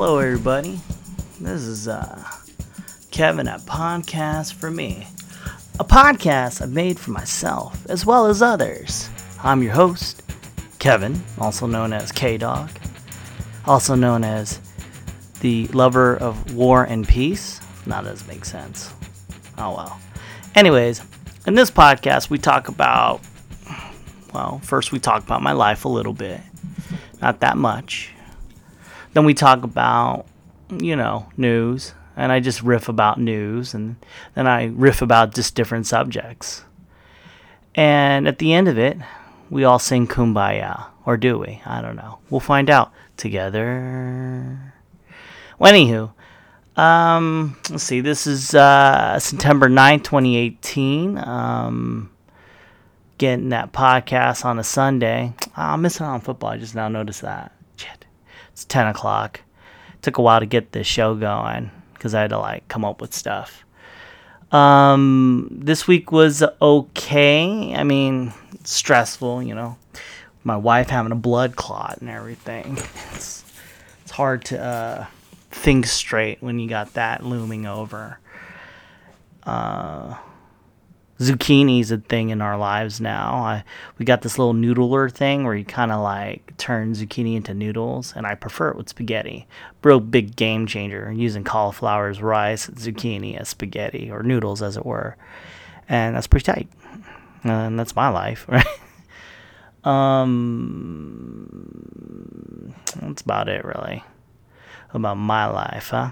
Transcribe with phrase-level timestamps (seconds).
[0.00, 0.78] Hello, everybody.
[1.40, 2.24] This is uh,
[3.10, 5.08] Kevin at Podcast for Me,
[5.80, 9.10] a podcast I've made for myself as well as others.
[9.42, 10.22] I'm your host,
[10.78, 12.70] Kevin, also known as K Dog,
[13.66, 14.60] also known as
[15.40, 17.60] the lover of war and peace.
[17.84, 18.94] Not does make sense.
[19.58, 20.00] Oh well.
[20.54, 21.02] Anyways,
[21.44, 23.20] in this podcast, we talk about,
[24.32, 26.40] well, first we talk about my life a little bit,
[27.20, 28.12] not that much.
[29.12, 30.26] Then we talk about,
[30.78, 33.96] you know, news, and I just riff about news, and
[34.34, 36.64] then I riff about just different subjects.
[37.74, 38.98] And at the end of it,
[39.50, 40.86] we all sing Kumbaya.
[41.06, 41.62] Or do we?
[41.64, 42.18] I don't know.
[42.28, 44.74] We'll find out together.
[45.58, 46.12] Well, anywho,
[46.78, 48.00] um, let's see.
[48.00, 51.18] This is uh, September 9th, 2018.
[51.18, 52.10] Um,
[53.16, 55.32] getting that podcast on a Sunday.
[55.46, 56.50] Oh, I'm missing out on football.
[56.50, 57.52] I just now noticed that.
[58.58, 59.42] It's 10 o'clock.
[60.02, 63.00] Took a while to get this show going because I had to like come up
[63.00, 63.64] with stuff.
[64.50, 67.72] Um, this week was okay.
[67.72, 68.32] I mean,
[68.64, 69.76] stressful, you know.
[70.42, 72.78] My wife having a blood clot and everything.
[73.12, 73.44] It's
[74.02, 75.06] it's hard to uh,
[75.52, 78.18] think straight when you got that looming over.
[79.44, 80.16] Uh,
[81.18, 83.34] zucchini's a thing in our lives now.
[83.34, 83.64] I,
[83.98, 88.12] we got this little noodler thing where you kind of like turn zucchini into noodles,
[88.14, 89.46] and I prefer it with spaghetti.
[89.82, 94.86] Real big game changer using cauliflower as rice, zucchini as spaghetti or noodles, as it
[94.86, 95.16] were,
[95.88, 96.68] and that's pretty tight.
[97.44, 98.66] And that's my life, right?
[99.84, 101.44] um,
[103.00, 104.02] that's about it, really.
[104.92, 106.10] About my life, huh?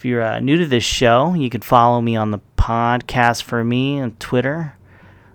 [0.00, 3.62] If you're uh, new to this show, you can follow me on the podcast for
[3.62, 4.72] me on Twitter.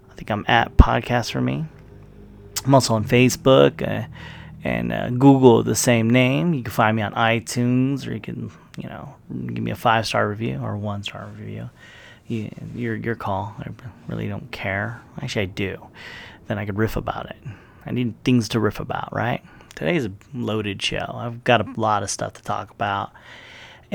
[0.09, 1.65] I think I'm at podcast for me.
[2.65, 4.07] I'm also on Facebook uh,
[4.63, 6.55] and uh, Google the same name.
[6.55, 10.07] You can find me on iTunes, or you can, you know, give me a five
[10.07, 11.69] star review or one star review.
[12.25, 13.55] You, your your call.
[13.59, 13.69] I
[14.07, 14.99] really don't care.
[15.21, 15.87] Actually, I do.
[16.47, 17.37] Then I could riff about it.
[17.85, 19.43] I need things to riff about, right?
[19.75, 21.05] Today's a loaded show.
[21.13, 23.11] I've got a lot of stuff to talk about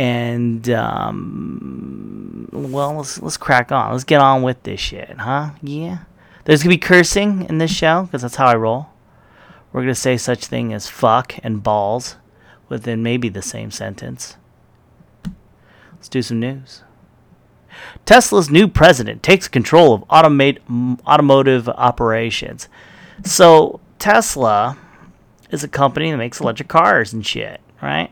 [0.00, 3.92] and um, well, let's let's crack on.
[3.92, 5.50] Let's get on with this shit, huh?
[5.60, 5.98] Yeah.
[6.44, 8.88] There's gonna be cursing in this show because that's how I roll.
[9.72, 12.16] We're gonna say such thing as fuck and balls
[12.70, 14.38] within maybe the same sentence.
[15.92, 16.82] Let's do some news.
[18.06, 20.60] Tesla's new president takes control of automate,
[21.06, 22.68] automotive operations.
[23.26, 24.78] So Tesla
[25.50, 28.10] is a company that makes electric cars and shit, right?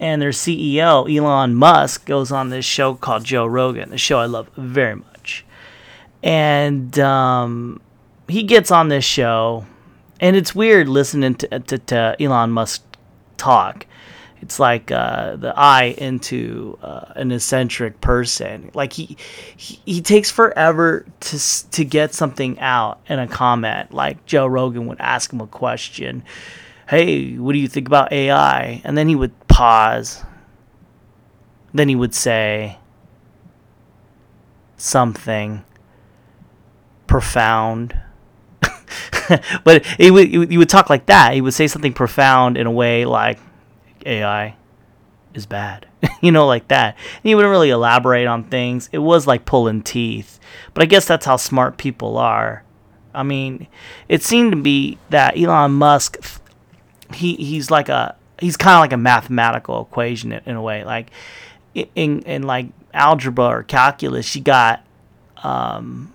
[0.00, 4.26] And their CEO, Elon Musk, goes on this show called Joe Rogan, a show I
[4.26, 5.44] love very much.
[6.22, 7.80] And um,
[8.28, 9.66] he gets on this show,
[10.20, 12.82] and it's weird listening to, to, to Elon Musk
[13.36, 13.86] talk.
[14.44, 18.70] It's like uh, the eye into uh, an eccentric person.
[18.74, 19.16] Like he,
[19.56, 23.94] he, he takes forever to to get something out in a comment.
[23.94, 26.24] Like Joe Rogan would ask him a question,
[26.90, 30.24] "Hey, what do you think about AI?" And then he would pause.
[31.72, 32.78] Then he would say
[34.76, 35.64] something
[37.06, 37.96] profound.
[39.64, 41.34] but he would, he would talk like that.
[41.34, 43.38] He would say something profound in a way like
[44.04, 44.56] AI
[45.34, 45.86] is bad.
[46.20, 46.96] you know, like that.
[46.96, 48.88] And he wouldn't really elaborate on things.
[48.90, 50.40] It was like pulling teeth.
[50.74, 52.64] But I guess that's how smart people are.
[53.14, 53.68] I mean,
[54.08, 56.40] it seemed to be that Elon Musk
[57.12, 60.84] he he's like a he's kind of like a mathematical equation in, a way.
[60.84, 61.10] Like
[61.74, 64.84] in in like algebra or calculus, you got
[65.42, 66.12] um,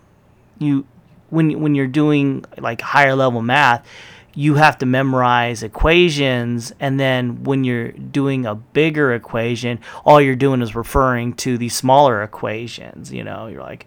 [0.57, 0.85] you
[1.29, 3.85] when when you're doing like higher level math,
[4.33, 10.35] you have to memorize equations, and then when you're doing a bigger equation, all you're
[10.35, 13.11] doing is referring to the smaller equations.
[13.11, 13.85] You know, you're like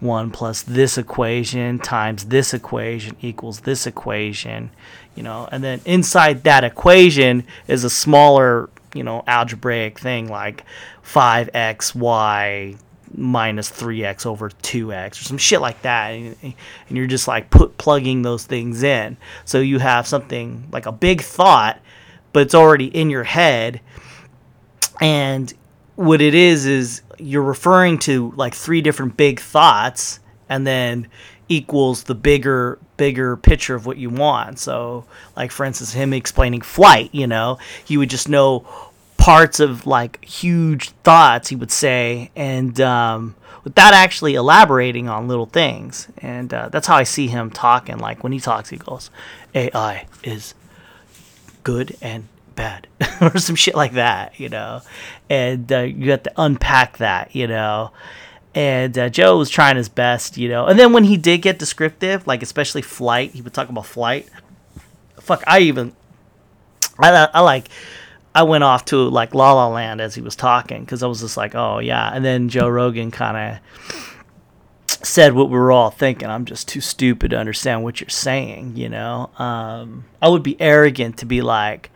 [0.00, 4.70] 1 plus this equation times this equation equals this equation,
[5.14, 10.64] you know, and then inside that equation is a smaller, you know, algebraic thing like
[11.04, 12.78] 5xy
[13.16, 16.10] minus 3x over 2x or some shit like that.
[16.10, 19.16] And, and you're just like put plugging those things in.
[19.44, 21.80] So you have something like a big thought
[22.34, 23.80] but it's already in your head.
[25.00, 25.54] And
[25.94, 31.06] what it is is you're referring to like three different big thoughts and then
[31.48, 34.58] equals the bigger bigger picture of what you want.
[34.58, 35.04] So
[35.36, 38.66] like for instance him explaining flight you know he would just know
[39.16, 45.46] parts of like huge thoughts he would say and um, without actually elaborating on little
[45.46, 46.08] things.
[46.18, 49.10] And uh, that's how i see him talking like when he talks he goes
[49.54, 50.54] ai is
[51.62, 52.86] good and bad
[53.20, 54.82] or some shit like that, you know,
[55.28, 57.90] and uh, you have to unpack that, you know.
[58.54, 60.66] And uh, Joe was trying his best, you know.
[60.66, 64.28] And then when he did get descriptive, like especially flight, he would talk about flight.
[65.20, 65.94] Fuck, I even,
[66.98, 67.68] I, I like,
[68.34, 71.20] I went off to like La La Land as he was talking because I was
[71.20, 72.10] just like, oh yeah.
[72.12, 74.16] And then Joe Rogan kind of
[74.86, 76.28] said what we were all thinking.
[76.28, 79.30] I'm just too stupid to understand what you're saying, you know.
[79.38, 81.90] Um, I would be arrogant to be like,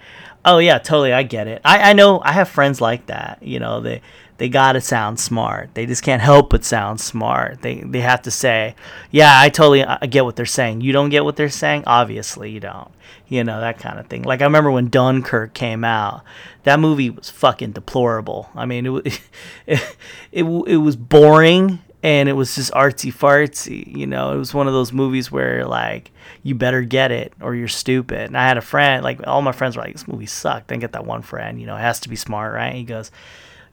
[0.44, 1.60] oh yeah, totally, I get it.
[1.64, 3.80] I, I know I have friends like that, you know.
[3.80, 4.00] They
[4.38, 5.70] they gotta sound smart.
[5.74, 7.60] They just can't help but sound smart.
[7.62, 8.74] They they have to say,
[9.10, 10.80] yeah, I totally I get what they're saying.
[10.80, 12.90] You don't get what they're saying, obviously you don't.
[13.26, 14.22] You know that kind of thing.
[14.22, 16.22] Like I remember when Dunkirk came out,
[16.62, 18.48] that movie was fucking deplorable.
[18.54, 19.06] I mean, it
[19.66, 19.96] it,
[20.32, 23.96] it, it was boring and it was just artsy fartsy.
[23.96, 26.12] You know, it was one of those movies where like
[26.44, 28.20] you better get it or you're stupid.
[28.20, 30.78] And I had a friend, like all my friends were like, "This movie sucked." Then
[30.78, 32.74] get that one friend, you know, it has to be smart, right?
[32.74, 33.10] He goes,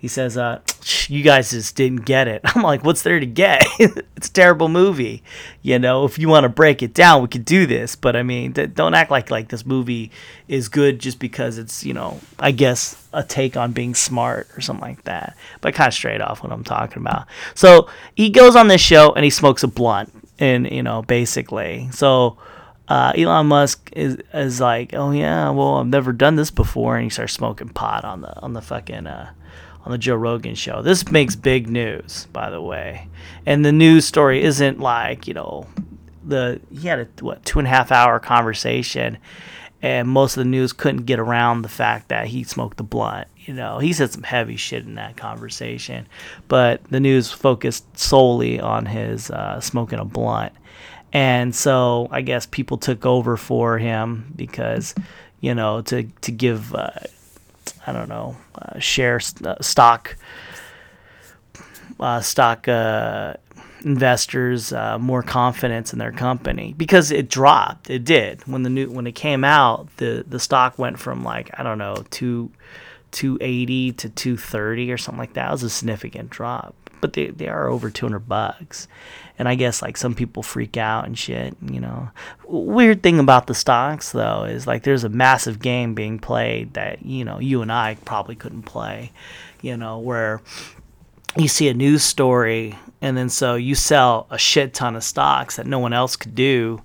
[0.05, 0.59] he says, uh,
[1.07, 3.65] "You guys just didn't get it." I'm like, "What's there to get?
[3.79, 5.23] it's a terrible movie.
[5.63, 7.95] You know, if you want to break it down, we could do this.
[7.95, 10.11] But I mean, don't act like like this movie
[10.47, 14.61] is good just because it's you know, I guess a take on being smart or
[14.61, 15.35] something like that.
[15.59, 17.25] But kind of straight off what I'm talking about.
[17.55, 21.89] So he goes on this show and he smokes a blunt, and you know, basically,
[21.91, 22.37] so."
[22.87, 27.03] Uh, Elon Musk is is like, oh yeah, well I've never done this before, and
[27.03, 29.31] he starts smoking pot on the on the fucking uh,
[29.85, 30.81] on the Joe Rogan show.
[30.81, 33.07] This makes big news, by the way.
[33.45, 35.67] And the news story isn't like, you know,
[36.23, 39.19] the he had a what two and a half hour conversation
[39.85, 43.27] and most of the news couldn't get around the fact that he smoked the blunt.
[43.37, 46.07] You know, he said some heavy shit in that conversation,
[46.47, 50.53] but the news focused solely on his uh, smoking a blunt.
[51.13, 54.95] And so I guess people took over for him because,
[55.39, 56.89] you know, to to give uh,
[57.87, 60.17] I don't know, uh, share uh, stock
[61.99, 63.35] uh, stock uh,
[63.83, 67.89] investors uh, more confidence in their company because it dropped.
[67.89, 69.87] It did when the new when it came out.
[69.97, 72.51] The the stock went from like I don't know two.
[73.11, 75.47] 280 to 230 or something like that.
[75.47, 78.87] It was a significant drop, but they, they are over 200 bucks
[79.37, 81.55] and I guess like some people freak out and shit.
[81.61, 82.09] You know,
[82.45, 87.05] weird thing about the stocks though is like there's a massive game being played that
[87.05, 89.11] you know you and I probably couldn't play.
[89.61, 90.41] You know, where
[91.37, 95.57] you see a news story and then so you sell a shit ton of stocks
[95.57, 96.81] that no one else could do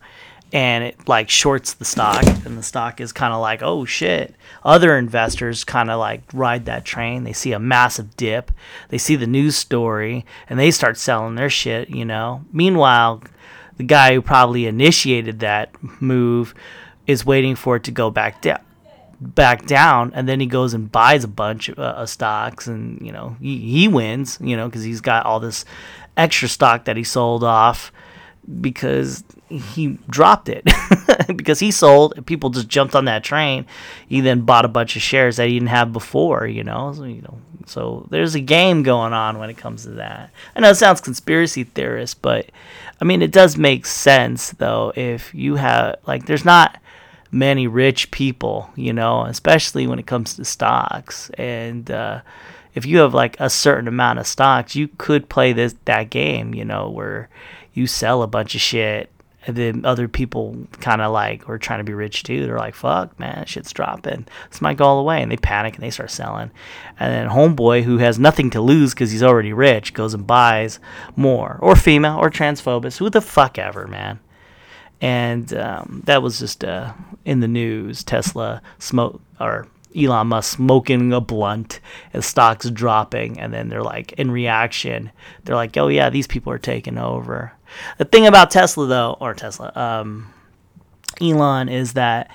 [0.53, 4.35] and it like shorts the stock and the stock is kind of like oh shit.
[4.65, 7.25] Other investors kind of like ride that train.
[7.25, 8.51] They see a massive dip.
[8.89, 12.45] They see the news story and they start selling their shit you know?
[12.53, 13.23] Meanwhile
[13.77, 15.71] the guy who probably initiated that
[16.01, 16.55] move
[17.07, 18.61] is waiting for it to go back down
[19.21, 23.13] back down and then he goes and buys a bunch of, uh, stocks and you
[23.13, 25.67] know he, he wins you know because he's got all this
[26.17, 27.93] extra stock that he sold off
[28.61, 30.65] because he dropped it.
[31.37, 33.65] Because he sold people just jumped on that train.
[34.09, 36.93] He then bought a bunch of shares that he didn't have before you know?
[36.93, 40.31] So, you know so there's a game going on when it comes to that.
[40.57, 42.47] I know it sounds conspiracy theorist but
[43.01, 46.81] i mean it does make sense though if you have like there's not
[47.31, 51.31] many rich people you know especially when it comes to stocks.
[51.31, 52.23] And uh,
[52.75, 56.55] if you have like a certain amount of stocks you could play this that game
[56.55, 57.29] you know where
[57.73, 59.11] you sell a bunch of shit
[59.47, 62.45] and then other people kind of like are trying to be rich too.
[62.45, 64.27] They're like, "Fuck, man, shit's dropping.
[64.51, 66.51] This might go all the way," and they panic and they start selling.
[66.99, 70.79] And then homeboy, who has nothing to lose because he's already rich, goes and buys
[71.17, 74.21] more, or female, or transphobist, who the fuck ever, man.
[75.01, 76.93] And um, that was just uh,
[77.25, 78.05] in the news.
[78.05, 81.81] Tesla smoke or Elon Musk smoking a blunt
[82.13, 85.11] and stocks dropping, and then they're like, in reaction,
[85.45, 87.53] they're like, "Oh yeah, these people are taking over."
[87.99, 90.33] The thing about Tesla, though, or Tesla, um,
[91.21, 92.31] Elon, is that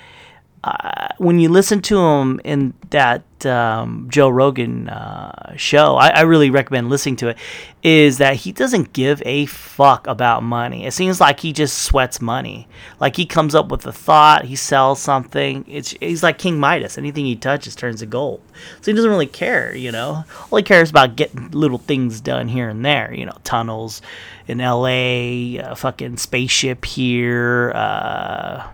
[0.66, 6.20] uh, when you listen to him in that um, Joe Rogan uh, show, I, I,
[6.22, 7.38] really recommend listening to it.
[7.84, 10.84] Is that he doesn't give a fuck about money.
[10.84, 12.66] It seems like he just sweats money.
[12.98, 15.64] Like he comes up with a thought, he sells something.
[15.68, 16.98] It's he's like King Midas.
[16.98, 18.42] Anything he touches turns to gold.
[18.80, 19.72] So he doesn't really care.
[19.72, 23.14] You know, all he cares about getting little things done here and there.
[23.14, 24.02] You know, tunnels
[24.48, 27.70] in L.A., a fucking spaceship here.
[27.72, 28.66] Uh,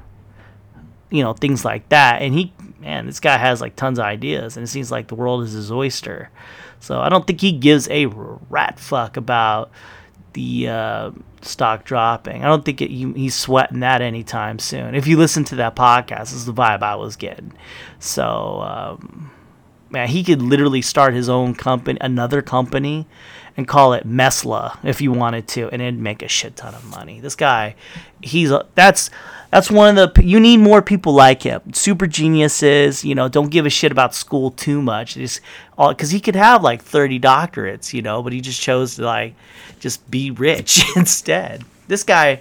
[1.12, 4.57] you know things like that and he man this guy has like tons of ideas
[4.57, 6.31] and it seems like the world is his oyster
[6.81, 9.71] so i don't think he gives a rat fuck about
[10.33, 11.11] the uh,
[11.42, 12.45] stock dropping.
[12.45, 14.95] I don't think it, he, he's sweating that anytime soon.
[14.95, 17.52] If you listen to that podcast, is the vibe I was getting.
[17.99, 19.31] So, um,
[19.90, 23.07] man, he could literally start his own company, another company,
[23.57, 26.85] and call it Mesla if you wanted to, and it'd make a shit ton of
[26.85, 27.21] money.
[27.21, 27.75] This guy,
[28.23, 29.11] he's that's
[29.52, 31.75] that's one of the you need more people like him.
[31.75, 35.14] Super geniuses, you know, don't give a shit about school too much.
[35.14, 35.42] Just
[35.76, 39.35] because he could have like thirty doctorates, you know, but he just chose to like
[39.78, 41.64] just be rich instead.
[41.87, 42.40] This guy,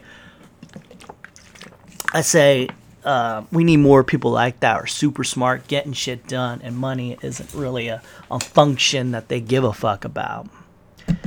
[2.14, 2.70] I say,
[3.04, 7.18] uh, we need more people like that are super smart, getting shit done, and money
[7.22, 8.02] isn't really a,
[8.32, 10.48] a function that they give a fuck about.
[11.10, 11.18] All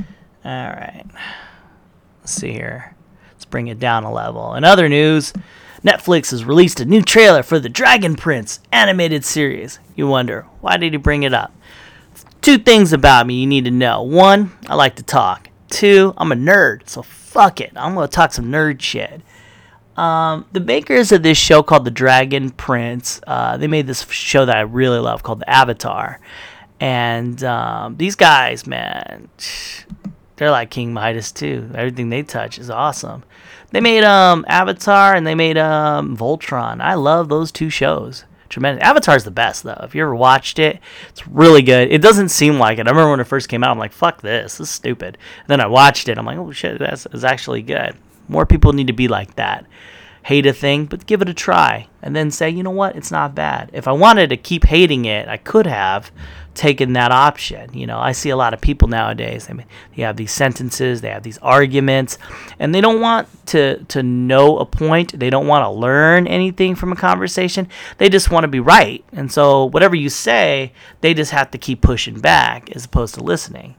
[0.43, 1.05] right.
[2.21, 2.95] Let's see here.
[3.33, 4.55] Let's bring it down a level.
[4.55, 5.31] In other news,
[5.85, 9.77] Netflix has released a new trailer for the Dragon Prince animated series.
[9.95, 11.53] You wonder, why did he bring it up?
[12.41, 14.01] Two things about me you need to know.
[14.01, 15.49] One, I like to talk.
[15.69, 17.71] Two, I'm a nerd, so fuck it.
[17.75, 19.21] I'm going to talk some nerd shit.
[19.95, 24.45] Um, the makers of this show called The Dragon Prince, uh, they made this show
[24.45, 26.19] that I really love called The Avatar.
[26.79, 29.29] And um, these guys, man,
[30.35, 31.69] they're like King Midas too.
[31.75, 33.23] Everything they touch is awesome.
[33.75, 36.79] They made um Avatar and they made um Voltron.
[36.79, 38.23] I love those two shows.
[38.47, 38.81] Tremendous.
[38.81, 39.81] Avatar's the best though.
[39.83, 40.79] If you ever watched it,
[41.09, 41.91] it's really good.
[41.91, 42.87] It doesn't seem like it.
[42.87, 45.47] I remember when it first came out, I'm like, "Fuck this, this is stupid." And
[45.49, 46.17] then I watched it.
[46.17, 47.97] I'm like, "Oh shit, that's, that's actually good."
[48.29, 49.65] More people need to be like that.
[50.23, 52.95] Hate a thing, but give it a try, and then say, "You know what?
[52.95, 56.13] It's not bad." If I wanted to keep hating it, I could have
[56.55, 57.71] taken that option.
[57.73, 59.47] You know, I see a lot of people nowadays.
[59.49, 62.17] I mean, they have these sentences, they have these arguments,
[62.57, 65.19] and they don't want to to know a point.
[65.19, 67.67] They don't want to learn anything from a conversation.
[67.97, 69.03] They just want to be right.
[69.11, 70.71] And so whatever you say,
[71.01, 73.75] they just have to keep pushing back as opposed to listening.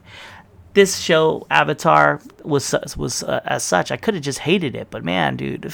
[0.73, 3.91] This show Avatar was was uh, as such.
[3.91, 5.73] I could have just hated it, but man, dude,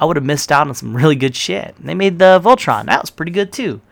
[0.00, 1.74] I would have missed out on some really good shit.
[1.78, 2.86] They made the Voltron.
[2.86, 3.82] That was pretty good too.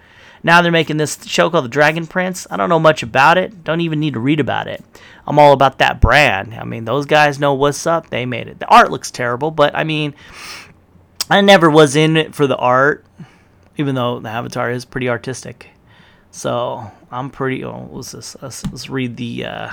[0.47, 2.47] Now they're making this show called The Dragon Prince.
[2.49, 3.65] I don't know much about it.
[3.65, 4.81] Don't even need to read about it.
[5.26, 6.55] I'm all about that brand.
[6.55, 8.11] I mean, those guys know what's up.
[8.11, 8.61] They made it.
[8.61, 10.15] The art looks terrible, but I mean,
[11.29, 13.05] I never was in it for the art,
[13.76, 15.71] even though the Avatar is pretty artistic.
[16.31, 17.65] So I'm pretty.
[17.65, 19.71] Oh, let's, just, let's, let's read the uh,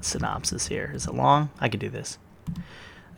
[0.00, 0.90] synopsis here.
[0.94, 1.50] Is it long?
[1.60, 2.16] I could do this.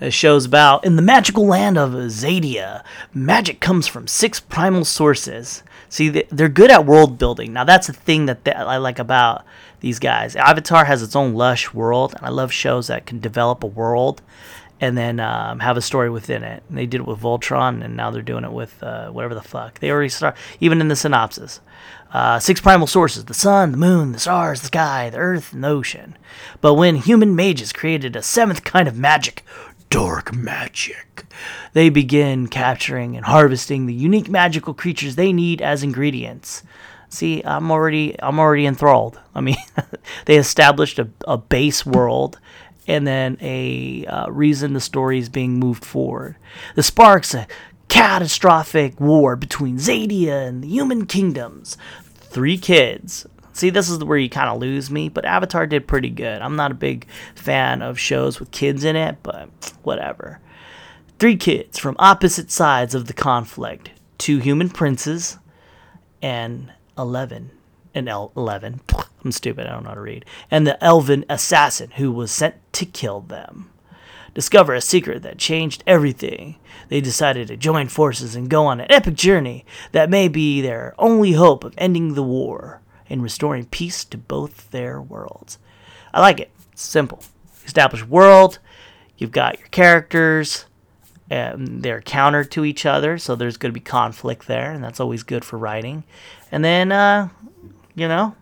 [0.00, 2.82] It shows about in the magical land of Xadia,
[3.14, 5.62] magic comes from six primal sources.
[5.92, 7.52] See, they're good at world building.
[7.52, 9.44] Now, that's the thing that I like about
[9.80, 10.34] these guys.
[10.36, 14.22] Avatar has its own lush world, and I love shows that can develop a world
[14.80, 16.62] and then um, have a story within it.
[16.70, 19.42] And they did it with Voltron, and now they're doing it with uh, whatever the
[19.42, 19.80] fuck.
[19.80, 21.60] They already start, even in the synopsis.
[22.10, 25.62] Uh, six primal sources the sun, the moon, the stars, the sky, the earth, and
[25.62, 26.16] the ocean.
[26.62, 29.44] But when human mages created a seventh kind of magic,
[29.92, 31.26] dark magic.
[31.74, 36.62] They begin capturing and harvesting the unique magical creatures they need as ingredients.
[37.10, 39.20] See, I'm already I'm already enthralled.
[39.34, 39.58] I mean,
[40.24, 42.40] they established a, a base world
[42.88, 46.36] and then a uh, reason the story is being moved forward.
[46.74, 47.46] The sparks a
[47.88, 51.76] catastrophic war between Xadia and the human kingdoms.
[52.14, 56.10] Three kids See, this is where you kind of lose me, but Avatar did pretty
[56.10, 56.40] good.
[56.40, 59.48] I'm not a big fan of shows with kids in it, but
[59.82, 60.40] whatever.
[61.18, 65.38] Three kids from opposite sides of the conflict two human princes
[66.22, 67.50] and 11.
[67.94, 68.80] And El- 11.
[69.24, 70.24] I'm stupid, I don't know how to read.
[70.50, 73.70] And the elven assassin who was sent to kill them.
[74.34, 76.56] Discover a secret that changed everything.
[76.88, 80.94] They decided to join forces and go on an epic journey that may be their
[80.98, 85.58] only hope of ending the war in restoring peace to both their worlds.
[86.14, 86.50] I like it.
[86.72, 87.22] It's simple.
[87.64, 88.58] Established world.
[89.18, 90.66] You've got your characters.
[91.30, 95.00] And they're counter to each other, so there's going to be conflict there, and that's
[95.00, 96.04] always good for writing.
[96.50, 97.30] And then, uh,
[97.94, 98.34] you know,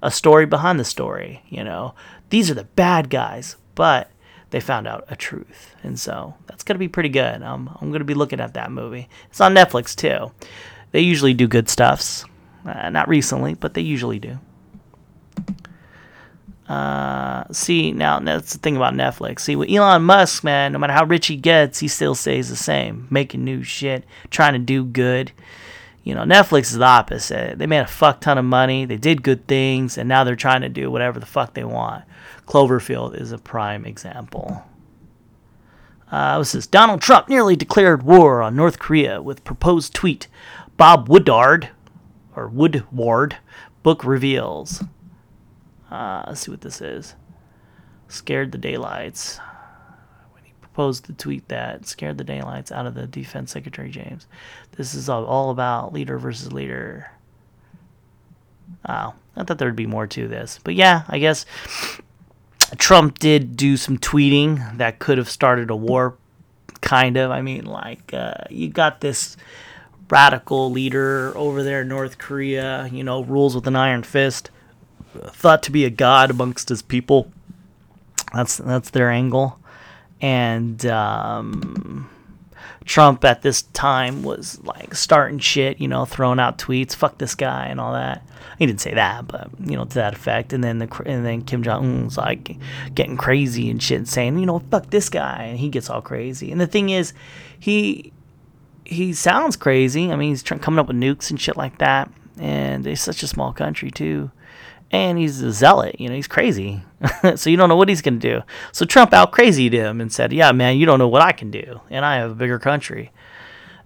[0.00, 1.42] a story behind the story.
[1.48, 1.96] You know,
[2.30, 4.12] these are the bad guys, but
[4.50, 7.42] they found out a truth, and so that's going to be pretty good.
[7.42, 9.08] Um, I'm going to be looking at that movie.
[9.28, 10.30] It's on Netflix too.
[10.92, 12.24] They usually do good stuffs.
[12.66, 14.38] Uh, not recently, but they usually do.
[16.68, 19.40] Uh, see, now that's the thing about Netflix.
[19.40, 22.56] See, with Elon Musk, man, no matter how rich he gets, he still stays the
[22.56, 25.30] same, making new shit, trying to do good.
[26.02, 27.58] You know, Netflix is the opposite.
[27.58, 30.62] They made a fuck ton of money, they did good things, and now they're trying
[30.62, 32.04] to do whatever the fuck they want.
[32.46, 34.64] Cloverfield is a prime example.
[36.10, 40.28] Uh, this is Donald Trump nearly declared war on North Korea with proposed tweet.
[40.76, 41.70] Bob Woodward,
[42.36, 43.38] or Woodward
[43.82, 44.84] book reveals.
[45.90, 47.14] Uh, let's see what this is.
[48.08, 49.38] Scared the daylights.
[50.32, 54.26] When he proposed to tweet that scared the daylights out of the defense secretary James.
[54.76, 57.10] This is all about leader versus leader.
[58.88, 61.46] Oh, I thought there'd be more to this, but yeah, I guess
[62.78, 66.16] Trump did do some tweeting that could have started a war.
[66.80, 67.30] Kind of.
[67.30, 69.36] I mean, like uh, you got this
[70.08, 72.88] radical leader over there in North Korea.
[72.92, 74.50] You know, rules with an iron fist.
[75.14, 77.30] Thought to be a god amongst his people.
[78.34, 79.58] That's that's their angle
[80.20, 82.08] and um,
[82.84, 87.34] Trump at this time was like starting shit, you know, throwing out tweets, "fuck this
[87.34, 88.22] guy" and all that.
[88.58, 90.52] He didn't say that, but you know, to that effect.
[90.52, 92.56] And then the and then Kim Jong Un's like
[92.94, 96.50] getting crazy and shit, saying, you know, "fuck this guy," and he gets all crazy.
[96.50, 97.12] And the thing is,
[97.58, 98.12] he
[98.86, 100.10] he sounds crazy.
[100.10, 103.28] I mean, he's coming up with nukes and shit like that, and it's such a
[103.28, 104.30] small country too
[104.90, 106.00] and he's a zealot.
[106.00, 106.82] You know, he's crazy.
[107.36, 108.42] so you don't know what he's going to do.
[108.72, 111.50] So Trump out crazied him and said, "Yeah, man, you don't know what I can
[111.50, 113.12] do, and I have a bigger country."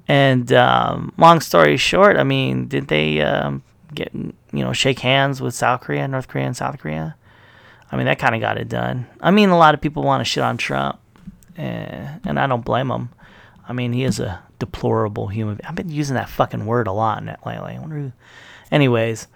[0.08, 3.62] And um, long story short, I mean, did they um,
[3.94, 7.16] get you know shake hands with South Korea, North Korea, and South Korea?
[7.92, 9.06] I mean, that kind of got it done.
[9.20, 11.00] I mean, a lot of people want to shit on Trump,
[11.56, 13.10] eh, and I don't blame them.
[13.66, 15.60] I mean, he is a deplorable human.
[15.64, 17.74] I've been using that fucking word a lot lately.
[17.74, 18.12] I wonder who.
[18.70, 19.26] Anyways,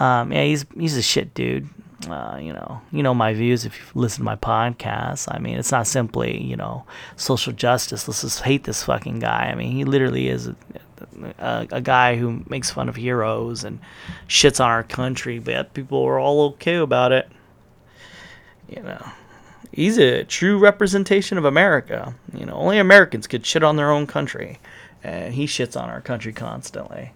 [0.00, 1.68] um, yeah, he's he's a shit dude.
[2.08, 5.32] Uh, you know, you know my views if you've listened to my podcast.
[5.32, 8.08] I mean, it's not simply you know social justice.
[8.08, 9.50] Let's just hate this fucking guy.
[9.52, 10.56] I mean, he literally is a,
[11.38, 13.78] a, a guy who makes fun of heroes and
[14.26, 17.30] shits on our country, but people are all okay about it.
[18.68, 19.12] You know,
[19.72, 22.14] he's a true representation of America.
[22.32, 24.60] You know, only Americans could shit on their own country,
[25.02, 27.12] and he shits on our country constantly.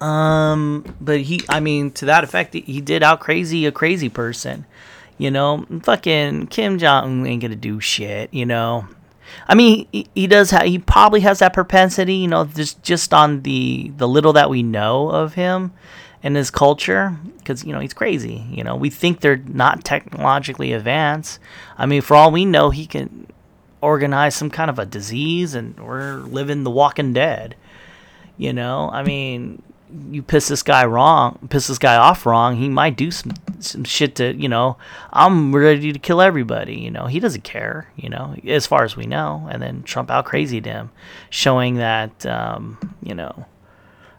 [0.00, 4.66] Um, but he, I mean, to that effect, he did out crazy a crazy person.
[5.18, 8.32] You know, fucking Kim Jong Un ain't gonna do shit.
[8.34, 8.88] You know,
[9.46, 12.14] I mean, he, he does have, he probably has that propensity.
[12.14, 15.72] You know, just just on the the little that we know of him
[16.22, 18.44] and his culture, because you know he's crazy.
[18.50, 21.40] You know, we think they're not technologically advanced.
[21.76, 23.26] I mean, for all we know, he can
[23.80, 27.56] organize some kind of a disease, and we're living the Walking Dead.
[28.38, 29.62] You know, I mean,
[30.10, 33.84] you piss this guy wrong, piss this guy off wrong, he might do some some
[33.84, 34.76] shit to, you know,
[35.12, 37.06] I'm ready to kill everybody, you know.
[37.06, 39.48] He doesn't care, you know, as far as we know.
[39.50, 40.90] And then Trump out crazied him,
[41.30, 43.46] showing that um, you know,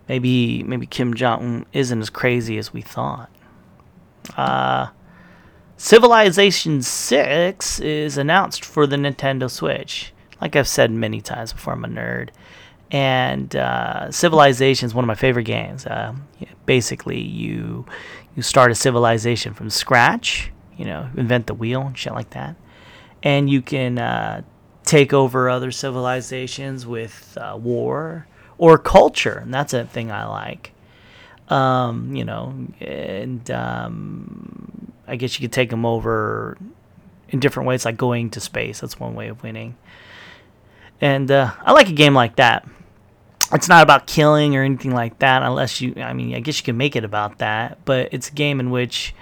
[0.07, 3.29] maybe maybe Kim Jong Un isn't as crazy as we thought.
[4.35, 4.87] Uh
[5.75, 10.13] Civilization 6 is announced for the Nintendo Switch.
[10.39, 12.29] Like I've said many times before, I'm a nerd
[12.93, 15.85] and uh, Civilization is one of my favorite games.
[15.85, 16.13] Uh,
[16.65, 17.85] basically, you
[18.35, 20.51] you start a civilization from scratch.
[20.77, 22.55] You know, invent the wheel and shit like that,
[23.23, 24.43] and you can uh,
[24.85, 30.71] take over other civilizations with uh, war or culture, and that's a thing I like.
[31.49, 36.57] Um, you know, and um, I guess you could take them over
[37.29, 38.79] in different ways, like going to space.
[38.79, 39.75] That's one way of winning.
[41.01, 42.67] And uh, I like a game like that
[43.53, 46.63] it's not about killing or anything like that unless you i mean i guess you
[46.63, 49.13] can make it about that but it's a game in which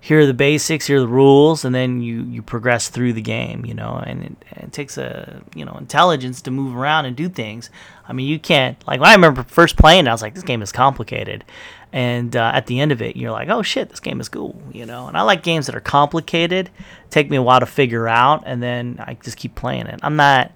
[0.00, 3.22] here are the basics here are the rules and then you you progress through the
[3.22, 7.16] game you know and it, it takes a you know intelligence to move around and
[7.16, 7.70] do things
[8.06, 10.62] i mean you can't like when i remember first playing i was like this game
[10.62, 11.44] is complicated
[11.92, 14.60] and uh, at the end of it you're like oh shit this game is cool
[14.72, 16.70] you know and i like games that are complicated
[17.10, 20.16] take me a while to figure out and then i just keep playing it i'm
[20.16, 20.52] not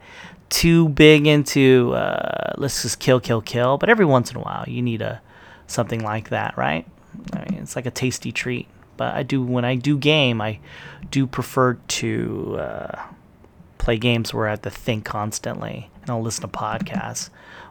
[0.53, 3.79] too big into uh, let's just kill, kill, kill.
[3.79, 5.21] But every once in a while, you need a
[5.67, 6.87] something like that, right?
[7.33, 8.69] I mean, it's like a tasty treat.
[8.97, 10.61] But I do when I do game, I
[11.11, 13.03] do prefer to uh,
[13.79, 17.31] play games where I have to think constantly, and I'll listen to podcasts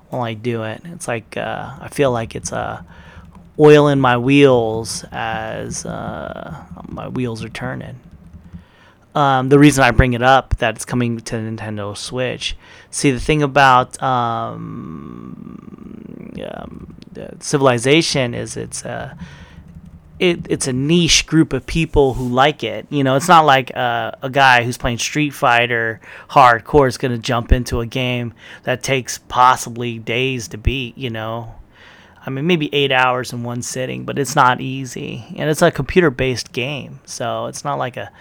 [0.10, 0.82] while I do it.
[0.86, 2.84] It's like uh, I feel like it's a uh,
[3.60, 8.00] oil in my wheels as uh, my wheels are turning.
[9.14, 12.56] Um, the reason I bring it up that it's coming to Nintendo Switch.
[12.92, 15.52] See, the thing about um,
[16.46, 16.96] um,
[17.40, 19.18] Civilization is it's a
[20.22, 22.86] it, it's a niche group of people who like it.
[22.92, 27.12] You know, it's not like uh, a guy who's playing Street Fighter hardcore is going
[27.12, 30.96] to jump into a game that takes possibly days to beat.
[30.96, 31.56] You know,
[32.24, 35.26] I mean, maybe eight hours in one sitting, but it's not easy.
[35.36, 37.00] And it's a computer based game.
[37.06, 38.12] So it's not like a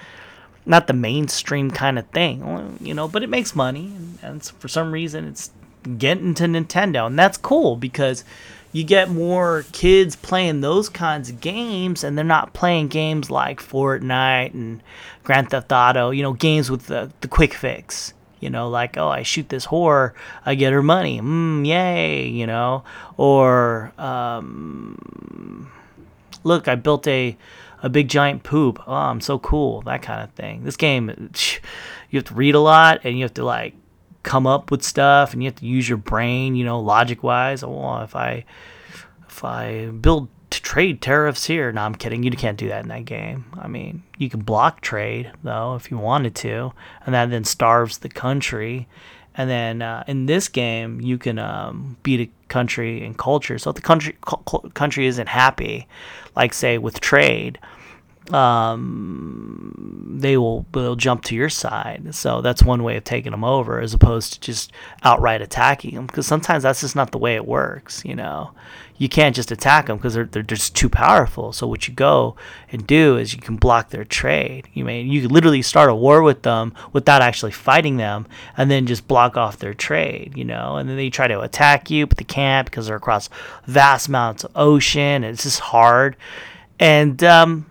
[0.65, 4.69] not the mainstream kind of thing, you know, but it makes money, and, and for
[4.69, 5.51] some reason it's
[5.99, 8.25] getting to Nintendo, and that's cool because,
[8.73, 13.61] you get more kids playing those kinds of games and they're not playing games like
[13.61, 14.83] Fortnite and
[15.25, 18.15] Grand Theft Auto, you know, games with the, the quick fix.
[18.39, 20.13] You know, like, oh, I shoot this whore,
[20.47, 21.21] I get her money.
[21.21, 22.85] Mmm, yay, you know.
[23.19, 25.71] Or, um,
[26.43, 27.37] look, I built a,
[27.83, 28.83] a big giant poop.
[28.87, 29.83] Oh, I'm so cool.
[29.83, 30.65] That kind of thing.
[30.65, 31.11] This game,
[32.11, 33.75] you have to read a lot and you have to, like,
[34.23, 37.63] come up with stuff and you have to use your brain, you know, logic wise.
[37.63, 38.45] Oh, if I
[39.29, 42.23] if I build trade tariffs here, no, I'm kidding.
[42.23, 43.45] You can't do that in that game.
[43.59, 46.73] I mean, you can block trade though if you wanted to,
[47.07, 48.89] and that then starves the country.
[49.37, 53.59] And then uh, in this game, you can um, beat a country and culture.
[53.59, 54.17] So if the country
[54.75, 55.87] country isn't happy,
[56.37, 57.59] like say with trade,
[58.33, 62.15] um, they will they'll jump to your side.
[62.15, 66.07] So that's one way of taking them over, as opposed to just outright attacking them.
[66.07, 68.05] Because sometimes that's just not the way it works.
[68.05, 68.51] You know,
[68.99, 71.53] you can't just attack them because they're they're just too powerful.
[71.53, 72.37] So what you go
[72.71, 74.69] and do is you can block their trade.
[74.75, 78.87] You mean you literally start a war with them without actually fighting them, and then
[78.87, 80.37] just block off their trade.
[80.37, 83.29] You know, and then they try to attack you, but they can't because they're across
[83.67, 85.25] vast amounts of ocean.
[85.25, 86.17] And it's just hard.
[86.79, 87.70] And um,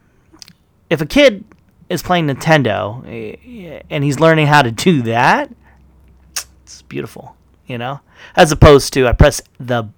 [0.90, 1.44] if a kid
[1.90, 5.52] is playing Nintendo eh, and he's learning how to do that,
[6.64, 8.00] it's beautiful, you know?
[8.36, 9.90] As opposed to I press the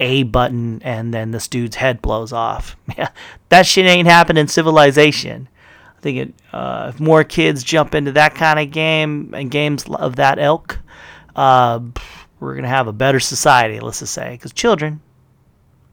[0.00, 2.76] A button and then this dude's head blows off.
[2.98, 3.08] Yeah,
[3.48, 5.48] that shit ain't happening in Civilization.
[5.96, 9.86] I think it, uh, if more kids jump into that kind of game and games
[9.88, 10.78] of that ilk,
[11.34, 11.80] uh,
[12.38, 15.00] we're going to have a better society, let's just say, because children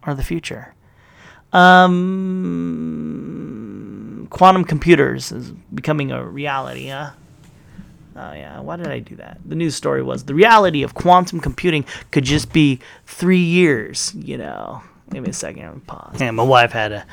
[0.04, 0.73] are the future.
[1.54, 2.88] Um,
[4.29, 7.11] quantum computers is becoming a reality, huh?
[8.15, 9.39] Oh yeah, why did I do that?
[9.45, 14.13] The news story was the reality of quantum computing could just be three years.
[14.15, 15.63] You know, give me a second.
[15.65, 16.21] I'm pause.
[16.21, 17.05] And my wife had to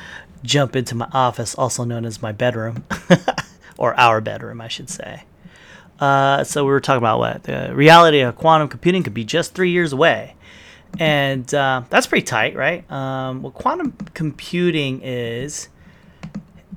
[0.43, 2.83] jump into my office, also known as my bedroom,
[3.77, 5.23] or our bedroom, I should say.
[5.99, 9.55] Uh, so we were talking about what the reality of quantum computing could be just
[9.55, 10.35] three years away
[10.99, 12.89] and uh, that's pretty tight, right?
[12.91, 15.69] Um, what quantum computing is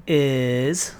[0.06, 0.94] is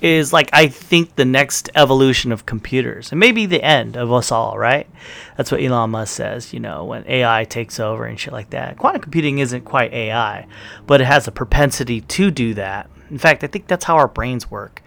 [0.00, 4.32] is like I think the next evolution of computers, and maybe the end of us
[4.32, 4.88] all, right?
[5.36, 6.52] That's what Elon Musk says.
[6.52, 8.78] You know, when AI takes over and shit like that.
[8.78, 10.46] Quantum computing isn't quite AI,
[10.86, 12.88] but it has a propensity to do that.
[13.10, 14.82] In fact, I think that's how our brains work.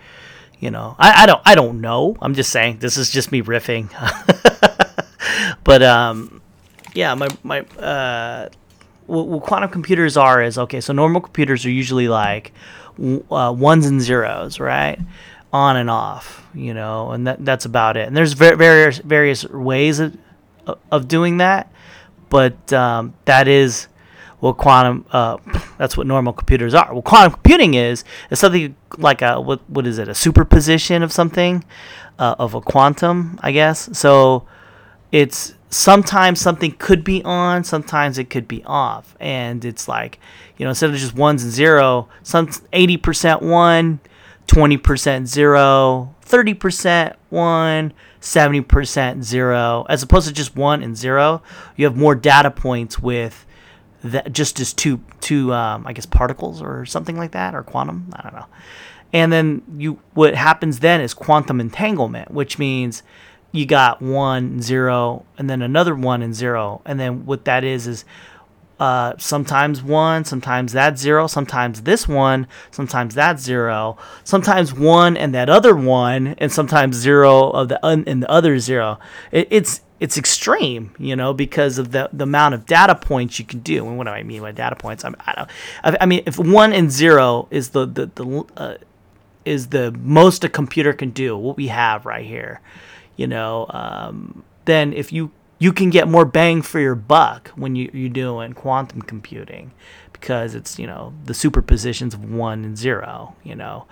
[0.60, 2.16] You know, I, I don't I don't know.
[2.22, 3.90] I'm just saying this is just me riffing.
[5.64, 6.42] but um,
[6.94, 8.50] yeah, my my uh,
[9.06, 10.82] what, what, quantum computers are is okay.
[10.82, 12.54] So normal computers are usually like
[13.00, 15.00] uh, ones and zeros, right?
[15.52, 18.08] On and off, you know, and that that's about it.
[18.08, 20.18] And there's various various ways of
[20.92, 21.72] of doing that,
[22.30, 23.88] but um, that is
[24.40, 25.38] what quantum uh,
[25.78, 26.94] that's what normal computers are.
[26.94, 31.12] What quantum computing is is something like a what what is it a superposition of
[31.12, 31.64] something
[32.20, 33.90] uh, of a quantum, I guess.
[33.98, 34.46] So
[35.14, 39.16] it's sometimes something could be on, sometimes it could be off.
[39.20, 40.20] And it's like,
[40.58, 44.00] you know, instead of just ones and zero, some 80% one,
[44.48, 51.44] 20% zero, 30% one, 70% zero, as opposed to just one and zero.
[51.76, 53.46] You have more data points with
[54.04, 58.12] that just as two, two, um, I guess particles or something like that, or quantum.
[58.14, 58.48] I don't know.
[59.14, 63.04] And then you, what happens then is quantum entanglement, which means
[63.54, 67.88] you got one zero and then another one and zero and then what that is
[67.88, 68.04] is
[68.80, 75.34] uh, sometimes one sometimes that zero sometimes this one sometimes that zero sometimes one and
[75.34, 79.00] that other one and sometimes zero of the un- and the other zero
[79.32, 83.46] it, it's it's extreme, you know, because of the, the amount of data points you
[83.46, 83.88] can do.
[83.88, 85.06] And what do I mean by data points?
[85.06, 85.50] I'm, I, don't,
[85.82, 88.76] I, I mean, if one and zero is the the, the uh,
[89.46, 92.60] is the most a computer can do, what we have right here,
[93.16, 97.76] you know, um, then if you you can get more bang for your buck when
[97.76, 99.72] you, you're doing quantum computing
[100.12, 103.86] because it's you know the superpositions of one and zero you know.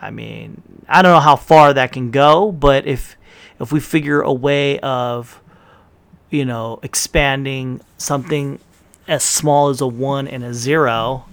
[0.00, 3.16] I mean i don't know how far that can go but if
[3.58, 5.42] if we figure a way of
[6.30, 8.60] you know expanding something
[9.08, 11.24] as small as a one and a zero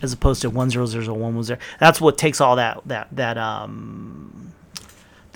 [0.00, 3.08] as opposed to one zero zero one one zero that's what takes all that that
[3.12, 4.45] that um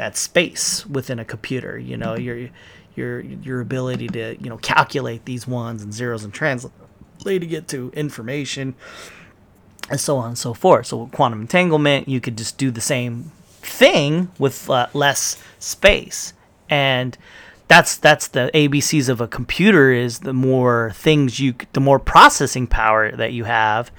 [0.00, 1.78] that space within a computer.
[1.78, 2.48] You know, your
[2.96, 6.72] your your ability to you know calculate these ones and zeros and translate
[7.26, 8.74] it to information
[9.90, 10.86] and so on and so forth.
[10.86, 16.32] So with quantum entanglement, you could just do the same thing with uh, less space,
[16.70, 17.18] and
[17.68, 22.66] that's that's the ABCs of a computer is the more things you the more processing
[22.66, 23.92] power that you have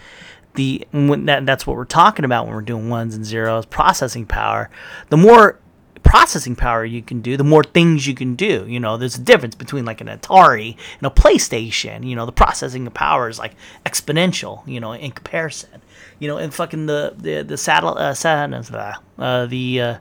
[0.56, 4.70] the that, that's what we're talking about when we're doing ones and zeros processing power
[5.10, 5.61] the more
[6.04, 8.66] processing power you can do the more things you can do.
[8.68, 12.08] You know there's a difference between like an atari and a playstation.
[12.08, 15.82] You know the processing power is like exponential you know in comparison.
[16.20, 19.98] You know and fucking the the the satellite uh, sat- uh, the uh,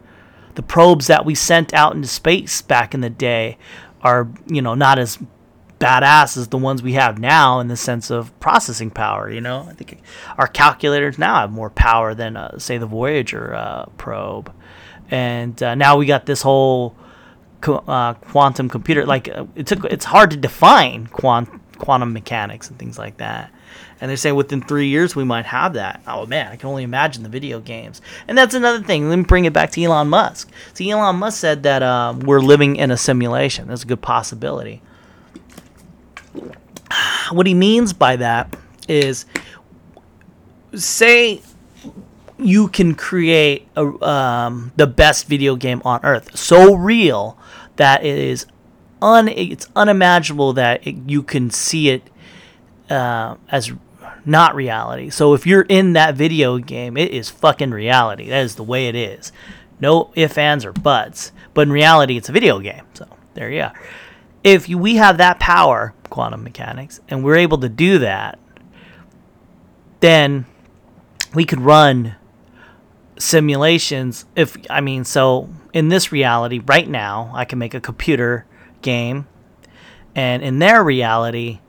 [0.55, 3.59] the probes that we sent out into space back in the day
[4.03, 5.19] are you know not as
[5.81, 9.31] badass as the ones we have now in the sense of processing power.
[9.31, 10.01] You know, I think
[10.39, 14.53] our calculators now have more power than uh, say the Voyager uh, probe,
[15.11, 16.95] and uh, now we got this whole
[17.67, 19.05] uh, quantum computer.
[19.05, 23.53] Like uh, it took, it's hard to define quant- quantum mechanics and things like that.
[24.01, 26.01] And they're saying within three years we might have that.
[26.07, 28.01] Oh man, I can only imagine the video games.
[28.29, 29.09] And that's another thing.
[29.09, 30.51] Let me bring it back to Elon Musk.
[30.73, 33.69] So Elon Musk said that uh, we're living in a simulation.
[33.69, 34.81] That's a good possibility.
[37.31, 38.57] What he means by that
[38.89, 39.27] is,
[40.75, 41.43] say,
[42.43, 47.39] you can create a, um, the best video game on earth, so real
[47.77, 48.47] that it is
[49.03, 52.11] un it's unimaginable that it, you can see it
[52.91, 53.73] uh, as
[54.25, 55.11] not reality.
[55.11, 58.29] So if you're in that video game, it is fucking reality.
[58.29, 59.33] That is the way it is.
[59.81, 61.33] No ifs, ands, or buts.
[61.55, 62.85] But in reality, it's a video game.
[62.95, 63.73] So there you are.
[64.45, 68.39] If you, we have that power, quantum mechanics, and we're able to do that,
[70.01, 70.47] then
[71.35, 72.17] we could run
[73.21, 74.25] simulations.
[74.35, 78.47] If I mean, so in this reality, right now, I can make a computer
[78.83, 79.27] game,
[80.15, 81.61] and in their reality,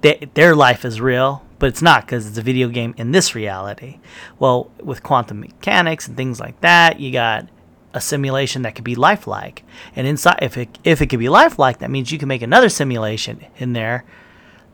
[0.00, 3.34] they, their life is real, but it's not because it's a video game in this
[3.34, 4.00] reality.
[4.38, 7.48] Well, with quantum mechanics and things like that, you got
[7.94, 9.62] a simulation that could be lifelike.
[9.94, 12.68] And inside, if it if it could be lifelike, that means you can make another
[12.68, 14.04] simulation in there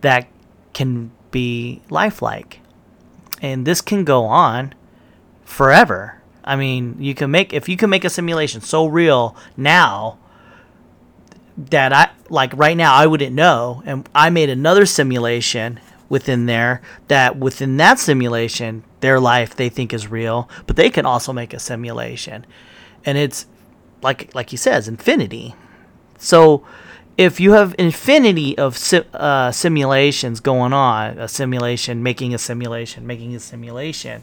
[0.00, 0.28] that
[0.72, 2.60] can be lifelike,
[3.40, 4.74] and this can go on
[5.52, 6.20] forever.
[6.44, 10.18] I mean, you can make if you can make a simulation so real now
[11.56, 16.82] that I like right now I wouldn't know, and I made another simulation within there
[17.08, 21.54] that within that simulation their life they think is real, but they can also make
[21.54, 22.44] a simulation
[23.04, 23.46] and it's
[24.02, 25.54] like like he says, infinity.
[26.18, 26.64] So
[27.18, 28.78] if you have infinity of
[29.12, 34.22] uh, simulations going on, a simulation making a simulation making a simulation,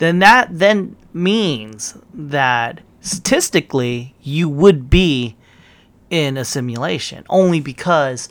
[0.00, 5.36] then that then means that statistically you would be
[6.08, 8.28] in a simulation only because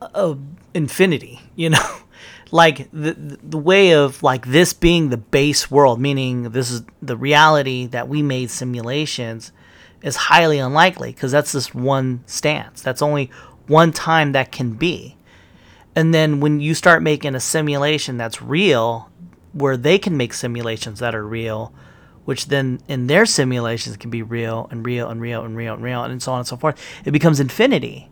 [0.00, 0.38] of
[0.74, 1.96] infinity, you know
[2.52, 7.16] like the the way of like this being the base world, meaning this is the
[7.16, 9.52] reality that we made simulations,
[10.02, 12.82] is highly unlikely because that's just one stance.
[12.82, 13.30] That's only
[13.66, 15.16] one time that can be.
[15.96, 19.10] And then when you start making a simulation that's real,
[19.52, 21.72] where they can make simulations that are real,
[22.24, 25.82] which then in their simulations can be real and real and real and real and
[25.82, 28.08] real and so on and so forth, it becomes infinity.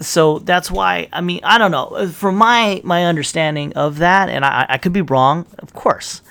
[0.00, 2.08] So that's why I mean I don't know.
[2.08, 6.22] From my my understanding of that and I, I could be wrong of course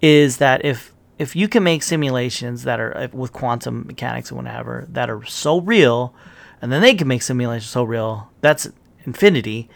[0.00, 4.86] is that if if you can make simulations that are with quantum mechanics and whatever
[4.88, 6.14] that are so real
[6.62, 8.68] and then they can make simulations so real that's
[9.04, 9.68] infinity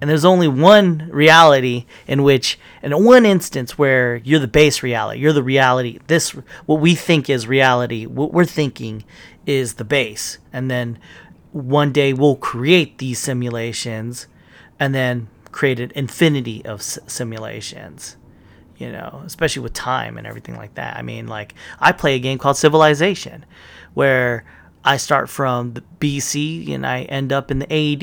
[0.00, 5.20] and there's only one reality in which in one instance where you're the base reality
[5.20, 6.30] you're the reality this
[6.66, 9.04] what we think is reality what we're thinking
[9.46, 10.38] is the base.
[10.52, 10.98] And then
[11.52, 14.26] one day we'll create these simulations
[14.78, 18.16] and then create an infinity of s- simulations
[18.76, 20.96] you know especially with time and everything like that.
[20.96, 23.46] I mean like i play a game called civilization
[23.94, 24.44] where
[24.86, 28.02] i start from the bc and i end up in the ad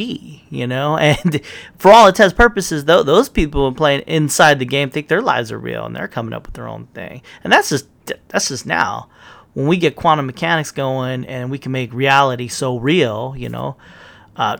[0.53, 0.97] you know?
[1.23, 1.41] And
[1.77, 5.59] for all intents purposes though those people playing inside the game think their lives are
[5.59, 7.21] real and they're coming up with their own thing.
[7.43, 7.87] And that's just
[8.29, 9.09] that's just now.
[9.53, 13.77] When we get quantum mechanics going and we can make reality so real, you know,
[14.35, 14.57] uh,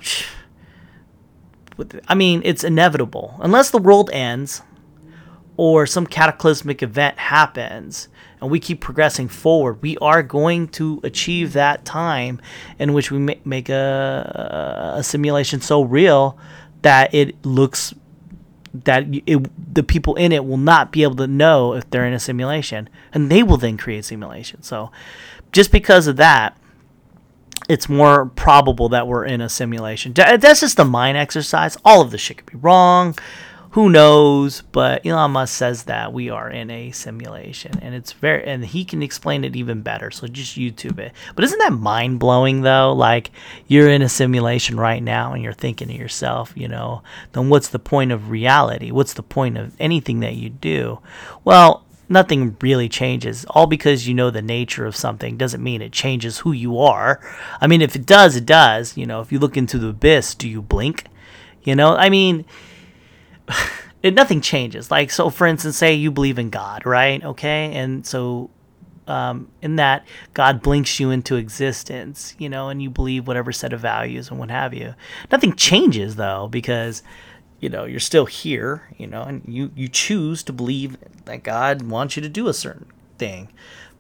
[2.07, 3.35] I mean, it's inevitable.
[3.39, 4.61] Unless the world ends
[5.57, 8.07] or some cataclysmic event happens
[8.43, 12.41] and we keep progressing forward, we are going to achieve that time
[12.77, 16.37] in which we make a, a simulation so real
[16.81, 17.93] that it looks
[18.73, 22.11] that it, the people in it will not be able to know if they're in
[22.11, 24.61] a simulation, and they will then create simulation.
[24.61, 24.91] So,
[25.53, 26.57] just because of that,
[27.69, 30.11] it's more probable that we're in a simulation.
[30.11, 31.77] That's just a mind exercise.
[31.85, 33.15] All of this shit could be wrong.
[33.73, 34.61] Who knows?
[34.71, 38.85] But Elon Musk says that we are in a simulation, and it's very, and he
[38.85, 40.11] can explain it even better.
[40.11, 41.11] So just YouTube it.
[41.33, 42.93] But isn't that mind blowing though?
[42.93, 43.31] Like
[43.67, 47.67] you're in a simulation right now, and you're thinking to yourself, you know, then what's
[47.67, 48.91] the point of reality?
[48.91, 50.99] What's the point of anything that you do?
[51.43, 53.43] Well, nothing really changes.
[53.49, 57.19] All because you know the nature of something doesn't mean it changes who you are.
[57.59, 58.95] I mean, if it does, it does.
[58.95, 61.05] You know, if you look into the abyss, do you blink?
[61.63, 62.45] You know, I mean
[64.03, 64.91] it nothing changes.
[64.91, 67.23] Like so, for instance, say you believe in God, right?
[67.23, 68.49] Okay, and so
[69.07, 73.73] um, in that God blinks you into existence, you know, and you believe whatever set
[73.73, 74.95] of values and what have you.
[75.31, 77.03] Nothing changes though because
[77.59, 81.83] you know you're still here, you know, and you you choose to believe that God
[81.83, 82.87] wants you to do a certain
[83.17, 83.49] thing.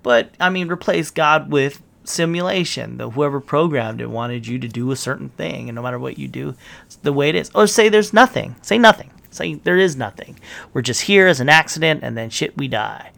[0.01, 2.97] But I mean, replace God with simulation.
[2.97, 6.17] The whoever programmed it wanted you to do a certain thing, and no matter what
[6.17, 6.55] you do,
[7.01, 7.49] the way it is.
[7.55, 8.55] Or say there's nothing.
[8.61, 9.09] Say nothing.
[9.33, 10.39] Say there is nothing.
[10.73, 13.11] We're just here as an accident, and then shit, we die.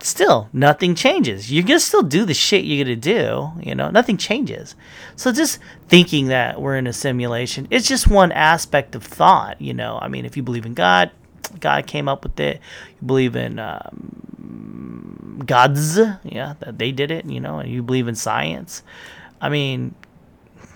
[0.00, 1.50] Still, nothing changes.
[1.50, 3.50] You're gonna still do the shit you're gonna do.
[3.62, 4.76] You know, nothing changes.
[5.16, 9.60] So just thinking that we're in a simulation, it's just one aspect of thought.
[9.60, 11.10] You know, I mean, if you believe in God,
[11.58, 12.60] God came up with it.
[13.00, 17.24] You believe in um, gods, yeah, that they did it.
[17.24, 18.82] You know, and you believe in science.
[19.40, 19.94] I mean,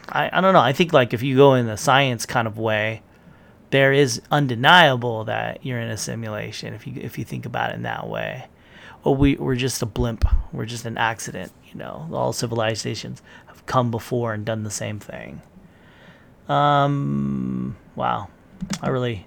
[0.08, 0.60] I, I don't know.
[0.60, 3.02] I think like if you go in the science kind of way,
[3.74, 7.74] there is undeniable that you're in a simulation if you if you think about it
[7.74, 8.46] in that way.
[9.02, 10.24] Well, we we're just a blimp.
[10.52, 11.50] We're just an accident.
[11.72, 15.42] You know, all civilizations have come before and done the same thing.
[16.48, 18.28] Um, wow,
[18.80, 19.26] I really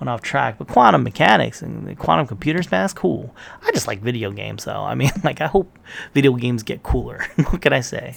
[0.00, 0.56] went off track.
[0.56, 3.36] But quantum mechanics and the quantum computers, man, that's cool.
[3.60, 4.80] I just like video games, though.
[4.80, 5.78] I mean, like I hope
[6.14, 7.26] video games get cooler.
[7.50, 8.16] what can I say?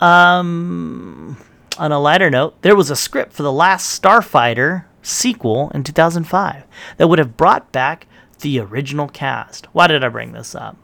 [0.00, 1.36] Um,
[1.78, 6.64] on a lighter note, there was a script for the last Starfighter sequel in 2005
[6.96, 8.06] that would have brought back
[8.40, 9.66] the original cast.
[9.72, 10.76] Why did I bring this up?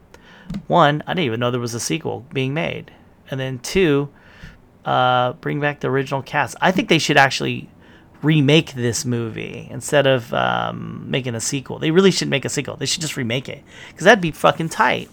[0.67, 2.93] One, I didn't even know there was a sequel being made.
[3.31, 4.11] And then two,
[4.85, 6.57] uh, bring back the original cast.
[6.61, 7.69] I think they should actually
[8.23, 11.79] remake this movie instead of um, making a sequel.
[11.79, 12.77] They really should make a sequel.
[12.77, 15.11] They should just remake it because that'd be fucking tight.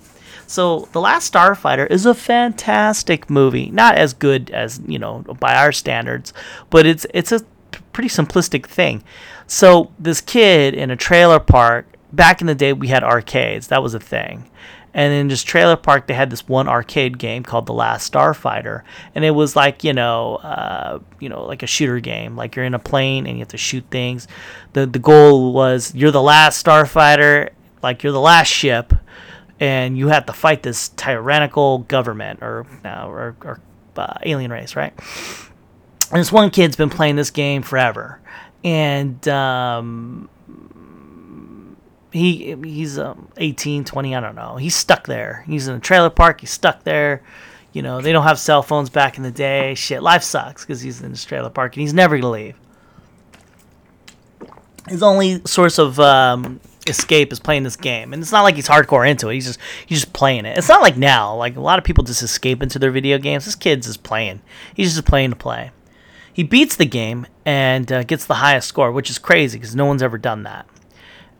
[0.47, 3.69] So, The Last Starfighter is a fantastic movie.
[3.71, 6.33] Not as good as, you know, by our standards,
[6.69, 7.41] but it's it's a
[7.91, 9.03] pretty simplistic thing.
[9.47, 13.67] So, this kid in a trailer park, back in the day we had arcades.
[13.67, 14.49] That was a thing.
[14.93, 18.83] And in this trailer park, they had this one arcade game called The Last Starfighter,
[19.15, 22.35] and it was like you know, uh, you know, like a shooter game.
[22.35, 24.27] Like you're in a plane and you have to shoot things.
[24.73, 27.49] the The goal was you're the last starfighter,
[27.81, 28.93] like you're the last ship,
[29.59, 33.59] and you have to fight this tyrannical government or uh, or, or
[33.97, 34.93] uh, alien race, right?
[36.11, 38.19] And this one kid's been playing this game forever,
[38.63, 40.29] and um,
[42.13, 44.57] he he's um, 18, 20, I don't know.
[44.57, 45.43] He's stuck there.
[45.47, 46.41] He's in a trailer park.
[46.41, 47.23] He's stuck there.
[47.73, 49.73] You know, they don't have cell phones back in the day.
[49.73, 52.55] Shit, life sucks because he's in this trailer park and he's never gonna leave.
[54.87, 58.67] His only source of um, escape is playing this game, and it's not like he's
[58.67, 59.35] hardcore into it.
[59.35, 60.57] He's just he's just playing it.
[60.57, 63.45] It's not like now, like a lot of people just escape into their video games.
[63.45, 64.41] This kid's just playing.
[64.73, 65.71] He's just playing to play.
[66.33, 69.85] He beats the game and uh, gets the highest score, which is crazy because no
[69.85, 70.67] one's ever done that.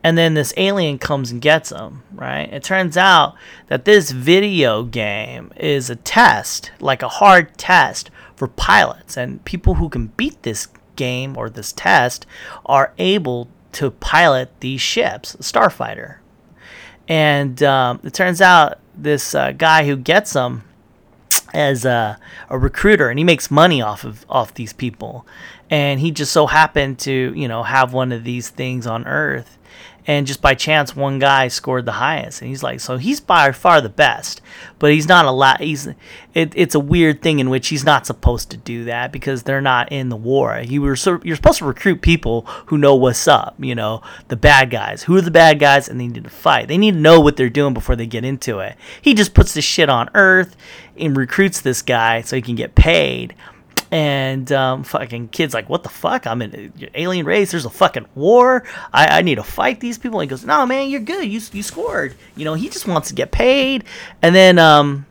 [0.04, 2.52] And then this alien comes and gets him, right?
[2.52, 3.36] It turns out
[3.68, 9.76] that this video game is a test, like a hard test for pilots, and people
[9.76, 12.26] who can beat this game or this test
[12.66, 16.18] are able to pilot these ships, Starfighter.
[17.08, 20.64] And um, it turns out this uh, guy who gets them
[21.54, 25.26] as a, a, recruiter, and he makes money off of off these people.
[25.70, 29.58] And he just so happened to, you know, have one of these things on Earth
[30.06, 32.42] and just by chance one guy scored the highest.
[32.42, 34.42] And he's like so he's by far the best
[34.80, 35.88] but he's not a lot he's
[36.34, 39.62] it, it's a weird thing in which he's not supposed to do that because they're
[39.62, 40.62] not in the war.
[40.64, 44.70] You were you're supposed to recruit people who know what's up you know the bad
[44.70, 45.04] guys.
[45.04, 45.88] Who are the bad guys?
[45.88, 46.68] And they need to fight.
[46.68, 48.76] They need to know what they're doing before they get into it.
[49.02, 50.56] He just puts this shit on earth
[50.98, 53.34] and recruits this guy so he can get paid
[53.94, 56.26] and um, fucking kids like, what the fuck?
[56.26, 57.52] I'm in alien race.
[57.52, 58.64] There's a fucking war.
[58.92, 60.20] I, I need to fight these people.
[60.20, 61.26] And he goes, no, man, you're good.
[61.26, 62.16] You, you scored.
[62.36, 63.84] You know, he just wants to get paid.
[64.24, 65.06] And then um,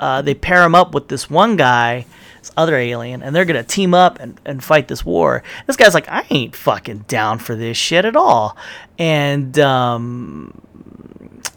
[0.00, 2.04] uh, they pair him up with this one guy,
[2.40, 5.44] this other alien, and they're to team up and, and fight this war.
[5.68, 8.56] This guy's like, I ain't fucking down for this shit at all.
[8.98, 10.60] And um,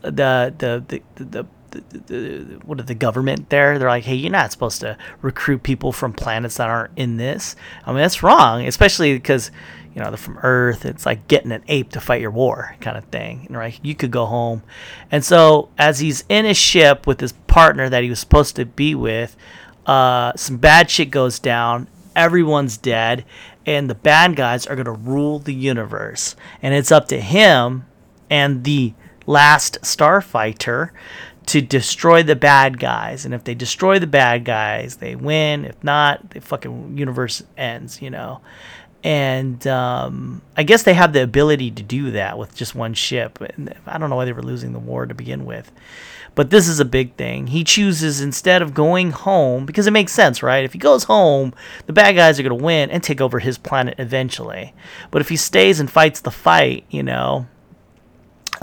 [0.03, 3.77] the, the, the, the, the the, what are the government there?
[3.79, 7.55] They're like, hey, you're not supposed to recruit people from planets that aren't in this.
[7.85, 9.51] I mean, that's wrong, especially because
[9.93, 10.85] you know, they're from Earth.
[10.85, 13.79] It's like getting an ape to fight your war kind of thing, And right?
[13.83, 14.63] You could go home.
[15.11, 18.65] And so, as he's in his ship with his partner that he was supposed to
[18.65, 19.35] be with,
[19.85, 21.87] uh, some bad shit goes down.
[22.15, 23.25] Everyone's dead,
[23.65, 26.35] and the bad guys are going to rule the universe.
[26.61, 27.85] And it's up to him
[28.29, 28.93] and the
[29.25, 30.89] last starfighter
[31.47, 33.25] to destroy the bad guys.
[33.25, 35.65] And if they destroy the bad guys, they win.
[35.65, 38.41] If not, the fucking universe ends, you know.
[39.03, 43.37] And um, I guess they have the ability to do that with just one ship.
[43.85, 45.71] I don't know why they were losing the war to begin with.
[46.35, 47.47] But this is a big thing.
[47.47, 50.63] He chooses instead of going home, because it makes sense, right?
[50.63, 51.53] If he goes home,
[51.85, 54.73] the bad guys are going to win and take over his planet eventually.
[55.11, 57.47] But if he stays and fights the fight, you know,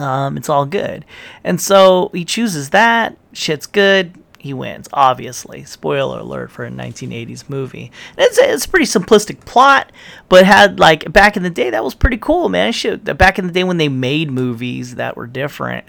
[0.01, 1.05] um, it's all good.
[1.45, 3.17] And so he chooses that.
[3.33, 4.15] Shit's good.
[4.39, 5.65] He wins, obviously.
[5.65, 7.93] Spoiler alert for a 1980s movie.
[8.17, 9.93] It's, it's a pretty simplistic plot,
[10.31, 12.73] but had like back in the day that was pretty cool, man.
[12.73, 15.85] Shit, back in the day when they made movies that were different,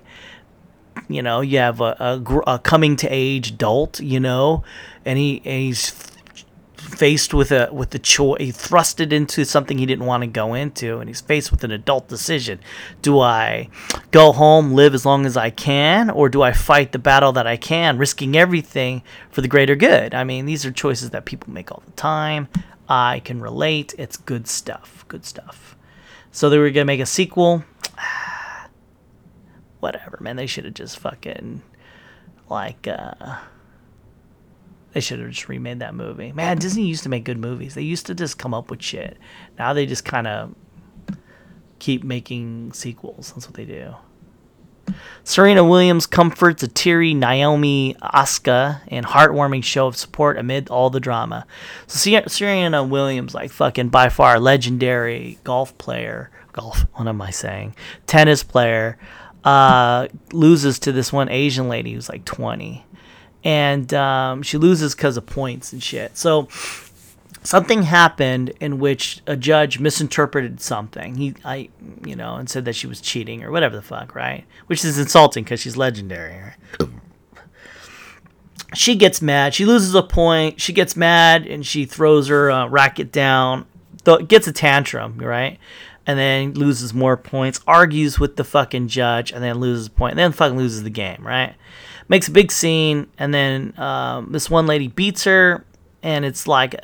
[1.08, 4.66] you know, you have a, a, a coming to age adult, you know,
[5.06, 6.11] and he and he's
[6.92, 8.42] faced with a with the choice.
[8.42, 11.72] He thrusted into something he didn't want to go into, and he's faced with an
[11.72, 12.60] adult decision:
[13.02, 13.70] Do I
[14.12, 17.48] go home, live as long as I can, or do I fight the battle that
[17.48, 20.14] I can, risking everything for the greater good?
[20.14, 22.48] I mean, these are choices that people make all the time.
[22.88, 23.94] I can relate.
[23.98, 25.06] It's good stuff.
[25.08, 25.78] Good stuff.
[26.32, 27.64] So they were gonna make a sequel
[29.80, 30.36] whatever, man.
[30.36, 31.62] They should have just fucking
[32.50, 33.38] like uh
[34.94, 36.32] they should have just remade that movie.
[36.32, 37.76] Man, Disney used to make good movies.
[37.76, 39.18] They used to just come up with shit.
[39.58, 40.54] Now they just kind of
[41.80, 43.32] keep making sequels.
[43.34, 43.96] That's what they do.
[45.24, 51.00] Serena Williams comforts a teary Naomi Osaka in heartwarming show of support amid all the
[51.00, 51.46] drama.
[51.88, 56.86] So Serena Williams, like fucking by far legendary golf player, golf.
[56.94, 57.76] What am I saying?
[58.08, 58.98] Tennis player
[59.44, 62.86] uh, loses to this one Asian lady who's like 20.
[63.44, 66.18] And um, she loses because of points and shit.
[66.18, 66.48] So
[67.44, 71.16] something happened in which a judge misinterpreted something.
[71.16, 71.70] He, I,
[72.06, 74.46] you know, and said that she was cheating or whatever the fuck, right?
[74.68, 76.54] Which is insulting because she's legendary.
[78.74, 79.54] She gets mad.
[79.54, 80.62] She loses a point.
[80.62, 83.66] She gets mad and she throws her uh, racket down.
[84.06, 85.60] Th- gets a tantrum, right?
[86.08, 90.12] and then loses more points, argues with the fucking judge, and then loses a point,
[90.12, 91.56] and then fucking loses the game, right?
[92.12, 95.64] Makes a big scene, and then um, this one lady beats her,
[96.04, 96.76] and it's like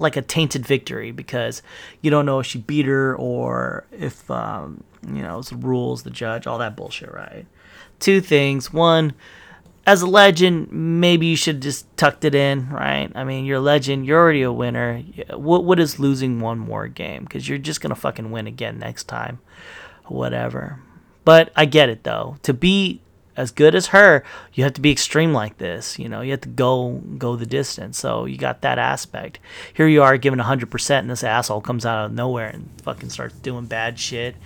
[0.00, 1.62] like a tainted victory because
[2.00, 6.02] you don't know if she beat her or if um, you know it's the rules,
[6.02, 7.46] the judge, all that bullshit, right?
[8.00, 8.72] Two things.
[8.72, 9.14] One,
[9.86, 13.08] as a legend, maybe you should just tucked it in, right?
[13.14, 14.04] I mean, you're a legend.
[14.04, 14.98] You're already a winner.
[15.30, 17.22] What what is losing one more game?
[17.22, 19.38] Because you're just gonna fucking win again next time,
[20.06, 20.80] whatever.
[21.24, 22.38] But I get it though.
[22.42, 23.00] To be
[23.36, 25.98] as good as her, you have to be extreme like this.
[25.98, 27.98] You know, you have to go go the distance.
[27.98, 29.38] So you got that aspect.
[29.74, 33.10] Here you are giving hundred percent, and this asshole comes out of nowhere and fucking
[33.10, 34.36] starts doing bad shit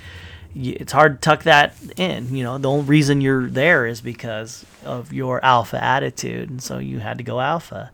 [0.58, 2.34] it's hard to tuck that in.
[2.34, 6.78] You know, the only reason you're there is because of your alpha attitude, and so
[6.78, 7.90] you had to go alpha.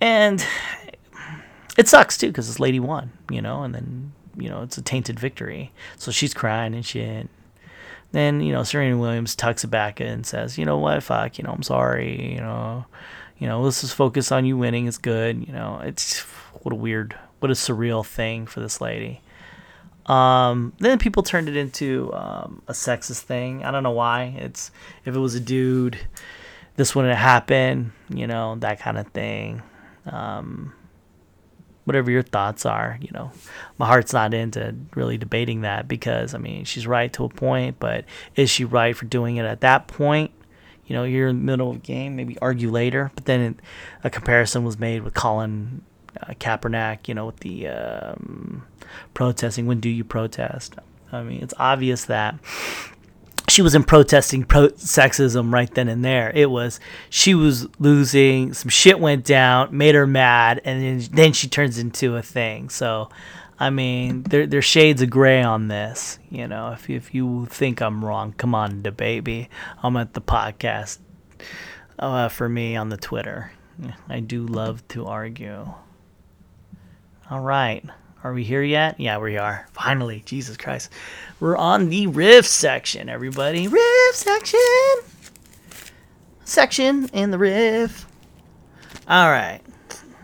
[0.00, 0.44] And
[1.76, 4.82] it sucks too because this lady won, you know, and then you know it's a
[4.82, 7.28] tainted victory, so she's crying and shit.
[8.12, 11.02] Then you know Serena Williams tucks it back and says, "You know what?
[11.02, 11.38] Fuck.
[11.38, 12.34] You know, I'm sorry.
[12.34, 12.84] You know,
[13.38, 14.86] you know, let's just focus on you winning.
[14.86, 15.46] It's good.
[15.46, 16.20] You know, it's
[16.62, 19.20] what a weird, what a surreal thing for this lady."
[20.06, 23.64] Um, then people turned it into um, a sexist thing.
[23.64, 24.34] I don't know why.
[24.38, 24.70] It's
[25.04, 25.98] if it was a dude,
[26.76, 27.92] this wouldn't happen.
[28.08, 29.62] You know that kind of thing.
[30.06, 30.74] Um,
[31.84, 33.32] whatever your thoughts are, you know,
[33.78, 37.76] my heart's not into really debating that because I mean she's right to a point,
[37.78, 38.04] but
[38.36, 40.30] is she right for doing it at that point?
[40.86, 43.10] You know, you're in the middle of a game, maybe argue later.
[43.14, 43.56] But then it,
[44.04, 45.82] a comparison was made with Colin
[46.20, 48.66] uh, Kaepernick, you know, with the um,
[49.14, 49.66] protesting.
[49.66, 50.74] When do you protest?
[51.10, 52.34] I mean, it's obvious that
[53.48, 56.30] she wasn't protesting pro sexism right then and there.
[56.34, 56.80] It was
[57.10, 61.78] she was losing, some shit went down, made her mad, and then, then she turns
[61.78, 62.68] into a thing.
[62.68, 63.08] So,
[63.58, 66.18] I mean, there there's shades of gray on this.
[66.30, 69.48] You know, if if you think I'm wrong, come on, debate me.
[69.82, 70.98] I'm at the podcast
[71.98, 73.52] uh, for me on the Twitter.
[74.08, 75.72] I do love to argue.
[77.30, 77.84] All right.
[78.24, 79.00] Are we here yet?
[79.00, 79.66] Yeah, we are.
[79.72, 80.22] Finally.
[80.24, 80.90] Jesus Christ.
[81.40, 83.66] We're on the riff section, everybody.
[83.66, 84.60] Riff section.
[86.44, 88.06] Section in the riff.
[89.08, 89.60] All right.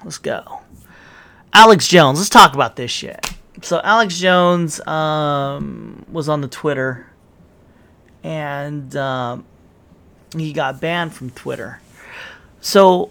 [0.05, 0.61] Let's go.
[1.53, 2.19] Alex Jones.
[2.19, 3.27] Let's talk about this shit.
[3.63, 7.07] so Alex Jones um, was on the Twitter,
[8.23, 9.45] and um,
[10.37, 11.81] he got banned from Twitter.
[12.61, 13.11] So,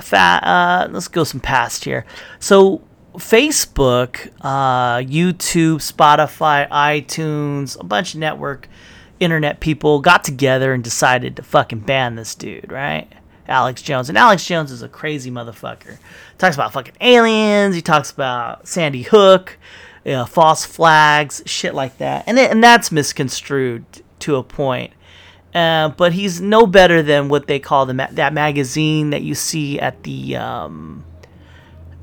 [0.00, 0.38] fat.
[0.44, 2.06] Uh, let's go some past here.
[2.38, 2.80] So,
[3.18, 8.68] Facebook, uh, YouTube, Spotify, iTunes, a bunch of network
[9.20, 13.12] internet people got together and decided to fucking ban this dude, right?
[13.48, 14.08] Alex Jones.
[14.08, 15.98] And Alex Jones is a crazy motherfucker.
[16.36, 17.74] Talks about fucking aliens.
[17.74, 19.58] He talks about Sandy Hook,
[20.04, 22.24] you know, false flags, shit like that.
[22.26, 23.84] And it, and that's misconstrued
[24.20, 24.92] to a point.
[25.54, 29.34] Uh, but he's no better than what they call the ma- that magazine that you
[29.34, 31.04] see at the um,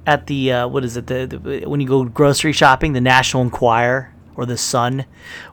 [0.06, 3.44] at the uh, what is it the, the when you go grocery shopping, the National
[3.44, 5.06] Enquirer or the Sun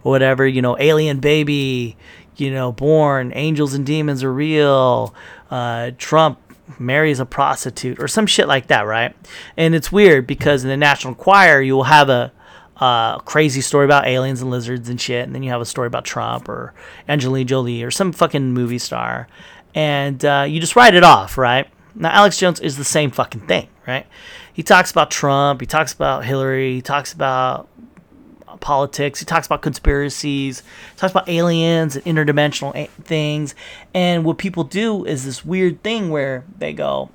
[0.03, 0.47] or whatever.
[0.47, 1.97] You know, Alien Baby,
[2.37, 5.15] you know, Born, Angels and Demons are real.
[5.51, 6.39] Uh, Trump
[6.79, 9.15] marries a prostitute or some shit like that, right?
[9.57, 12.33] And it's weird because in the National Enquirer you will have a
[12.77, 15.87] uh, crazy story about aliens and lizards and shit, and then you have a story
[15.87, 16.75] about Trump or
[17.09, 19.29] Angelina Jolie or some fucking movie star,
[19.75, 21.69] and uh, you just write it off, right?
[21.95, 24.07] Now Alex Jones is the same fucking thing, right?
[24.53, 27.69] He talks about Trump, he talks about Hillary, he talks about
[28.63, 29.19] politics.
[29.21, 30.63] He talks about conspiracies,
[30.97, 33.55] talks about aliens and interdimensional a- things.
[33.93, 37.11] And what people do is this weird thing where they go,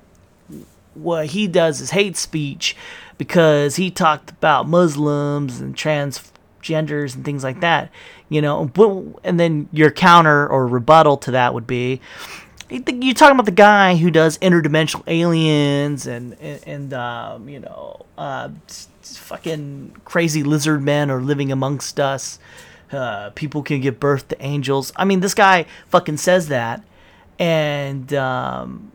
[0.94, 2.76] what he does is hate speech
[3.18, 7.90] because he talked about Muslims and transgenders and things like that,
[8.28, 8.70] you know.
[9.24, 12.00] And then your counter or rebuttal to that would be,
[12.70, 18.06] you're talking about the guy who does interdimensional aliens and and, and um, you know
[18.16, 18.50] uh,
[19.02, 22.38] fucking crazy lizard men are living amongst us.
[22.90, 24.92] Uh, people can give birth to angels.
[24.96, 26.82] I mean, this guy fucking says that,
[27.38, 28.92] and um,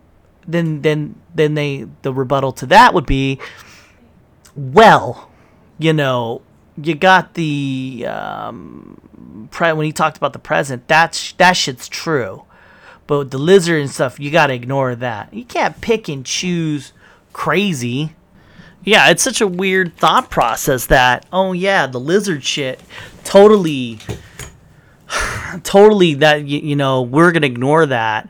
[0.47, 3.39] then then then they the rebuttal to that would be,
[4.55, 5.29] well,
[5.77, 6.41] you know,
[6.81, 10.87] you got the um, pre- when he talked about the present.
[10.87, 12.43] That's that shit's true,
[13.07, 15.33] but the lizard and stuff, you got to ignore that.
[15.33, 16.93] You can't pick and choose
[17.31, 18.15] crazy
[18.83, 22.81] yeah, it's such a weird thought process that oh yeah, the lizard shit
[23.23, 23.99] totally
[25.63, 28.29] totally that you, you know, we're to ignore that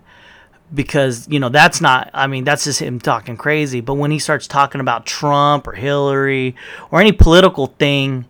[0.74, 4.20] because, you know, that's not I mean, that's just him talking crazy, but when he
[4.20, 6.56] starts talking about Trump or Hillary
[6.92, 8.26] or any political thing,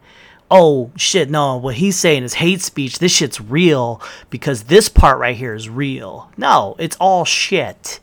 [0.54, 3.00] oh shit, no, what he's saying is hate speech.
[3.00, 4.00] This shit's real
[4.30, 6.30] because this part right here is real.
[6.38, 8.00] No, it's all shit.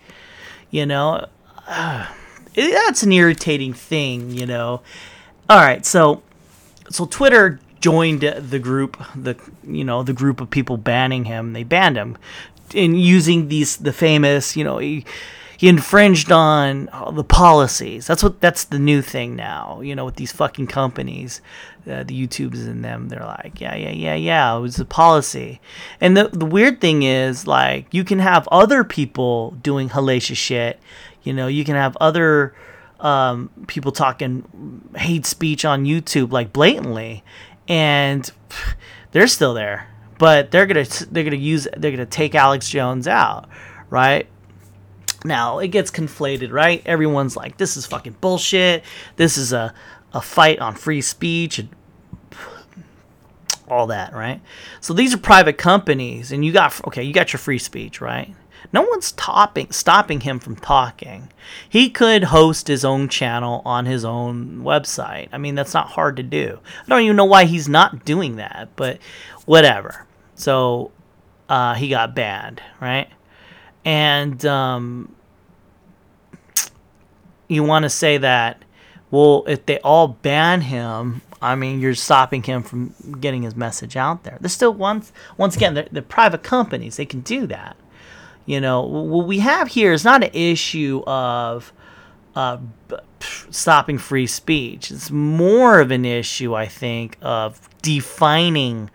[0.68, 1.26] You know,
[1.68, 2.08] uh,
[2.54, 4.82] that's an irritating thing, you know.
[5.48, 6.22] All right, so
[6.90, 11.52] so Twitter joined the group, the you know the group of people banning him.
[11.52, 12.18] They banned him
[12.74, 15.04] in using these the famous, you know, he,
[15.60, 18.06] he infringed on the policies.
[18.06, 19.82] That's what that's the new thing now.
[19.82, 21.42] You know, with these fucking companies,
[21.86, 24.56] uh, the YouTubes and them, they're like, yeah, yeah, yeah, yeah.
[24.56, 25.60] It was a policy.
[26.00, 30.80] And the the weird thing is, like, you can have other people doing hellacious shit
[31.22, 32.54] you know, you can have other
[32.98, 37.22] um, people talking hate speech on YouTube like blatantly,
[37.68, 38.30] and
[39.12, 39.88] they're still there.
[40.18, 43.48] But they're gonna they're gonna use they're gonna take Alex Jones out,
[43.88, 44.26] right?
[45.24, 46.82] Now it gets conflated, right?
[46.86, 48.84] Everyone's like, "This is fucking bullshit.
[49.16, 49.74] This is a
[50.12, 51.68] a fight on free speech and
[53.68, 54.40] all that, right?"
[54.80, 58.34] So these are private companies, and you got okay, you got your free speech, right?
[58.72, 61.32] No one's topping, stopping him from talking.
[61.68, 65.28] He could host his own channel on his own website.
[65.32, 66.60] I mean, that's not hard to do.
[66.84, 68.98] I don't even know why he's not doing that, but
[69.44, 70.06] whatever.
[70.34, 70.92] So
[71.48, 73.08] uh, he got banned, right?
[73.84, 75.14] And um,
[77.48, 78.64] you want to say that,
[79.10, 83.96] well, if they all ban him, I mean, you're stopping him from getting his message
[83.96, 84.36] out there.
[84.40, 86.96] There's still once, once again, they're, they're private companies.
[86.96, 87.76] They can do that.
[88.46, 91.72] You know, what we have here is not an issue of
[92.34, 92.58] uh,
[93.50, 94.90] stopping free speech.
[94.90, 98.90] It's more of an issue, I think, of defining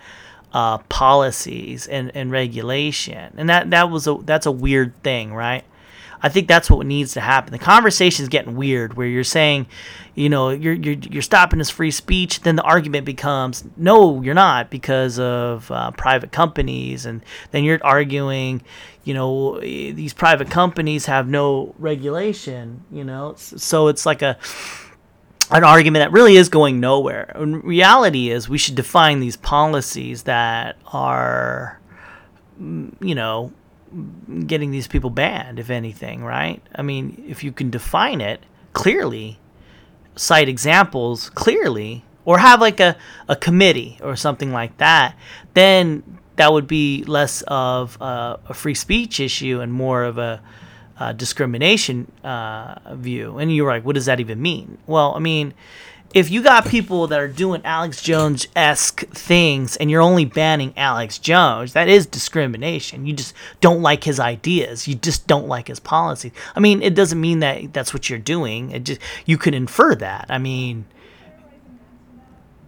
[0.56, 5.66] uh, policies and, and regulation, and that that was a that's a weird thing, right?
[6.24, 7.52] I think that's what needs to happen.
[7.52, 9.68] The conversation is getting weird, where you're saying,
[10.16, 12.40] you know, you're you're you're stopping this free speech.
[12.40, 17.80] Then the argument becomes, no, you're not, because of uh, private companies, and then you're
[17.84, 18.62] arguing,
[19.04, 22.86] you know, these private companies have no regulation.
[22.92, 24.38] You know, so it's like a
[25.52, 27.32] an argument that really is going nowhere.
[27.36, 31.80] And reality is, we should define these policies that are,
[32.60, 33.54] you know,
[34.48, 36.62] getting these people banned, if anything, right?
[36.76, 38.42] I mean, if you can define it
[38.74, 39.40] clearly,
[40.16, 42.98] cite examples clearly, or have like a,
[43.30, 45.16] a committee or something like that,
[45.54, 50.42] then that would be less of a, a free speech issue and more of a,
[51.00, 53.38] a discrimination uh, view.
[53.38, 54.78] And you're like, what does that even mean?
[54.88, 55.54] Well, I mean,
[56.14, 60.74] if you got people that are doing Alex Jones esque things and you're only banning
[60.78, 63.06] Alex Jones, that is discrimination.
[63.06, 64.88] You just don't like his ideas.
[64.88, 66.32] You just don't like his policies.
[66.56, 68.72] I mean, it doesn't mean that that's what you're doing.
[68.72, 70.28] It just you could infer that.
[70.30, 70.86] I mean,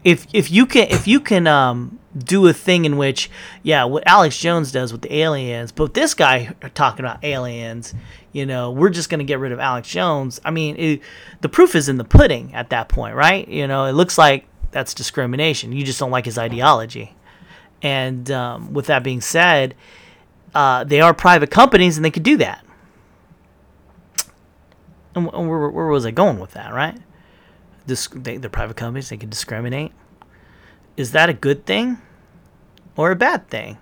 [0.07, 3.29] if if you can if you can um, do a thing in which
[3.61, 7.93] yeah, what Alex Jones does with the aliens, but this guy talking about aliens,
[8.31, 10.39] you know, we're just going to get rid of Alex Jones.
[10.45, 11.01] I mean, it,
[11.41, 13.45] the proof is in the pudding at that point, right?
[13.49, 15.73] You know, it looks like that's discrimination.
[15.73, 17.13] You just don't like his ideology.
[17.81, 19.75] And um, with that being said,
[20.55, 22.65] uh, they are private companies and they could do that.
[25.15, 26.97] And where, where was I going with that, right?
[27.87, 29.91] This, they, they're private companies, they can discriminate.
[30.95, 31.99] Is that a good thing
[32.95, 33.77] or a bad thing?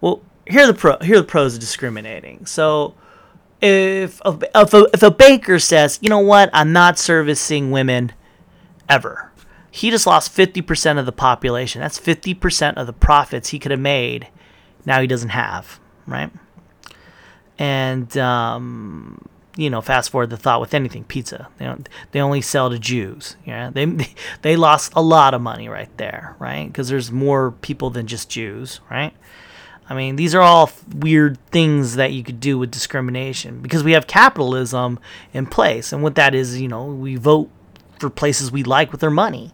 [0.00, 2.46] Well, here are the pro, here are the pros of discriminating.
[2.46, 2.94] So,
[3.60, 8.12] if a, if a, if a baker says, you know what, I'm not servicing women
[8.88, 9.32] ever,
[9.70, 11.80] he just lost 50% of the population.
[11.80, 14.28] That's 50% of the profits he could have made.
[14.84, 16.30] Now he doesn't have, right?
[17.58, 21.48] And, um, you know, fast forward the thought with anything pizza.
[21.58, 23.36] They don't, they only sell to Jews.
[23.44, 23.86] Yeah, they
[24.42, 26.66] they lost a lot of money right there, right?
[26.66, 29.14] Because there's more people than just Jews, right?
[29.88, 33.92] I mean, these are all weird things that you could do with discrimination because we
[33.92, 34.98] have capitalism
[35.34, 35.92] in place.
[35.92, 37.50] And what that is, you know, we vote
[37.98, 39.52] for places we like with our money.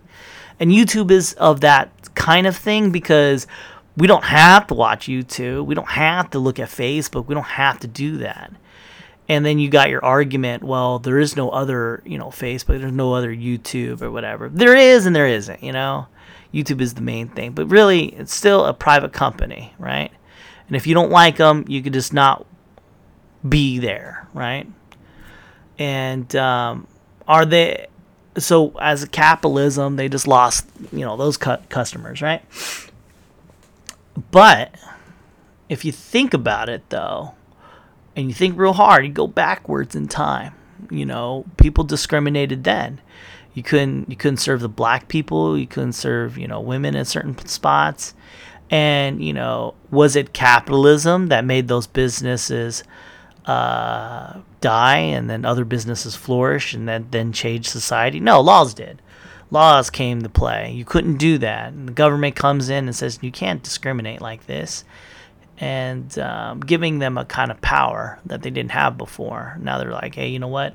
[0.61, 3.47] And YouTube is of that kind of thing because
[3.97, 5.67] we don't have to watch YouTube.
[5.67, 7.27] We don't have to look at Facebook.
[7.27, 8.53] We don't have to do that.
[9.29, 12.93] And then you got your argument, well, there is no other, you know, Facebook, there's
[12.93, 14.49] no other YouTube or whatever.
[14.49, 16.07] There is and there isn't, you know.
[16.53, 20.11] YouTube is the main thing, but really it's still a private company, right?
[20.66, 22.47] And if you don't like them, you could just not
[23.47, 24.66] be there, right?
[25.79, 26.87] And um,
[27.26, 27.87] are they
[28.39, 32.43] so as a capitalism, they just lost, you know, those cu- customers, right?
[34.31, 34.74] But
[35.68, 37.35] if you think about it though,
[38.19, 40.53] and you think real hard, you go backwards in time.
[40.91, 43.01] You know, people discriminated then.
[43.55, 47.05] You couldn't you couldn't serve the black people, you couldn't serve, you know, women in
[47.05, 48.14] certain spots.
[48.71, 52.83] And, you know, was it capitalism that made those businesses
[53.47, 58.19] uh, die and then other businesses flourish and then, then change society?
[58.19, 59.01] No, laws did.
[59.53, 60.73] Laws came to play.
[60.73, 61.73] You couldn't do that.
[61.73, 64.85] And the government comes in and says, you can't discriminate like this.
[65.61, 69.59] And um, giving them a kind of power that they didn't have before.
[69.61, 70.75] Now they're like, hey, you know what?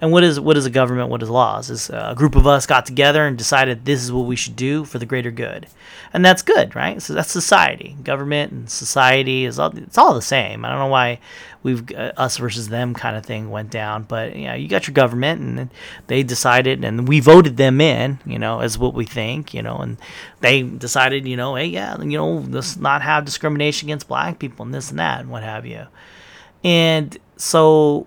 [0.00, 1.10] And what is what is a government?
[1.10, 1.68] What is laws?
[1.68, 4.84] Is a group of us got together and decided this is what we should do
[4.84, 5.66] for the greater good,
[6.14, 7.02] and that's good, right?
[7.02, 10.64] So that's society, government and society is all it's all the same.
[10.64, 11.20] I don't know why
[11.62, 14.94] we've uh, us versus them kind of thing went down, but yeah, you got your
[14.94, 15.70] government and
[16.06, 19.76] they decided, and we voted them in, you know, as what we think, you know,
[19.76, 19.98] and
[20.40, 24.64] they decided, you know, hey, yeah, you know, let's not have discrimination against black people
[24.64, 25.86] and this and that and what have you,
[26.64, 28.06] and so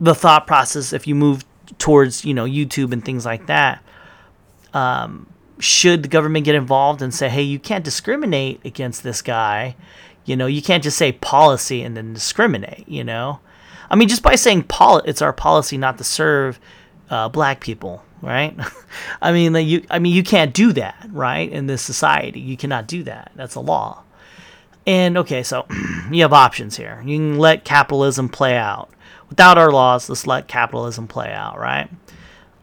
[0.00, 1.44] the thought process if you move
[1.78, 3.82] towards you know YouTube and things like that.
[4.72, 5.26] Um,
[5.58, 9.76] should the government get involved and say, hey, you can't discriminate against this guy?
[10.24, 12.88] You know, you can't just say policy and then discriminate.
[12.88, 13.40] You know,
[13.90, 16.58] I mean, just by saying pol- it's our policy not to serve
[17.10, 18.56] uh, black people, right?
[19.22, 21.50] I mean, like you, I mean, you can't do that, right?
[21.50, 23.32] In this society, you cannot do that.
[23.34, 24.02] That's a law.
[24.86, 25.66] And okay, so
[26.10, 27.02] you have options here.
[27.04, 28.90] You can let capitalism play out
[29.30, 31.88] without our laws, let's let capitalism play out, right?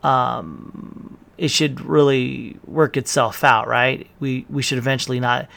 [0.03, 4.07] Um, it should really work itself out, right?
[4.20, 5.47] We we should eventually not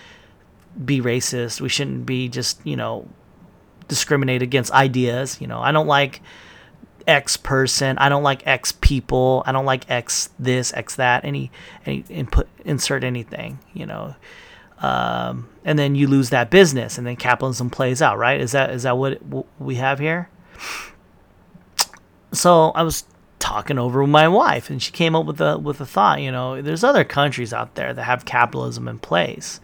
[0.82, 1.61] be racist.
[1.61, 3.06] We shouldn't be just you know
[3.88, 5.40] discriminate against ideas.
[5.40, 6.22] You know, I don't like
[7.06, 7.98] X person.
[7.98, 9.42] I don't like X people.
[9.46, 11.24] I don't like X this, X that.
[11.24, 11.50] Any
[11.84, 13.58] any input insert anything.
[13.74, 14.14] You know.
[14.78, 18.40] Um, and then you lose that business, and then capitalism plays out, right?
[18.40, 20.30] Is that is that what, what we have here?
[22.32, 23.04] So I was
[23.38, 26.20] talking over with my wife, and she came up with a with a thought.
[26.20, 29.60] You know, there's other countries out there that have capitalism in place,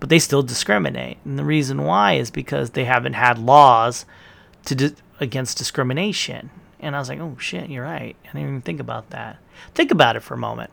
[0.00, 4.04] but they still discriminate, and the reason why is because they haven't had laws
[4.66, 6.50] to di- against discrimination.
[6.80, 8.14] And I was like, oh shit, you're right.
[8.24, 9.38] I didn't even think about that.
[9.74, 10.70] Think about it for a moment.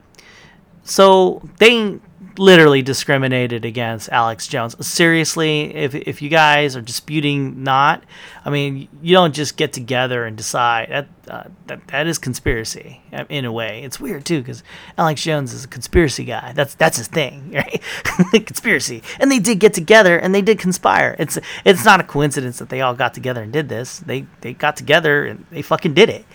[0.83, 1.99] So they
[2.37, 4.75] literally discriminated against Alex Jones.
[4.85, 8.03] Seriously, if if you guys are disputing not,
[8.45, 13.01] I mean, you don't just get together and decide that uh, that that is conspiracy
[13.11, 13.83] uh, in a way.
[13.83, 14.63] It's weird too because
[14.97, 16.53] Alex Jones is a conspiracy guy.
[16.53, 17.81] That's that's his thing, right?
[18.45, 21.15] conspiracy, and they did get together and they did conspire.
[21.19, 23.99] It's it's not a coincidence that they all got together and did this.
[23.99, 26.25] They they got together and they fucking did it.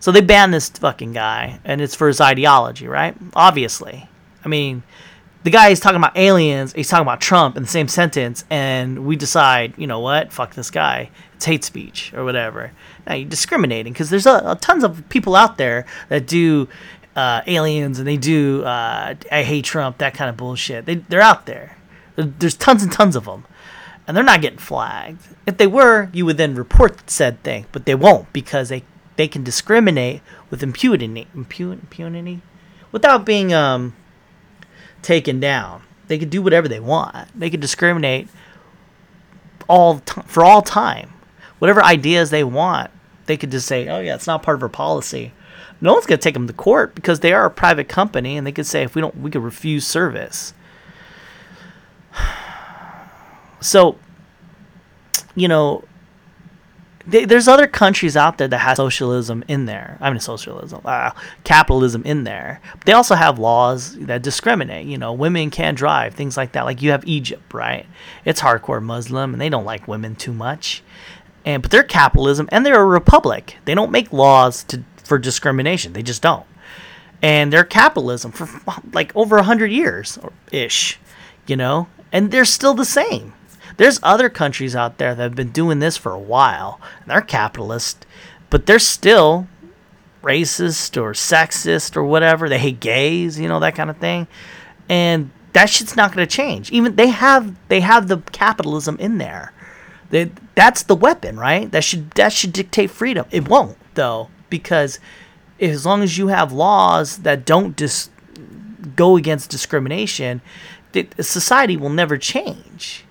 [0.00, 3.16] So they banned this fucking guy, and it's for his ideology, right?
[3.34, 4.08] Obviously.
[4.44, 4.82] I mean,
[5.44, 9.06] the guy is talking about aliens, he's talking about Trump in the same sentence, and
[9.06, 11.10] we decide, you know what, fuck this guy.
[11.34, 12.72] It's hate speech or whatever.
[13.06, 16.66] Now you're discriminating because there's a, a, tons of people out there that do
[17.14, 20.86] uh, aliens and they do uh, I hate Trump, that kind of bullshit.
[20.86, 21.76] They, they're out there.
[22.16, 23.44] There's tons and tons of them.
[24.06, 25.20] And they're not getting flagged.
[25.46, 28.82] If they were, you would then report said thing, but they won't because they,
[29.16, 32.40] they can discriminate with impunity, impunity,
[32.92, 33.94] without being um,
[35.04, 35.82] taken down.
[36.08, 37.38] They could do whatever they want.
[37.38, 38.28] They could discriminate
[39.68, 41.12] all t- for all time.
[41.58, 42.90] Whatever ideas they want,
[43.26, 45.32] they could just say, "Oh yeah, it's not part of our policy."
[45.80, 48.52] No one's gonna take them to court because they are a private company, and they
[48.52, 50.52] could say, "If we don't, we could refuse service."
[53.60, 53.96] So,
[55.34, 55.84] you know,
[57.06, 59.98] they, there's other countries out there that have socialism in there.
[60.00, 61.10] I mean, socialism, uh,
[61.44, 62.60] capitalism in there.
[62.86, 64.86] They also have laws that discriminate.
[64.86, 66.64] You know, women can't drive, things like that.
[66.64, 67.86] Like you have Egypt, right?
[68.24, 70.82] It's hardcore Muslim, and they don't like women too much.
[71.44, 73.58] And but they're capitalism, and they're a republic.
[73.66, 75.92] They don't make laws to for discrimination.
[75.92, 76.46] They just don't.
[77.20, 78.48] And they're capitalism for
[78.92, 80.18] like over a hundred years
[80.50, 80.98] ish,
[81.46, 83.34] you know, and they're still the same.
[83.76, 86.80] There's other countries out there that have been doing this for a while.
[87.00, 88.06] And they're capitalist,
[88.50, 89.48] but they're still
[90.22, 92.48] racist or sexist or whatever.
[92.48, 94.26] They hate gays, you know, that kind of thing.
[94.88, 96.70] And that shit's not going to change.
[96.72, 99.52] Even they have they have the capitalism in there.
[100.10, 101.70] They, that's the weapon, right?
[101.70, 103.26] That should that should dictate freedom.
[103.30, 104.98] It won't though, because
[105.60, 108.10] as long as you have laws that don't dis-
[108.96, 110.42] go against discrimination,
[111.20, 113.04] society will never change.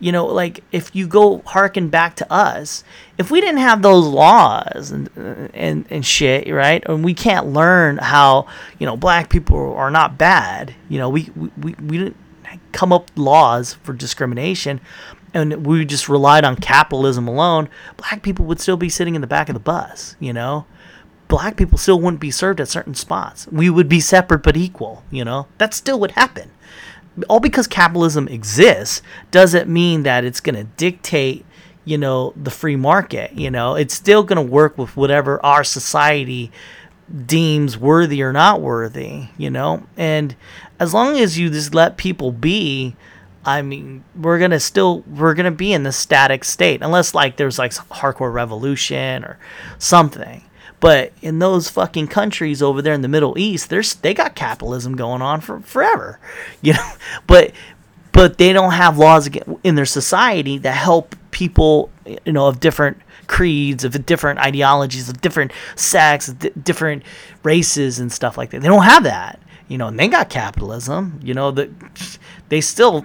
[0.00, 2.84] You know, like if you go harken back to us,
[3.16, 5.10] if we didn't have those laws and
[5.54, 6.82] and and shit, right?
[6.86, 8.46] And we can't learn how
[8.78, 10.74] you know black people are not bad.
[10.88, 12.16] You know, we we we didn't
[12.70, 14.80] come up laws for discrimination,
[15.34, 17.68] and we just relied on capitalism alone.
[17.96, 20.14] Black people would still be sitting in the back of the bus.
[20.20, 20.64] You know,
[21.26, 23.48] black people still wouldn't be served at certain spots.
[23.50, 25.02] We would be separate but equal.
[25.10, 26.52] You know, that still would happen
[27.28, 31.44] all because capitalism exists doesn't mean that it's going to dictate
[31.84, 33.74] you know the free market you know?
[33.74, 36.52] It's still going to work with whatever our society
[37.26, 39.86] deems worthy or not worthy you know?
[39.96, 40.36] And
[40.78, 42.96] as long as you just let people be
[43.44, 47.14] i mean we're going to still we're going to be in the static state unless
[47.14, 49.38] like there's like hardcore revolution or
[49.78, 50.42] something
[50.80, 54.96] but in those fucking countries over there in the Middle East, there's they got capitalism
[54.96, 56.18] going on for forever,
[56.62, 56.90] you know.
[57.26, 57.52] But
[58.12, 59.28] but they don't have laws
[59.62, 61.90] in their society that help people,
[62.24, 67.02] you know, of different creeds, of different ideologies, of different sects, different
[67.42, 68.60] races and stuff like that.
[68.60, 69.88] They don't have that, you know.
[69.88, 71.50] And they got capitalism, you know.
[71.50, 71.70] That
[72.48, 73.04] they still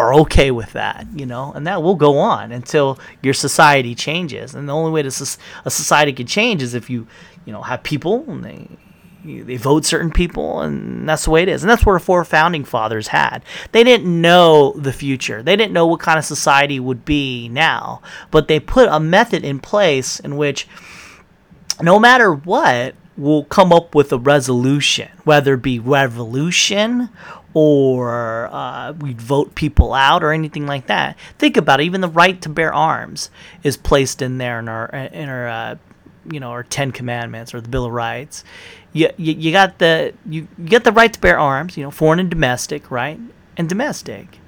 [0.00, 4.54] are okay with that, you know, and that will go on until your society changes.
[4.54, 5.08] And the only way to
[5.64, 7.06] a society can change is if you,
[7.44, 8.66] you know, have people and they
[9.22, 11.62] they vote certain people, and that's the way it is.
[11.62, 13.44] And that's our four founding fathers had.
[13.72, 15.42] They didn't know the future.
[15.42, 19.44] They didn't know what kind of society would be now, but they put a method
[19.44, 20.66] in place in which,
[21.82, 27.10] no matter what, we'll come up with a resolution, whether it be revolution
[27.54, 31.18] or uh, we'd vote people out or anything like that.
[31.38, 31.84] Think about it.
[31.84, 33.30] Even the right to bear arms
[33.62, 35.76] is placed in there in our in our uh,
[36.30, 38.44] you know our Ten Commandments or the Bill of Rights.
[38.92, 41.76] You, you, you got the you, you get the right to bear arms.
[41.76, 43.18] You know, foreign and domestic, right?
[43.56, 44.38] And domestic.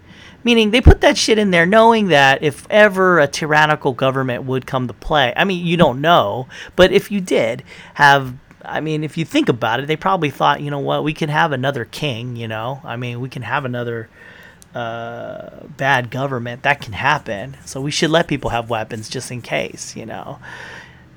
[0.44, 4.66] Meaning they put that shit in there knowing that if ever a tyrannical government would
[4.66, 7.62] come to play, I mean, you don't know, but if you did
[7.94, 8.34] have
[8.64, 11.28] I mean, if you think about it, they probably thought, you know what, we can
[11.28, 12.80] have another king, you know?
[12.84, 14.08] I mean, we can have another
[14.74, 16.62] uh, bad government.
[16.62, 17.56] That can happen.
[17.64, 20.38] So we should let people have weapons just in case, you know?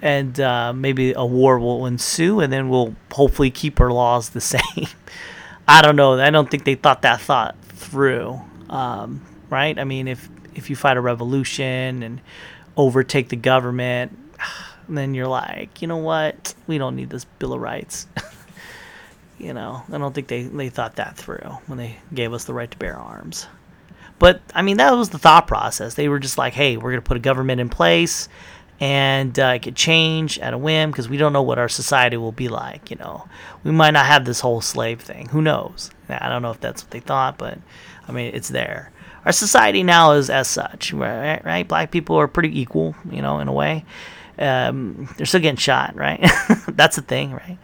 [0.01, 4.41] And uh, maybe a war will ensue, and then we'll hopefully keep our laws the
[4.41, 4.87] same.
[5.67, 6.19] I don't know.
[6.19, 8.39] I don't think they thought that thought through,
[8.69, 9.77] um, right?
[9.79, 12.21] I mean, if if you fight a revolution and
[12.77, 14.17] overtake the government,
[14.87, 16.53] and then you're like, you know what?
[16.67, 18.07] We don't need this Bill of Rights.
[19.37, 22.53] You know, I don't think they, they thought that through when they gave us the
[22.53, 23.47] right to bear arms.
[24.17, 25.95] But I mean, that was the thought process.
[25.95, 28.29] They were just like, hey, we're going to put a government in place
[28.79, 32.17] and uh, it could change at a whim because we don't know what our society
[32.17, 32.89] will be like.
[32.89, 33.27] You know,
[33.63, 35.27] we might not have this whole slave thing.
[35.29, 35.91] Who knows?
[36.07, 37.57] I don't know if that's what they thought, but
[38.07, 38.91] I mean, it's there.
[39.25, 41.43] Our society now is as such, right?
[41.43, 41.67] right?
[41.67, 43.83] Black people are pretty equal, you know, in a way.
[44.37, 46.19] Um, they're still getting shot, right?
[46.69, 47.57] that's the thing, right?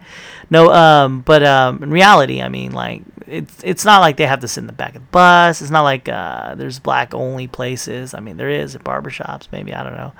[0.50, 4.40] No, um, but um, in reality, I mean, like it's it's not like they have
[4.40, 5.62] to sit in the back of the bus.
[5.62, 8.14] It's not like uh, there's black only places.
[8.14, 10.12] I mean, there is at barbershops, maybe I don't know,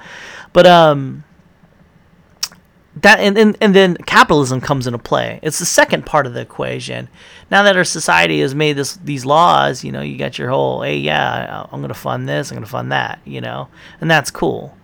[0.52, 1.24] but um,
[2.96, 5.40] that and, and and then capitalism comes into play.
[5.42, 7.08] It's the second part of the equation.
[7.50, 10.82] Now that our society has made this these laws, you know, you got your whole
[10.82, 13.68] hey, yeah, I'm gonna fund this, I'm gonna fund that, you know,
[14.00, 14.76] and that's cool.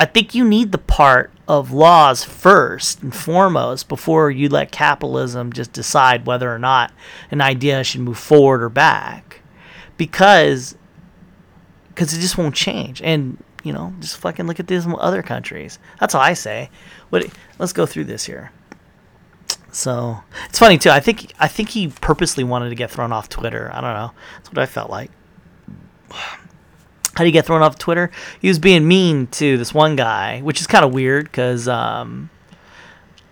[0.00, 5.52] I think you need the part of laws first and foremost before you let capitalism
[5.52, 6.90] just decide whether or not
[7.30, 9.42] an idea should move forward or back.
[9.98, 10.74] Because
[11.88, 13.02] because it just won't change.
[13.02, 15.78] And you know just fucking look at these other countries.
[16.00, 16.70] That's all i say.
[17.10, 17.26] What
[17.58, 18.52] let's go through this here.
[19.70, 23.28] So it's funny too i think i think he purposely wanted to get thrown off
[23.28, 23.70] twitter.
[23.70, 24.12] I don't know.
[24.36, 25.10] That's what i felt like
[27.20, 28.10] how do you get thrown off Twitter?
[28.40, 32.30] He was being mean to this one guy, which is kind of weird because um,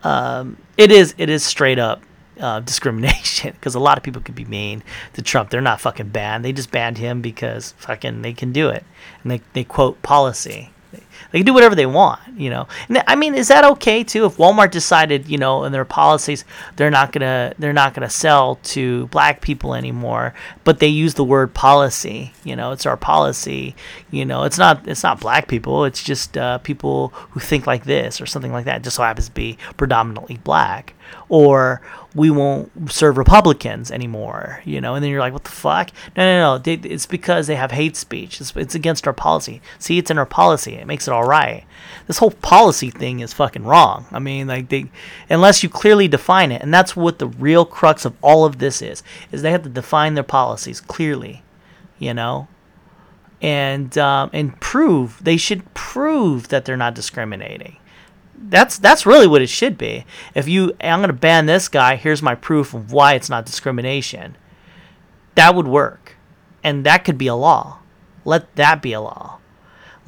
[0.05, 2.03] um, it is it is straight up
[2.39, 4.83] uh, discrimination because a lot of people could be mean
[5.15, 5.49] to Trump.
[5.49, 6.45] They're not fucking banned.
[6.45, 8.85] They just banned him because fucking they can do it
[9.23, 10.69] and they they quote policy.
[10.93, 11.01] They
[11.33, 12.69] can do whatever they want, you know.
[12.89, 14.25] And I mean, is that okay too?
[14.25, 16.45] If Walmart decided, you know, in their policies,
[16.77, 21.25] they're not gonna they're not gonna sell to black people anymore, but they use the
[21.25, 22.33] word policy.
[22.45, 23.75] You know, it's our policy.
[24.11, 25.85] You know, it's not it's not black people.
[25.85, 28.83] It's just uh, people who think like this or something like that.
[28.83, 30.95] Just so happens to be predominantly black
[31.29, 31.81] or
[32.15, 34.95] we won't serve Republicans anymore, you know.
[34.95, 35.91] And then you're like, what the fuck?
[36.17, 36.59] No, no, no.
[36.59, 38.41] They, it's because they have hate speech.
[38.41, 39.61] It's, it's against our policy.
[39.79, 40.75] See, it's in our policy.
[40.75, 41.65] It makes it all right.
[42.07, 44.07] This whole policy thing is fucking wrong.
[44.13, 44.91] I mean, like they,
[45.29, 48.81] unless you clearly define it, and that's what the real crux of all of this
[48.81, 49.03] is,
[49.33, 51.43] is they have to define their policies clearly,
[51.99, 52.47] you know,
[53.43, 57.77] and um, and prove they should prove that they're not discriminating
[58.41, 60.05] that's that's really what it should be.
[60.35, 64.37] If you I'm to ban this guy, here's my proof of why it's not discrimination.
[65.35, 66.17] That would work.
[66.63, 67.79] And that could be a law.
[68.25, 69.38] Let that be a law.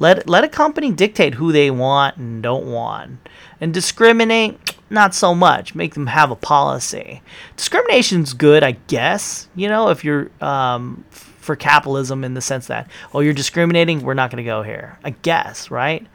[0.01, 3.29] Let let a company dictate who they want and don't want.
[3.61, 5.75] And discriminate not so much.
[5.75, 7.21] Make them have a policy.
[7.55, 12.89] Discrimination's good, I guess, you know, if you're um, for capitalism in the sense that,
[13.13, 14.97] oh, you're discriminating, we're not going to go here.
[15.03, 16.05] I guess, right?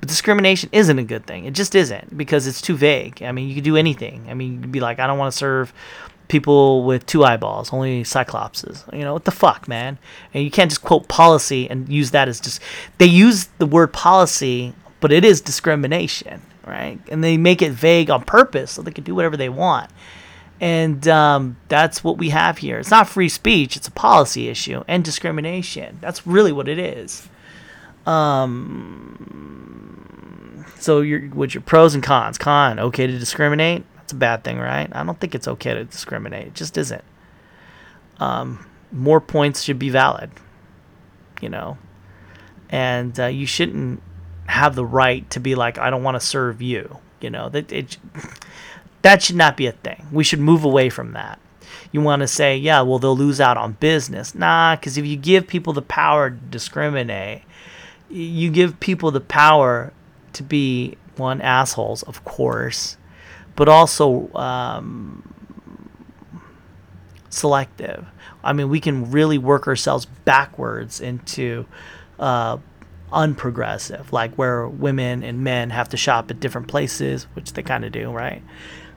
[0.00, 1.46] But discrimination isn't a good thing.
[1.46, 3.22] It just isn't because it's too vague.
[3.22, 4.26] I mean, you could do anything.
[4.28, 5.72] I mean, you could be like, I don't want to serve
[6.32, 8.82] people with two eyeballs, only cyclopses.
[8.92, 9.98] You know, what the fuck, man?
[10.34, 12.60] And you can't just quote policy and use that as just.
[12.98, 16.98] They use the word policy, but it is discrimination, right?
[17.08, 19.90] And they make it vague on purpose so they can do whatever they want.
[20.60, 22.78] And um, that's what we have here.
[22.78, 25.98] It's not free speech, it's a policy issue and discrimination.
[26.00, 27.28] That's really what it is.
[28.06, 29.12] Um,
[30.78, 32.38] so your what's your pros and cons?
[32.38, 33.84] Con, okay to discriminate?
[34.12, 34.88] A bad thing, right?
[34.92, 36.48] I don't think it's okay to discriminate.
[36.48, 37.04] It just isn't.
[38.18, 40.30] Um, more points should be valid,
[41.40, 41.78] you know,
[42.70, 44.02] and uh, you shouldn't
[44.46, 46.98] have the right to be like, I don't want to serve you.
[47.20, 47.96] You know that it
[49.02, 50.06] that should not be a thing.
[50.12, 51.38] We should move away from that
[51.92, 54.34] you want to say, yeah, well, they'll lose out on business.
[54.34, 57.42] Nah, because if you give people the power to discriminate,
[58.08, 59.92] you give people the power
[60.32, 62.96] to be one assholes, of course,
[63.56, 65.34] but also um,
[67.28, 68.06] selective.
[68.44, 71.66] I mean, we can really work ourselves backwards into
[72.18, 72.58] uh,
[73.12, 77.84] unprogressive, like where women and men have to shop at different places, which they kind
[77.84, 78.42] of do, right?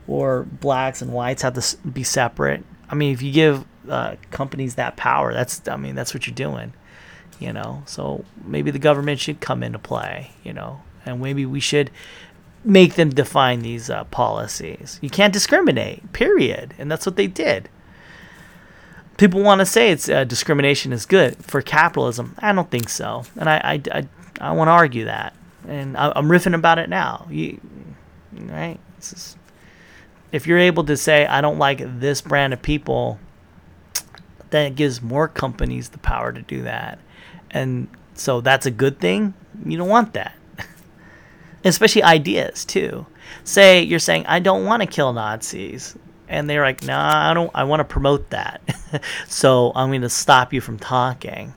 [0.08, 2.64] Or blacks and whites have to be separate.
[2.90, 6.36] I mean, if you give uh, companies that power, that's I mean, that's what you're
[6.36, 6.74] doing
[7.40, 7.84] you know.
[7.86, 11.92] So maybe the government should come into play, you know, and maybe we should
[12.66, 15.00] make them define these uh, policies.
[15.02, 17.70] You can't discriminate, period, and that's what they did.
[19.18, 22.36] People want to say it's uh, discrimination is good for capitalism.
[22.40, 24.08] I don't think so, and I I, I,
[24.42, 25.34] I want to argue that,
[25.68, 27.28] and I, am riffing about it now.
[27.30, 27.60] You,
[28.34, 28.80] right?
[30.32, 33.20] If you're able to say I don't like this brand of people,
[34.50, 37.00] then it gives more companies the power to do that
[37.56, 39.34] and so that's a good thing.
[39.66, 40.34] You don't want that.
[41.66, 43.06] Especially ideas, too.
[43.44, 45.96] Say you're saying, I don't want to kill Nazis.
[46.28, 47.52] and they're like, "Nah, I don't.
[47.54, 48.62] I want to promote that,
[49.28, 51.54] so I'm going to stop you from talking."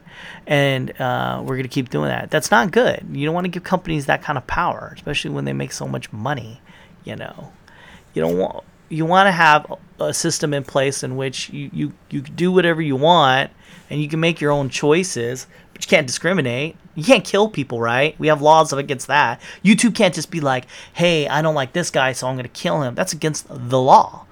[0.47, 2.31] And uh, we're going to keep doing that.
[2.31, 3.07] That's not good.
[3.13, 5.87] You don't want to give companies that kind of power, especially when they make so
[5.87, 6.61] much money.
[7.05, 7.53] You know,
[8.15, 11.93] you don't want you want to have a system in place in which you, you,
[12.11, 13.51] you do whatever you want
[13.91, 16.77] and you can make your own choices, but you can't discriminate.
[16.99, 18.19] You can't kill people, right?
[18.19, 19.41] We have laws against that.
[19.65, 22.49] YouTube can't just be like, hey, I don't like this guy, so I'm going to
[22.49, 22.97] kill him.
[22.97, 24.27] That's against the law.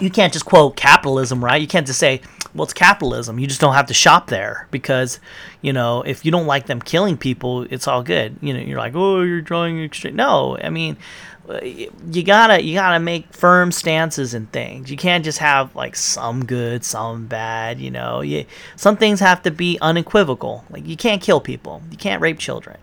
[0.00, 1.60] You can't just quote capitalism, right?
[1.60, 2.20] You can't just say,
[2.54, 3.38] well, it's capitalism.
[3.38, 5.20] You just don't have to shop there because,
[5.60, 8.36] you know, if you don't like them killing people, it's all good.
[8.40, 10.16] You know, you're like, oh, you're drawing extreme.
[10.16, 10.96] No, I mean,
[12.10, 14.90] you gotta you gotta make firm stances and things.
[14.90, 17.80] You can't just have like some good, some bad.
[17.80, 20.64] You know, you, some things have to be unequivocal.
[20.70, 22.78] Like you can't kill people, you can't rape children,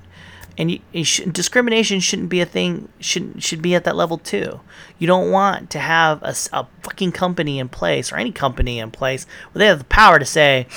[0.57, 2.89] and you, you discrimination shouldn't be a thing.
[2.99, 4.61] Should should be at that level too.
[4.99, 8.91] You don't want to have a, a fucking company in place or any company in
[8.91, 10.67] place where they have the power to say.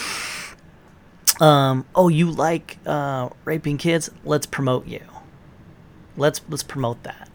[1.41, 4.11] Um, oh, you like uh, raping kids?
[4.25, 5.03] Let's promote you.
[6.16, 7.29] Let's let's promote that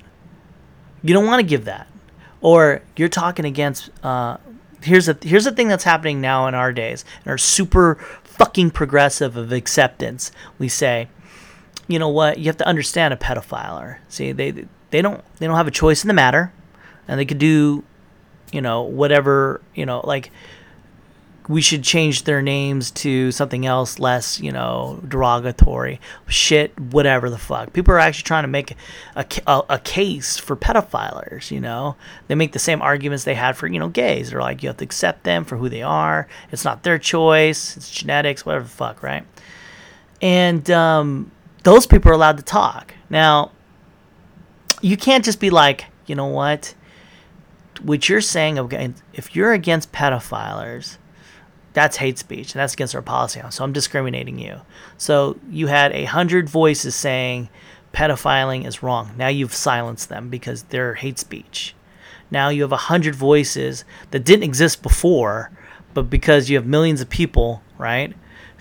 [1.01, 1.87] you don't want to give that.
[2.41, 3.89] Or you're talking against.
[4.03, 4.37] Uh,
[4.81, 8.71] here's a here's the thing that's happening now in our days, and our super fucking
[8.71, 10.31] progressive of acceptance.
[10.57, 11.09] We say,
[11.89, 12.37] you know what?
[12.37, 13.97] You have to understand a pedophile.
[14.07, 14.51] See, they
[14.91, 16.53] they don't they don't have a choice in the matter,
[17.07, 17.83] and they could do,
[18.53, 20.31] you know, whatever you know, like
[21.49, 25.99] we should change their names to something else less, you know, derogatory.
[26.27, 27.73] Shit, whatever the fuck.
[27.73, 28.75] People are actually trying to make
[29.15, 31.95] a, a, a, case for pedophilers, you know.
[32.27, 34.29] They make the same arguments they had for, you know, gays.
[34.29, 36.27] They're like, you have to accept them for who they are.
[36.51, 37.75] It's not their choice.
[37.75, 39.25] It's genetics, whatever the fuck, right?
[40.21, 41.31] And um,
[41.63, 42.93] those people are allowed to talk.
[43.09, 43.51] Now,
[44.81, 46.73] you can't just be like, you know what?
[47.81, 48.57] What you're saying,
[49.13, 50.97] if you're against pedophilers,
[51.73, 54.59] that's hate speech and that's against our policy so i'm discriminating you
[54.97, 57.49] so you had a hundred voices saying
[57.93, 61.75] pedophiling is wrong now you've silenced them because they're hate speech
[62.31, 65.51] now you have a hundred voices that didn't exist before
[65.93, 68.13] but because you have millions of people right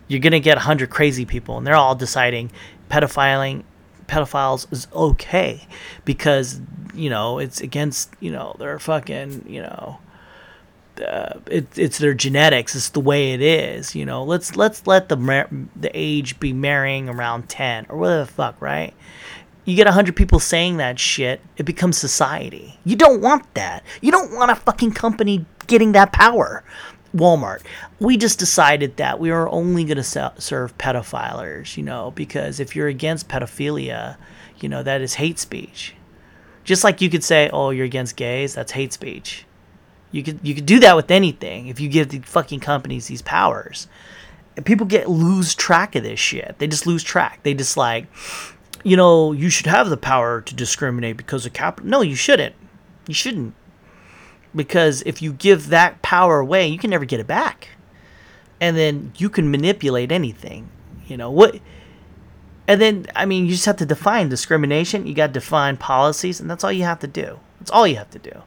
[0.06, 2.50] you're going to get a hundred crazy people and they're all deciding
[2.88, 3.64] pedophiling
[4.06, 5.66] pedophiles is okay
[6.04, 6.60] because
[6.94, 9.98] you know it's against you know they're fucking you know
[11.00, 12.74] uh, it, it's their genetics.
[12.74, 13.94] It's the way it is.
[13.94, 18.24] You know, let's let's let the mar- the age be marrying around ten or whatever
[18.24, 18.94] the fuck, right?
[19.64, 22.78] You get a hundred people saying that shit, it becomes society.
[22.84, 23.84] You don't want that.
[24.00, 26.64] You don't want a fucking company getting that power.
[27.14, 27.62] Walmart.
[28.00, 32.76] We just decided that we are only going to serve pedophilers, you know, because if
[32.76, 34.16] you're against pedophilia,
[34.60, 35.94] you know, that is hate speech.
[36.64, 39.46] Just like you could say, oh, you're against gays, that's hate speech
[40.10, 43.22] you could you could do that with anything if you give the fucking companies these
[43.22, 43.88] powers.
[44.56, 46.56] And people get lose track of this shit.
[46.58, 47.40] They just lose track.
[47.42, 48.06] They just like,
[48.82, 51.88] you know, you should have the power to discriminate because of capital.
[51.88, 52.56] No, you shouldn't.
[53.06, 53.54] You shouldn't.
[54.54, 57.68] Because if you give that power away, you can never get it back.
[58.60, 60.68] And then you can manipulate anything.
[61.06, 61.60] You know, what
[62.68, 66.38] and then I mean you just have to define discrimination, you got to define policies,
[66.38, 67.40] and that's all you have to do.
[67.58, 68.42] That's all you have to do.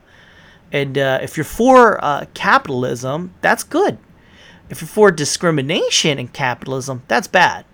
[0.71, 3.97] And uh, if you're for uh, capitalism, that's good.
[4.69, 7.65] If you're for discrimination in capitalism, that's bad.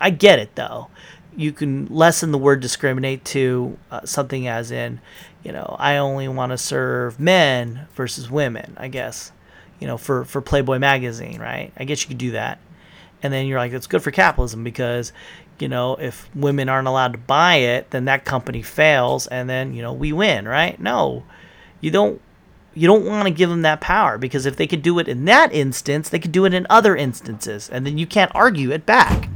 [0.00, 0.88] I get it though.
[1.36, 5.00] You can lessen the word discriminate to uh, something as in,
[5.48, 9.32] you know, I only want to serve men versus women, I guess.
[9.80, 11.72] You know, for, for Playboy magazine, right?
[11.74, 12.58] I guess you could do that.
[13.22, 15.14] And then you're like, it's good for capitalism because,
[15.58, 19.72] you know, if women aren't allowed to buy it, then that company fails and then,
[19.72, 20.78] you know, we win, right?
[20.78, 21.24] No.
[21.80, 22.20] You don't
[22.74, 25.24] you don't want to give them that power because if they could do it in
[25.24, 28.84] that instance, they could do it in other instances, and then you can't argue it
[28.84, 29.30] back.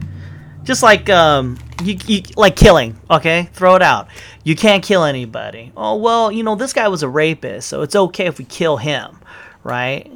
[0.65, 3.49] Just like um, you, you like killing, okay?
[3.53, 4.09] Throw it out.
[4.45, 5.73] You can't kill anybody.
[5.77, 8.77] Oh well, you know this guy was a rapist, so it's okay if we kill
[8.77, 9.19] him,
[9.65, 10.11] right?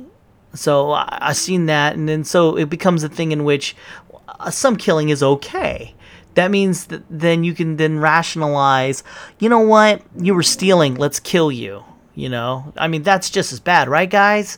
[0.55, 3.77] So I, I seen that, and then so it becomes a thing in which
[4.29, 5.95] uh, some killing is okay
[6.35, 9.03] that means that then you can then rationalize
[9.39, 11.83] you know what you were stealing let's kill you
[12.17, 14.57] you know, I mean, that's just as bad, right, guys?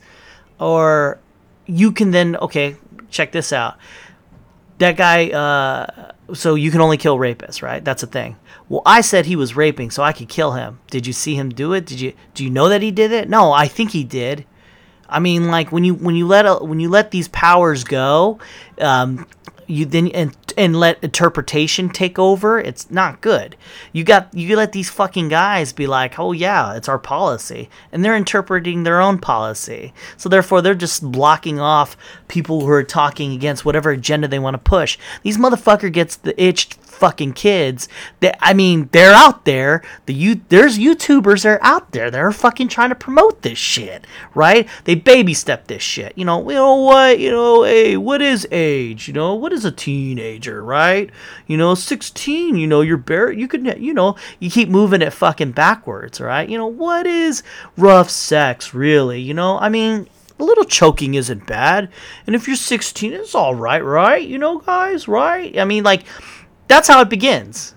[0.60, 1.18] Or
[1.66, 2.76] you can then, okay,
[3.10, 3.76] check this out.
[4.78, 7.84] That guy, uh, so you can only kill rapists, right?
[7.84, 8.36] That's a thing.
[8.68, 10.80] Well, I said he was raping, so I could kill him.
[10.90, 11.86] Did you see him do it?
[11.86, 13.28] Did you do you know that he did it?
[13.28, 14.44] No, I think he did.
[15.08, 18.38] I mean, like when you when you let a, when you let these powers go,
[18.78, 19.26] um,
[19.66, 23.56] you then and and let interpretation take over, it's not good.
[23.92, 28.04] You got you let these fucking guys be like, "Oh yeah, it's our policy." And
[28.04, 29.94] they're interpreting their own policy.
[30.16, 31.96] So therefore they're just blocking off
[32.26, 34.98] people who are talking against whatever agenda they want to push.
[35.22, 37.88] These motherfucker gets the itch fucking kids
[38.20, 39.82] that I mean, they're out there.
[40.06, 43.58] The you there's YouTubers that are out there that are fucking trying to promote this
[43.58, 44.68] shit, right?
[44.84, 46.12] They baby step this shit.
[46.16, 49.08] You know, you know what, you know, hey, what is age?
[49.08, 51.10] You know, what is a teenager, right?
[51.46, 55.12] You know, 16, you know, you're bare you could you know, you keep moving it
[55.12, 56.48] fucking backwards, right?
[56.48, 57.42] You know, what is
[57.76, 59.20] rough sex really?
[59.20, 61.90] You know, I mean, a little choking isn't bad.
[62.26, 64.22] And if you're 16, it's all right, right?
[64.22, 65.58] You know, guys, right?
[65.58, 66.04] I mean, like,
[66.68, 67.74] that's how it begins.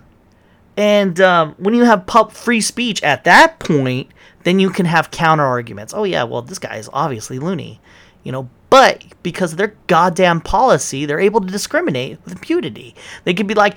[0.77, 4.09] And um, when you have pub free speech at that point,
[4.43, 5.93] then you can have counter arguments.
[5.93, 7.81] Oh yeah, well this guy is obviously loony,
[8.23, 8.49] you know.
[8.69, 12.95] But because of their goddamn policy, they're able to discriminate with impunity.
[13.25, 13.75] They could be like,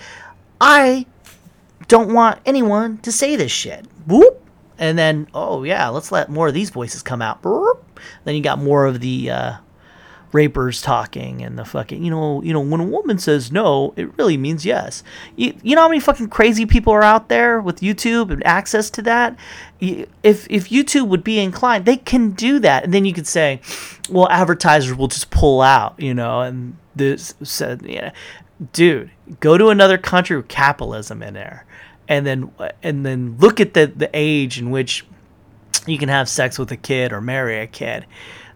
[0.60, 1.06] I
[1.88, 3.86] don't want anyone to say this shit.
[4.06, 4.40] Whoop.
[4.78, 7.42] And then, oh yeah, let's let more of these voices come out.
[7.42, 9.56] Then you got more of the uh,
[10.34, 14.18] rapers talking and the fucking you know you know when a woman says no it
[14.18, 15.04] really means yes.
[15.36, 18.90] You, you know how many fucking crazy people are out there with youtube and access
[18.90, 19.36] to that?
[19.80, 22.82] If if youtube would be inclined they can do that.
[22.82, 23.60] And then you could say
[24.10, 28.10] well advertisers will just pull out you know and this said yeah.
[28.72, 31.64] Dude go to another country with capitalism in there.
[32.08, 32.50] And then
[32.82, 35.06] and then look at the the age in which
[35.86, 38.04] you can have sex with a kid or marry a kid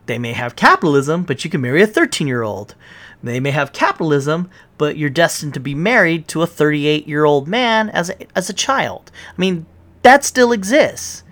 [0.08, 2.74] they may have capitalism, but you can marry a 13 year old.
[3.22, 7.46] They may have capitalism, but you're destined to be married to a 38 year old
[7.46, 9.12] man as a, as a child.
[9.30, 9.66] I mean,
[10.02, 11.22] that still exists.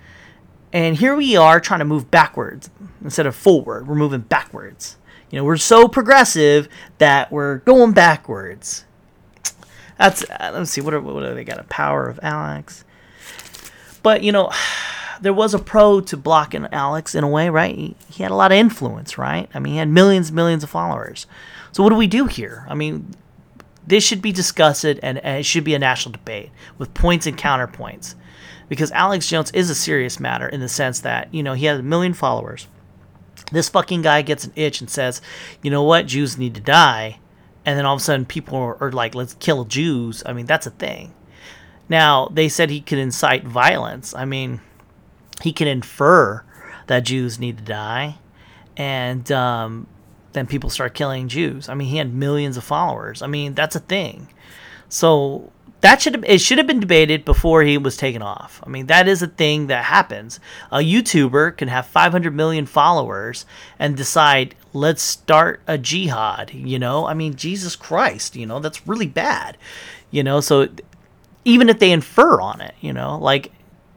[0.73, 2.71] And here we are trying to move backwards
[3.03, 3.89] instead of forward.
[3.89, 4.99] We're moving backwards.
[5.31, 6.69] You know, we're so progressive
[6.99, 8.85] that we're going backwards.
[9.99, 12.85] That's uh, let's see what are, what they got a power of Alex.
[14.03, 14.53] But you know,
[15.21, 17.75] there was a pro to blocking Alex in a way, right?
[17.75, 19.49] He, he had a lot of influence, right?
[19.55, 21.27] I mean, he had millions, millions of followers.
[21.73, 22.67] So what do we do here?
[22.69, 23.15] I mean,
[23.87, 27.39] this should be discussed and, and it should be a national debate with points and
[27.39, 28.15] counterpoints,
[28.69, 31.79] because Alex Jones is a serious matter in the sense that you know he has
[31.79, 32.67] a million followers.
[33.53, 35.23] This fucking guy gets an itch and says,
[35.63, 37.21] you know what, Jews need to die,
[37.65, 40.23] and then all of a sudden people are, are like, let's kill Jews.
[40.27, 41.15] I mean, that's a thing.
[41.89, 44.15] Now they said he could incite violence.
[44.15, 44.61] I mean,
[45.43, 46.45] he can infer
[46.87, 48.19] that Jews need to die,
[48.77, 49.87] and um,
[50.33, 51.69] then people start killing Jews.
[51.69, 53.23] I mean, he had millions of followers.
[53.23, 54.29] I mean, that's a thing.
[54.89, 58.63] So that should it should have been debated before he was taken off.
[58.65, 60.41] I mean, that is a thing that happens.
[60.71, 63.47] A YouTuber can have 500 million followers
[63.79, 66.53] and decide, let's start a jihad.
[66.53, 69.59] You know, I mean, Jesus Christ, you know, that's really bad.
[70.11, 70.69] You know, so
[71.45, 73.53] even if they infer on it, you know, like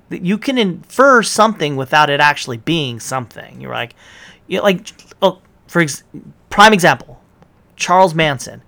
[0.10, 3.62] you can infer something without it actually being something.
[3.62, 3.96] You're like,
[4.48, 4.88] you like,
[5.22, 6.04] oh, for ex-
[6.50, 7.22] prime example,
[7.76, 8.64] Charles Manson.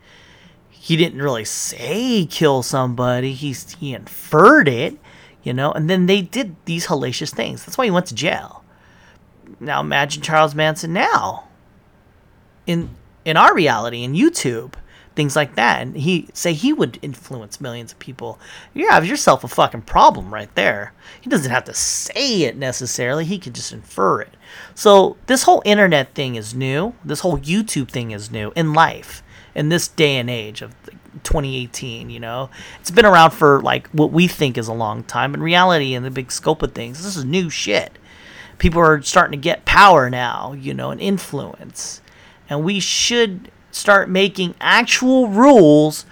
[0.70, 3.34] He didn't really say kill somebody.
[3.34, 4.98] He's he inferred it,
[5.44, 7.64] you know, and then they did these hellacious things.
[7.64, 8.64] That's why he went to jail.
[9.60, 11.48] Now imagine Charles Manson now.
[12.66, 12.90] In
[13.26, 14.74] in our reality, in YouTube,
[15.16, 15.82] things like that.
[15.82, 18.40] And he say he would influence millions of people.
[18.74, 20.94] You have yourself a fucking problem right there.
[21.20, 23.26] He doesn't have to say it necessarily.
[23.26, 24.36] He could just infer it.
[24.76, 26.94] So this whole internet thing is new.
[27.04, 30.74] This whole YouTube thing is new in life in this day and age of
[31.24, 32.50] 2018 you know
[32.80, 36.04] it's been around for like what we think is a long time in reality in
[36.04, 37.98] the big scope of things this is new shit
[38.58, 42.02] people are starting to get power now you know and influence
[42.50, 46.06] and we should start making actual rules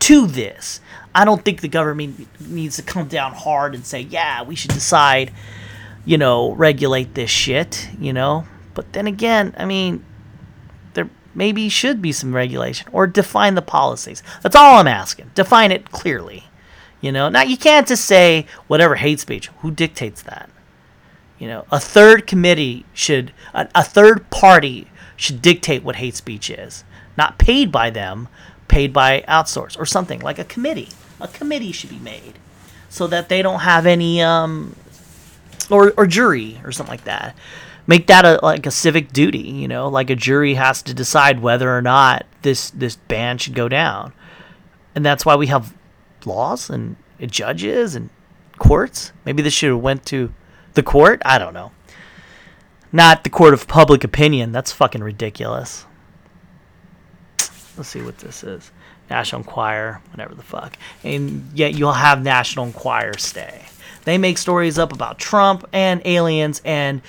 [0.00, 0.80] to this.
[1.14, 4.72] I don't think the government needs to come down hard and say, yeah, we should
[4.72, 5.32] decide,
[6.04, 8.46] you know, regulate this shit, you know.
[8.74, 10.04] But then again, I mean,
[10.94, 14.22] there maybe should be some regulation or define the policies.
[14.42, 15.30] That's all I'm asking.
[15.34, 16.44] Define it clearly.
[17.02, 19.48] You know, now you can't just say whatever hate speech.
[19.58, 20.48] Who dictates that?
[21.38, 26.48] You know, a third committee should, a, a third party should dictate what hate speech
[26.48, 26.84] is
[27.16, 28.28] not paid by them,
[28.68, 30.88] paid by outsource or something like a committee.
[31.20, 32.34] A committee should be made
[32.88, 34.74] so that they don't have any um,
[35.70, 37.36] or or jury or something like that.
[37.86, 41.40] Make that a like a civic duty, you know, like a jury has to decide
[41.40, 44.12] whether or not this this ban should go down.
[44.94, 45.74] And that's why we have
[46.24, 48.10] laws and judges and
[48.58, 49.12] courts.
[49.24, 50.32] Maybe this should have went to
[50.74, 51.22] the court.
[51.24, 51.72] I don't know.
[52.92, 54.52] Not the court of public opinion.
[54.52, 55.86] That's fucking ridiculous.
[57.76, 58.70] Let's see what this is.
[59.10, 60.76] National Enquirer, whatever the fuck.
[61.04, 63.66] And yet you'll have National Enquirer stay.
[64.04, 67.02] They make stories up about Trump and aliens and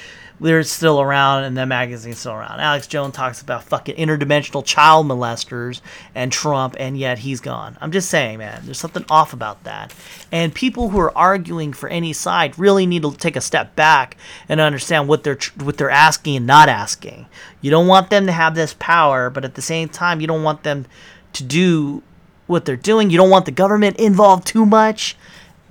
[0.43, 2.59] they're still around and the magazine's still around.
[2.59, 5.79] Alex Jones talks about fucking interdimensional child molesters
[6.13, 7.77] and Trump, and yet he's gone.
[7.79, 9.93] I'm just saying, man, there's something off about that.
[10.31, 14.17] And people who are arguing for any side really need to take a step back
[14.49, 17.25] and understand what they're what they're asking and not asking.
[17.61, 20.43] You don't want them to have this power, but at the same time, you don't
[20.43, 20.85] want them
[21.33, 22.03] to do
[22.47, 23.09] what they're doing.
[23.09, 25.15] You don't want the government involved too much.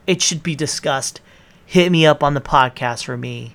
[0.07, 1.21] It should be discussed.
[1.67, 3.55] Hit me up on the podcast for me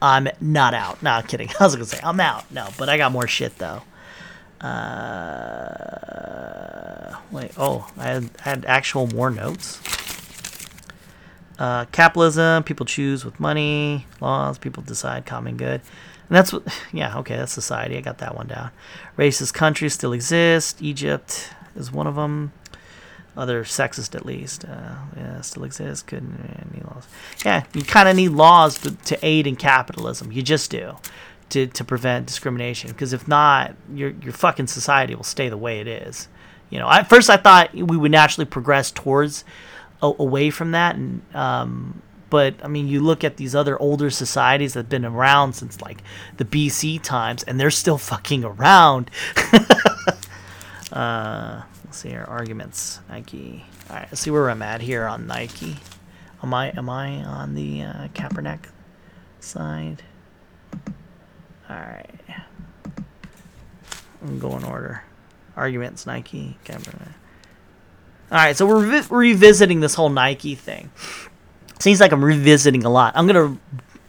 [0.00, 1.02] I'm not out.
[1.02, 1.48] No, kidding.
[1.60, 2.50] I was gonna say I'm out.
[2.50, 3.82] No, but I got more shit though.
[4.60, 5.86] Uh,
[7.30, 7.52] wait.
[7.56, 9.80] Oh, I had, had actual more notes.
[11.58, 12.62] Uh, capitalism.
[12.64, 14.06] People choose with money.
[14.20, 14.58] Laws.
[14.58, 15.26] People decide.
[15.26, 15.80] Common good.
[16.28, 16.62] And that's what.
[16.92, 17.18] Yeah.
[17.18, 17.36] Okay.
[17.36, 17.96] That's society.
[17.96, 18.70] I got that one down.
[19.16, 20.82] Racist countries still exist.
[20.82, 22.52] Egypt is one of them
[23.38, 24.64] other sexist at least.
[24.64, 26.02] Uh, yeah, still exists.
[26.02, 27.06] Couldn't need laws.
[27.44, 30.32] Yeah, you kind of need laws to, to, aid in capitalism.
[30.32, 30.96] You just do
[31.50, 32.90] to, to prevent discrimination.
[32.90, 36.28] Because if not, your your fucking society will stay the way it is.
[36.70, 39.44] You know, at first I thought we would naturally progress towards
[40.02, 44.10] a, away from that, and um, but I mean, you look at these other older
[44.10, 46.02] societies that have been around since like
[46.36, 49.10] the BC times, and they're still fucking around.
[50.92, 53.00] uh, Let's see our arguments.
[53.08, 53.64] Nike.
[53.88, 55.78] All right, let's see where I'm at here on Nike.
[56.42, 58.66] Am I am I on the uh, Kaepernick
[59.40, 60.02] side?
[61.70, 62.10] All right.
[64.22, 65.02] I'm going order.
[65.56, 67.14] Arguments Nike Kaepernick.
[68.30, 70.90] All right, so we're re- revisiting this whole Nike thing.
[71.80, 73.14] Seems like I'm revisiting a lot.
[73.16, 73.58] I'm gonna I'm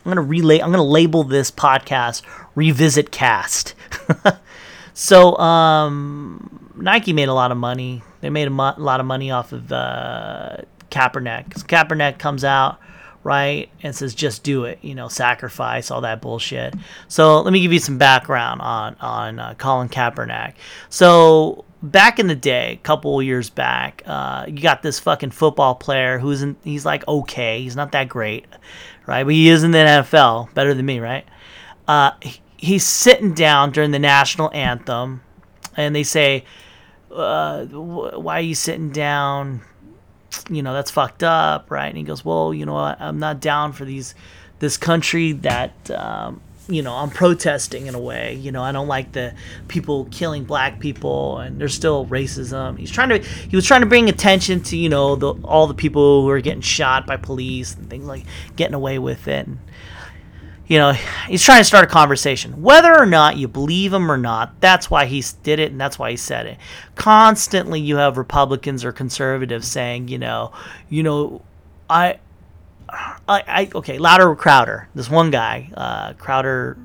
[0.04, 0.60] gonna relay.
[0.60, 2.24] I'm gonna label this podcast
[2.56, 3.74] "Revisit Cast."
[4.94, 8.02] so um Nike made a lot of money.
[8.22, 10.58] They made a mo- lot of money off of uh,
[10.90, 11.50] Kaepernick.
[11.68, 12.80] Kaepernick comes out
[13.22, 16.74] right and says just do it you know sacrifice all that bullshit.
[17.08, 20.54] So let me give you some background on on uh, colin kaepernick.
[20.90, 25.76] So back in the day a couple years back uh, you got this fucking football
[25.76, 27.62] player who's in, he's like okay.
[27.62, 28.46] He's not that great
[29.06, 29.24] right?
[29.24, 31.26] But he is in the nfl better than me right?
[31.88, 32.12] Uh,
[32.56, 35.22] he's sitting down during the national anthem
[35.76, 36.46] and they say
[37.12, 39.62] uh, why are you sitting down?
[40.50, 41.88] You know, that's fucked up, right?
[41.88, 43.02] And he goes, well, you know what?
[43.02, 44.14] I'm not down for these,
[44.60, 48.36] this country that, um, you know, I'm protesting in a way.
[48.36, 49.34] You know, I don't like the
[49.68, 52.78] people killing black people, and there's still racism.
[52.78, 55.74] He's trying to, he was trying to bring attention to, you know, the, all the
[55.74, 58.24] people who are getting shot by police and things like
[58.56, 59.48] getting away with it.
[59.48, 59.58] And,
[60.70, 60.92] you know,
[61.28, 62.62] he's trying to start a conversation.
[62.62, 65.98] Whether or not you believe him or not, that's why he did it and that's
[65.98, 66.60] why he said it.
[66.94, 70.54] Constantly you have Republicans or conservatives saying, you know,
[70.88, 71.42] you know,
[71.90, 72.20] I
[72.88, 74.90] I, I okay, Louder Crowder.
[74.94, 76.78] This one guy, uh, Crowder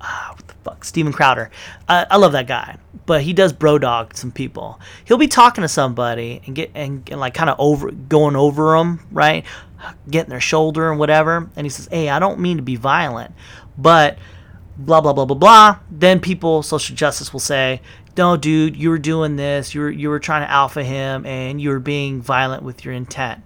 [0.00, 1.50] uh, what the fuck, Steven Crowder.
[1.88, 4.80] Uh, I love that guy, but he does bro dog some people.
[5.04, 8.76] He'll be talking to somebody and get and, and like kind of over going over
[8.76, 9.44] them, right?
[10.08, 11.48] Getting their shoulder and whatever.
[11.56, 13.34] And he says, Hey, I don't mean to be violent,
[13.76, 14.18] but
[14.76, 15.78] blah, blah, blah, blah, blah.
[15.90, 17.80] Then people, social justice will say,
[18.16, 19.74] No, dude, you were doing this.
[19.74, 22.94] You were, you were trying to alpha him and you were being violent with your
[22.94, 23.42] intent.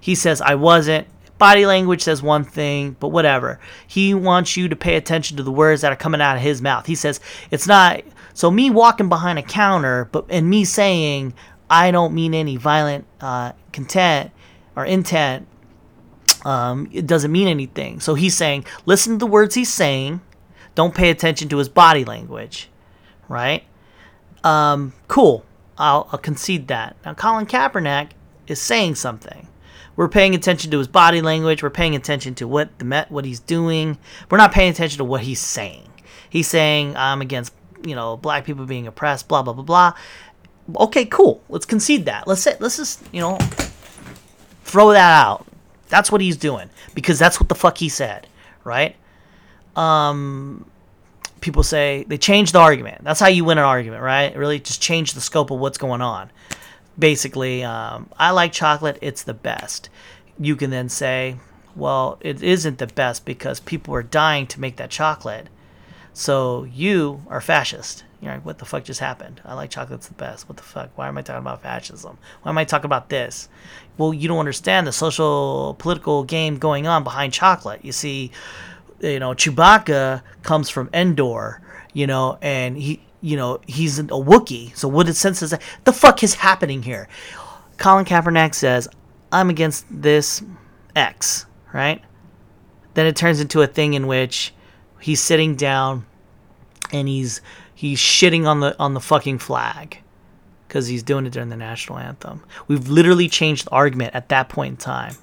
[0.00, 1.06] He says, I wasn't.
[1.38, 3.58] Body language says one thing, but whatever.
[3.86, 6.60] He wants you to pay attention to the words that are coming out of his
[6.60, 6.84] mouth.
[6.86, 8.02] He says, It's not.
[8.34, 11.34] So me walking behind a counter, but and me saying
[11.70, 14.32] I don't mean any violent uh, content
[14.76, 15.46] or intent
[16.44, 18.00] um, it doesn't mean anything.
[18.00, 20.20] So he's saying, listen to the words he's saying.
[20.74, 22.68] Don't pay attention to his body language,
[23.28, 23.64] right?
[24.44, 25.44] Um, cool.
[25.76, 26.96] I'll, I'll concede that.
[27.04, 28.10] Now, Colin Kaepernick
[28.46, 29.48] is saying something.
[29.96, 31.62] We're paying attention to his body language.
[31.62, 33.98] We're paying attention to what the met, what he's doing.
[34.30, 35.90] We're not paying attention to what he's saying.
[36.30, 37.52] He's saying I'm against
[37.84, 39.28] you know black people being oppressed.
[39.28, 39.94] Blah blah blah blah.
[40.84, 41.42] Okay, cool.
[41.48, 42.26] Let's concede that.
[42.26, 43.36] Let's say, let's just you know
[44.64, 45.46] throw that out.
[45.90, 48.26] That's what he's doing because that's what the fuck he said,
[48.64, 48.96] right?
[49.76, 50.64] Um,
[51.40, 53.04] people say they change the argument.
[53.04, 54.34] That's how you win an argument, right?
[54.36, 56.30] Really, just change the scope of what's going on.
[56.98, 58.98] Basically, um, I like chocolate.
[59.00, 59.88] It's the best.
[60.38, 61.36] You can then say,
[61.76, 65.48] well, it isn't the best because people are dying to make that chocolate.
[66.12, 68.04] So you are fascist.
[68.20, 69.40] You're like, what the fuck just happened?
[69.44, 70.48] I like chocolate's the best.
[70.48, 70.90] What the fuck?
[70.96, 72.18] Why am I talking about fascism?
[72.42, 73.48] Why am I talking about this?
[73.96, 77.82] Well, you don't understand the social political game going on behind chocolate.
[77.82, 78.30] You see,
[79.00, 81.62] you know, Chewbacca comes from Endor,
[81.94, 84.76] you know, and he, you know, he's a Wookiee.
[84.76, 85.62] So what sense is that?
[85.84, 87.08] The fuck is happening here?
[87.78, 88.86] Colin Kaepernick says,
[89.32, 90.42] "I'm against this
[90.94, 92.02] X," right?
[92.92, 94.52] Then it turns into a thing in which
[95.00, 96.04] he's sitting down
[96.92, 97.40] and he's
[97.80, 100.02] he's shitting on the on the fucking flag
[100.68, 102.44] because he's doing it during the national anthem.
[102.68, 105.14] We've literally changed the argument at that point in time.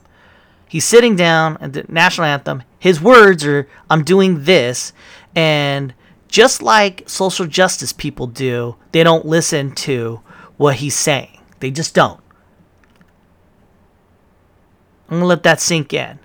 [0.67, 2.63] He's sitting down at the national anthem.
[2.79, 4.91] His words are, "I'm doing this,"
[5.35, 5.93] and
[6.27, 10.21] just like social justice people do, they don't listen to
[10.57, 11.39] what he's saying.
[11.59, 12.19] They just don't.
[15.09, 16.17] I'm gonna let that sink in.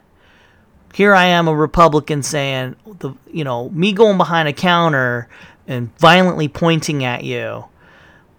[0.94, 5.28] Here I am, a Republican, saying the you know me going behind a counter
[5.66, 7.64] and violently pointing at you,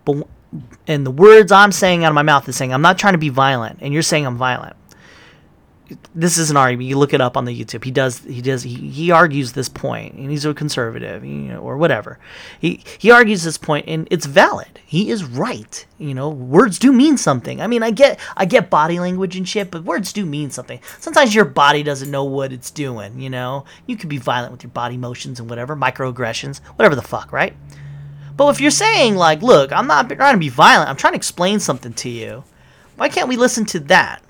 [0.05, 0.27] but
[0.87, 3.19] and the words I'm saying out of my mouth is saying I'm not trying to
[3.19, 4.75] be violent, and you're saying I'm violent
[6.15, 6.89] this is an argument.
[6.89, 7.83] You look it up on the YouTube.
[7.83, 8.19] He does.
[8.19, 8.63] He does.
[8.63, 12.19] He, he argues this point, and he's a conservative, you know, or whatever.
[12.59, 14.79] He he argues this point, and it's valid.
[14.85, 15.85] He is right.
[15.97, 17.61] You know, words do mean something.
[17.61, 20.79] I mean, I get I get body language and shit, but words do mean something.
[20.99, 23.19] Sometimes your body doesn't know what it's doing.
[23.19, 27.01] You know, you could be violent with your body motions and whatever, microaggressions, whatever the
[27.01, 27.55] fuck, right?
[28.35, 30.89] But if you're saying like, look, I'm not trying to be violent.
[30.89, 32.43] I'm trying to explain something to you.
[32.95, 34.22] Why can't we listen to that?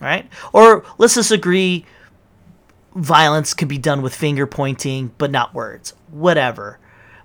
[0.00, 0.28] Right?
[0.52, 1.84] Or let's just agree
[2.94, 5.94] violence can be done with finger pointing, but not words.
[6.10, 6.78] Whatever.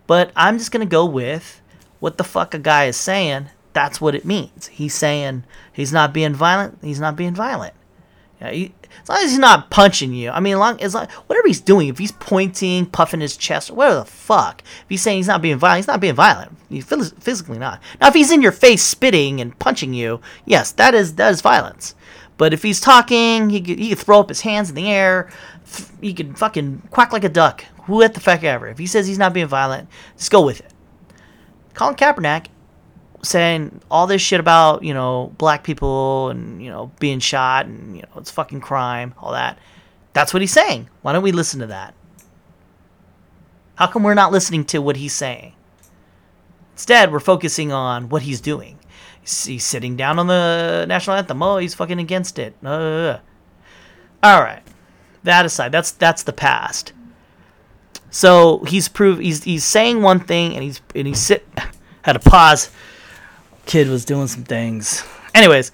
[0.08, 1.62] But I'm just going to go with
[2.00, 3.50] what the fuck a guy is saying.
[3.74, 4.68] That's what it means.
[4.68, 6.80] He's saying he's not being violent.
[6.82, 7.76] He's not being violent.
[8.42, 8.74] Yeah, he,
[9.04, 10.32] as long as he's not punching you.
[10.32, 14.00] I mean, long as long, whatever he's doing, if he's pointing, puffing his chest, whatever
[14.00, 16.56] the fuck, if he's saying he's not being violent, he's not being violent.
[16.70, 17.82] He's physically not.
[18.00, 21.42] Now, if he's in your face, spitting and punching you, yes, that is that is
[21.42, 21.96] violence.
[22.40, 25.30] But if he's talking, he could, he could throw up his hands in the air.
[26.00, 27.66] He could fucking quack like a duck.
[27.84, 28.68] Who the fuck ever.
[28.68, 30.72] If he says he's not being violent, just go with it.
[31.74, 32.46] Colin Kaepernick
[33.24, 37.98] saying all this shit about, you know, black people and, you know, being shot and,
[37.98, 39.60] you know, it's fucking crime, all that.
[40.14, 40.90] That's what he's saying.
[41.02, 41.94] Why don't we listen to that?
[43.76, 45.56] How come we're not listening to what he's saying?
[46.72, 48.79] Instead, we're focusing on what he's doing
[49.46, 51.42] he's sitting down on the national anthem.
[51.42, 52.56] Oh, he's fucking against it.
[52.64, 53.20] Uh,
[54.22, 54.64] all right,
[55.24, 56.94] that aside, that's that's the past.
[58.12, 61.48] So he's proved he's he's saying one thing and he's and he's sit
[62.02, 62.72] had a pause.
[63.66, 65.04] Kid was doing some things.
[65.36, 65.72] Anyways,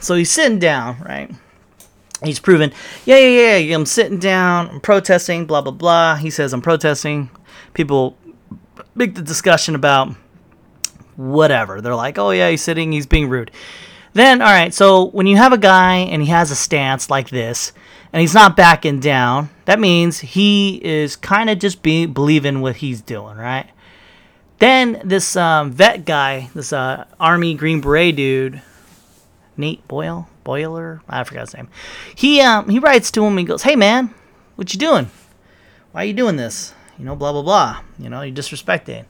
[0.00, 1.30] so he's sitting down, right?
[2.24, 2.72] He's proven,
[3.06, 3.74] yeah, yeah, yeah.
[3.76, 4.68] I'm sitting down.
[4.68, 5.46] I'm protesting.
[5.46, 6.16] Blah blah blah.
[6.16, 7.30] He says I'm protesting.
[7.74, 8.18] People
[8.94, 10.14] make the discussion about
[11.20, 11.80] whatever.
[11.80, 13.50] They're like, oh yeah, he's sitting, he's being rude.
[14.12, 17.30] Then, all right, so when you have a guy and he has a stance like
[17.30, 17.72] this,
[18.12, 22.76] and he's not backing down, that means he is kind of just be, believing what
[22.76, 23.70] he's doing, right?
[24.58, 28.60] Then this um, vet guy, this uh, Army Green Beret dude,
[29.56, 31.68] Nate Boyle, Boiler, I forgot his name.
[32.14, 33.38] He um, he writes to him.
[33.38, 34.12] He goes, "Hey man,
[34.56, 35.10] what you doing?
[35.92, 36.74] Why are you doing this?
[36.98, 37.82] You know, blah blah blah.
[37.98, 39.06] You know, you're disrespecting."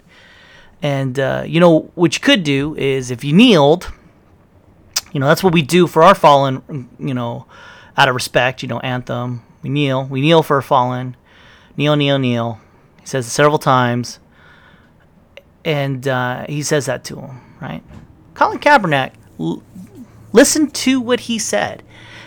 [0.82, 3.92] And, uh, you know, what you could do is if you kneeled,
[5.12, 7.46] you know, that's what we do for our fallen, you know,
[7.96, 9.42] out of respect, you know, anthem.
[9.62, 10.04] We kneel.
[10.04, 11.16] We kneel for our fallen.
[11.76, 12.60] Kneel, kneel, kneel.
[13.00, 14.18] He says it several times.
[15.64, 17.82] And uh, he says that to him, right?
[18.32, 19.62] Colin Kaepernick, l-
[20.32, 21.82] listen to what he said.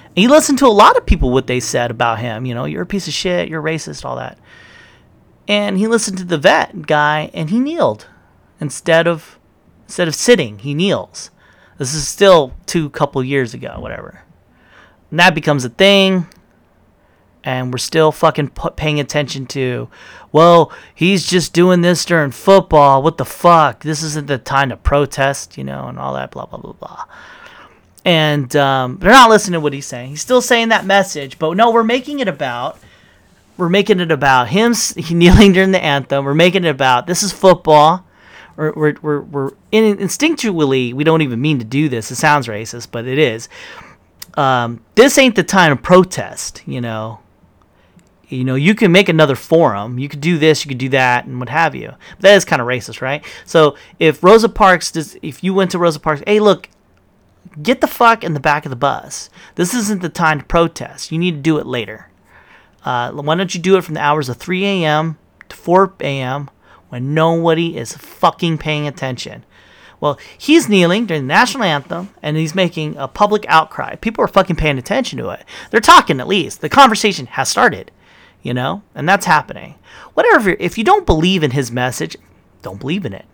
[0.05, 2.45] And he listened to a lot of people what they said about him.
[2.45, 4.37] You know, you're a piece of shit, you're racist, all that.
[5.47, 8.05] And he listened to the vet guy and he kneeled
[8.59, 9.39] instead of
[9.85, 11.29] instead of sitting, he kneels.
[11.77, 14.23] This is still two couple years ago, whatever.
[15.09, 16.27] And that becomes a thing,
[17.43, 19.89] and we're still fucking paying attention to.
[20.31, 23.03] Well, he's just doing this during football.
[23.03, 23.83] What the fuck?
[23.83, 27.05] This isn't the time to protest, you know, and all that blah blah blah blah.
[28.05, 30.09] And um, they're not listening to what he's saying.
[30.09, 32.79] He's still saying that message, but no, we're making it about
[33.55, 34.73] we're making it about him
[35.11, 36.25] kneeling during the anthem.
[36.25, 38.05] We're making it about this is football
[38.55, 42.11] we're, we're, we're, we're in, instinctually, we don't even mean to do this.
[42.11, 43.49] It sounds racist, but it is.
[44.35, 47.19] Um, this ain't the time to protest, you know.
[48.29, 49.99] You know, you can make another forum.
[49.99, 51.89] You could do this, you could do that, and what have you.
[52.15, 53.23] But that is kind of racist, right?
[53.45, 56.69] So if Rosa Parks does, if you went to Rosa Parks, hey, look,
[57.61, 59.29] get the fuck in the back of the bus.
[59.53, 61.11] This isn't the time to protest.
[61.11, 62.09] You need to do it later.
[62.83, 65.17] Uh, why don't you do it from the hours of 3 a.m.
[65.49, 66.49] to 4 a.m
[66.93, 69.43] when nobody is fucking paying attention.
[69.99, 73.95] Well, he's kneeling during the national anthem and he's making a public outcry.
[73.95, 75.43] People are fucking paying attention to it.
[75.71, 76.61] They're talking at least.
[76.61, 77.89] The conversation has started.
[78.43, 79.75] you know, and that's happening.
[80.13, 82.15] Whatever, if you don't believe in his message,
[82.61, 83.25] don't believe in it.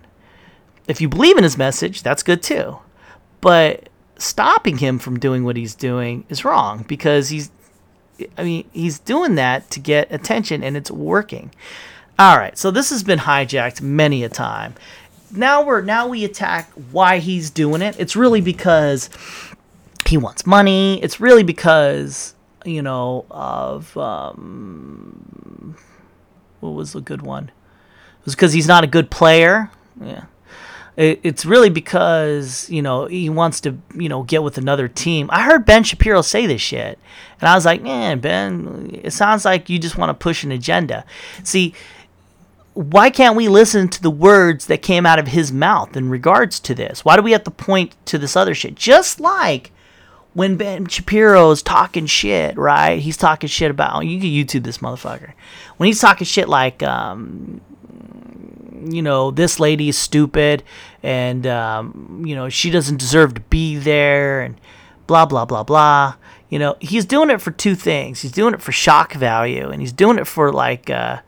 [0.88, 2.78] If you believe in his message, that's good too.
[3.42, 7.52] But stopping him from doing what he's doing is wrong because he's,
[8.38, 11.52] I mean, he's doing that to get attention and it's working.
[12.20, 14.76] All right, so this has been hijacked many a time.
[15.32, 17.96] Now we're now we attack why he's doing it.
[17.98, 19.10] It's really because
[20.06, 21.02] he wants money.
[21.02, 22.36] It's really because
[22.66, 25.78] you know of um,
[26.60, 27.46] what was a good one?
[27.46, 29.72] It was because he's not a good player.
[30.02, 30.26] Yeah.
[30.98, 35.30] It's really because you know he wants to you know get with another team.
[35.32, 37.00] I heard Ben Shapiro say this shit,
[37.40, 40.52] and I was like, man, Ben, it sounds like you just want to push an
[40.52, 41.06] agenda.
[41.46, 41.74] See,
[42.74, 46.60] why can't we listen to the words that came out of his mouth in regards
[46.62, 47.04] to this?
[47.04, 48.76] Why do we have to point to this other shit?
[48.76, 49.72] Just like
[50.34, 53.00] when Ben Shapiro is talking shit, right?
[53.00, 55.34] He's talking shit about you can YouTube this motherfucker.
[55.78, 57.62] When he's talking shit like um,
[58.88, 60.64] you know, this lady is stupid
[61.04, 64.60] and, um, you know, she doesn't deserve to be there and
[65.08, 66.16] blah, blah, blah, blah.
[66.50, 68.22] You know, he's doing it for two things.
[68.22, 71.20] He's doing it for shock value and he's doing it for like, uh,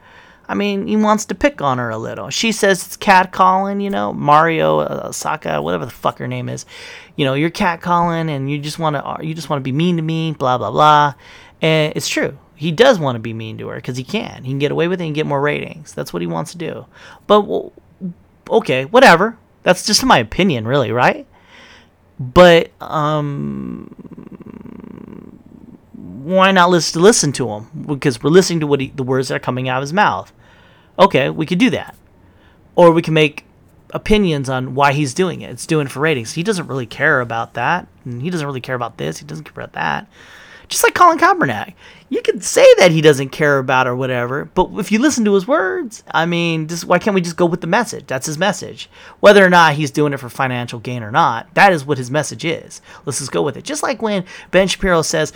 [0.52, 2.30] I mean, he wants to pick on her a little.
[2.30, 6.65] She says it's catcalling, you know, Mario uh, Saka, whatever the fuck her name is.
[7.15, 9.95] You know, you're catcalling and you just want to, you just want to be mean
[9.95, 11.14] to me, blah blah blah.
[11.61, 14.44] And it's true he does want to be mean to her because he can.
[14.44, 15.95] He can get away with it and get more ratings.
[15.95, 16.86] That's what he wants to do.
[17.26, 17.72] But
[18.52, 19.36] okay, whatever.
[19.64, 21.26] That's just my opinion, really, right?
[22.19, 23.88] But um,
[25.95, 27.88] why not listen to listen to him?
[27.88, 30.32] Because we're listening to what he, the words that are coming out of his mouth.
[31.00, 31.96] Okay, we could do that,
[32.76, 33.46] or we can make
[33.94, 35.50] opinions on why he's doing it.
[35.50, 36.34] It's doing it for ratings.
[36.34, 39.18] He doesn't really care about that, and he doesn't really care about this.
[39.18, 40.08] He doesn't care about that.
[40.70, 41.74] Just like Colin Kaepernick.
[42.08, 45.34] You can say that he doesn't care about or whatever, but if you listen to
[45.34, 48.08] his words, I mean, just why can't we just go with the message?
[48.08, 48.90] That's his message.
[49.20, 52.10] Whether or not he's doing it for financial gain or not, that is what his
[52.10, 52.82] message is.
[53.06, 53.66] Let's just go with it.
[53.66, 55.34] Just like when Ben Shapiro says,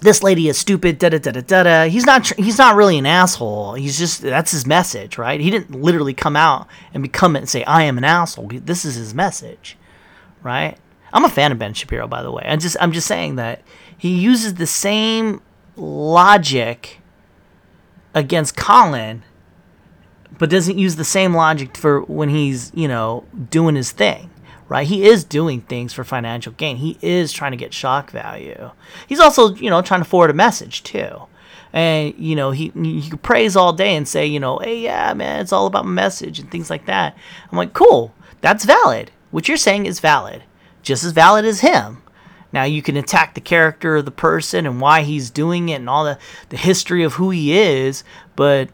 [0.00, 3.06] this lady is stupid da da da da da he's not he's not really an
[3.06, 3.74] asshole.
[3.74, 5.40] He's just that's his message right?
[5.40, 8.48] He didn't literally come out and become it and say i am an asshole.
[8.52, 9.76] This is his message
[10.42, 10.76] right?
[11.12, 12.44] I'm a fan of ben shapiro by the way.
[12.46, 13.62] I just i'm just saying that
[13.96, 15.40] he uses the same
[15.76, 17.00] logic
[18.14, 19.22] against Colin,
[20.38, 24.30] but doesn't use the same logic for when he's, you know, doing his thing.
[24.74, 24.88] Right?
[24.88, 26.78] He is doing things for financial gain.
[26.78, 28.72] He is trying to get shock value.
[29.06, 31.28] He's also, you know, trying to forward a message too.
[31.72, 32.70] And you know, he
[33.08, 36.40] could praise all day and say, you know, hey, yeah, man, it's all about message
[36.40, 37.16] and things like that.
[37.52, 39.12] I'm like, cool, that's valid.
[39.30, 40.42] What you're saying is valid,
[40.82, 42.02] just as valid as him.
[42.52, 45.88] Now you can attack the character of the person and why he's doing it and
[45.88, 46.18] all the,
[46.48, 48.02] the history of who he is,
[48.34, 48.70] but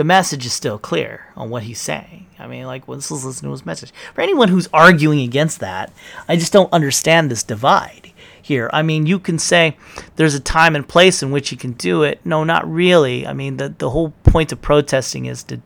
[0.00, 2.26] the message is still clear on what he's saying.
[2.38, 3.92] I mean, like, let's listen to his message.
[4.14, 5.92] For anyone who's arguing against that,
[6.26, 8.70] I just don't understand this divide here.
[8.72, 9.76] I mean, you can say
[10.16, 12.18] there's a time and place in which you can do it.
[12.24, 13.26] No, not really.
[13.26, 15.60] I mean, the, the whole point of protesting is to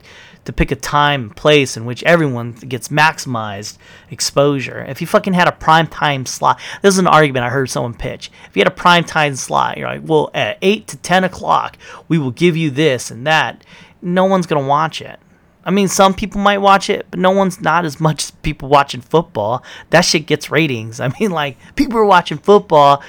[0.44, 3.78] to pick a time and place in which everyone gets maximized
[4.10, 4.84] exposure.
[4.84, 7.94] If you fucking had a prime time slot, this is an argument I heard someone
[7.94, 8.30] pitch.
[8.48, 11.78] If you had a prime time slot, you're like, well, at 8 to 10 o'clock,
[12.08, 13.64] we will give you this and that.
[14.04, 15.18] No one's going to watch it.
[15.66, 18.68] I mean, some people might watch it, but no one's not as much as people
[18.68, 19.64] watching football.
[19.90, 21.00] That shit gets ratings.
[21.00, 23.02] I mean, like, people are watching football,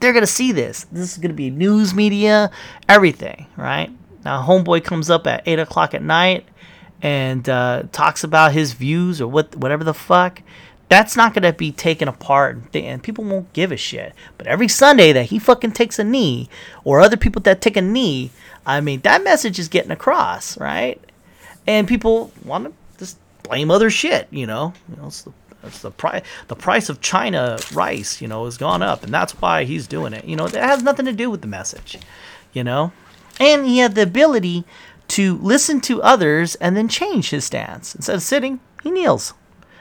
[0.00, 0.86] they're going to see this.
[0.90, 2.50] This is going to be news media,
[2.88, 3.90] everything, right?
[4.24, 6.46] Now, Homeboy comes up at 8 o'clock at night
[7.02, 10.42] and uh, talks about his views or what whatever the fuck,
[10.88, 14.14] that's not gonna be taken apart and people won't give a shit.
[14.36, 16.48] But every Sunday that he fucking takes a knee,
[16.84, 18.30] or other people that take a knee,
[18.68, 21.00] I mean that message is getting across, right?
[21.66, 24.74] And people want to just blame other shit, you know.
[24.88, 25.32] You know, it's the
[25.64, 29.32] it's the price the price of China rice, you know, has gone up, and that's
[29.40, 30.26] why he's doing it.
[30.26, 31.98] You know, that has nothing to do with the message,
[32.52, 32.92] you know.
[33.40, 34.64] And he had the ability
[35.08, 37.94] to listen to others and then change his stance.
[37.94, 39.32] Instead of sitting, he kneels.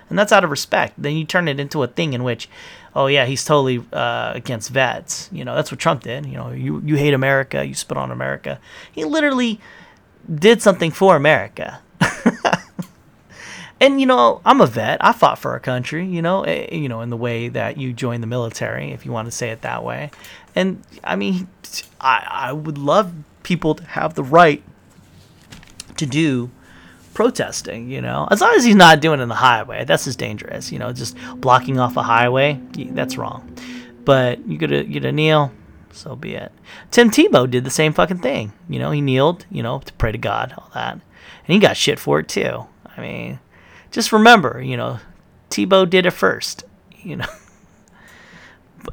[0.10, 0.94] And that's out of respect.
[0.98, 2.50] Then you turn it into a thing in which,
[2.96, 5.30] oh yeah, he's totally uh, against vets.
[5.32, 6.26] You know, that's what Trump did.
[6.26, 8.60] You know, you, you hate America, you spit on America.
[8.92, 9.60] He literally
[10.34, 11.82] did something for America.
[13.80, 14.98] and you know, I'm a vet.
[15.02, 16.06] I fought for our country.
[16.06, 19.12] You know, eh, you know, in the way that you join the military, if you
[19.12, 20.12] want to say it that way.
[20.56, 21.48] And I mean,
[22.02, 24.64] I I would love people to have the right
[25.96, 26.52] to do
[27.18, 28.28] protesting, you know.
[28.30, 30.94] As long as he's not doing it in the highway, that's just dangerous, you know,
[30.94, 32.62] just blocking off a highway,
[32.92, 33.58] that's wrong.
[34.06, 35.52] But you gotta you gotta kneel,
[35.92, 36.52] so be it.
[36.92, 38.54] Tim Tebow did the same fucking thing.
[38.70, 40.94] You know, he kneeled, you know, to pray to God, all that.
[40.94, 41.02] And
[41.48, 42.68] he got shit for it too.
[42.96, 43.40] I mean,
[43.90, 45.00] just remember, you know,
[45.50, 46.66] Tebow did it first,
[47.02, 47.26] you know.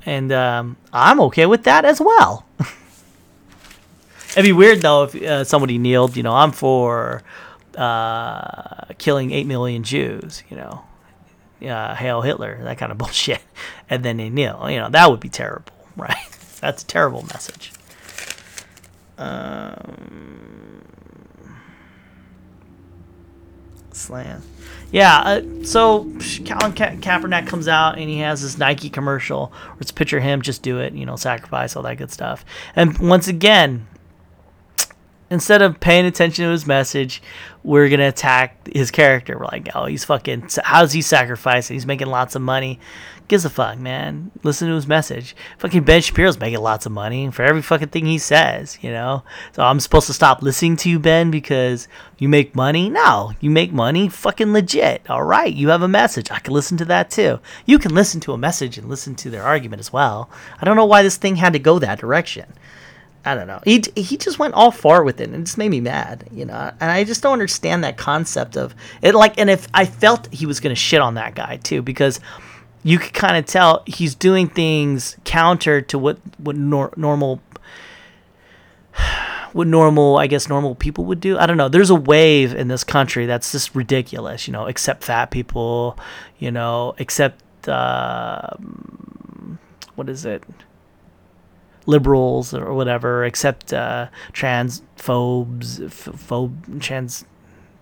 [0.06, 2.44] And um, I'm okay with that as well.
[4.32, 7.22] It'd be weird though if uh, somebody kneeled, you know, I'm for
[7.76, 10.84] uh, killing 8 million Jews, you know.
[11.62, 13.40] Uh, Hail Hitler, that kind of bullshit.
[13.88, 14.68] And then they kneel.
[14.70, 16.16] You know, that would be terrible, right?
[16.60, 17.72] That's a terrible message.
[19.16, 20.82] Um,
[23.92, 24.42] slam.
[24.90, 26.05] Yeah, uh, so
[26.46, 30.42] Colin Ka- Kaepernick comes out and he has this Nike commercial where it's picture him,
[30.42, 32.44] just do it, you know, sacrifice, all that good stuff.
[32.76, 33.86] And once again,
[35.35, 37.23] instead of paying attention to his message,
[37.62, 39.36] we're gonna attack his character.
[39.39, 40.48] We're like, oh, he's fucking.
[40.65, 41.74] How's he sacrificing?
[41.74, 42.81] He's making lots of money.
[43.27, 44.31] Gives a fuck, man.
[44.43, 45.35] Listen to his message.
[45.56, 49.24] Fucking Ben Shapiro's making lots of money for every fucking thing he says, you know?
[49.52, 51.89] So I'm supposed to stop listening to you, Ben, because
[52.19, 52.90] you make money?
[52.90, 55.09] No, you make money fucking legit.
[55.09, 56.31] All right, you have a message.
[56.31, 57.40] I can listen to that too.
[57.65, 60.28] You can listen to a message and listen to their argument as well.
[60.61, 62.52] I don't know why this thing had to go that direction.
[63.24, 63.60] I don't know.
[63.64, 66.44] He he just went all far with it, and it just made me mad, you
[66.44, 66.72] know.
[66.80, 69.14] And I just don't understand that concept of it.
[69.14, 72.20] Like, and if I felt he was gonna shit on that guy too, because
[72.82, 77.40] you could kind of tell he's doing things counter to what what nor- normal
[79.52, 81.38] what normal I guess normal people would do.
[81.38, 81.70] I don't know.
[81.70, 84.46] There's a wave in this country that's just ridiculous.
[84.46, 85.98] You know, except fat people.
[86.38, 88.51] You know, except uh,
[89.94, 90.44] what is it?
[91.86, 95.81] Liberals or whatever, except uh, transphobes,
[96.28, 97.24] phobe,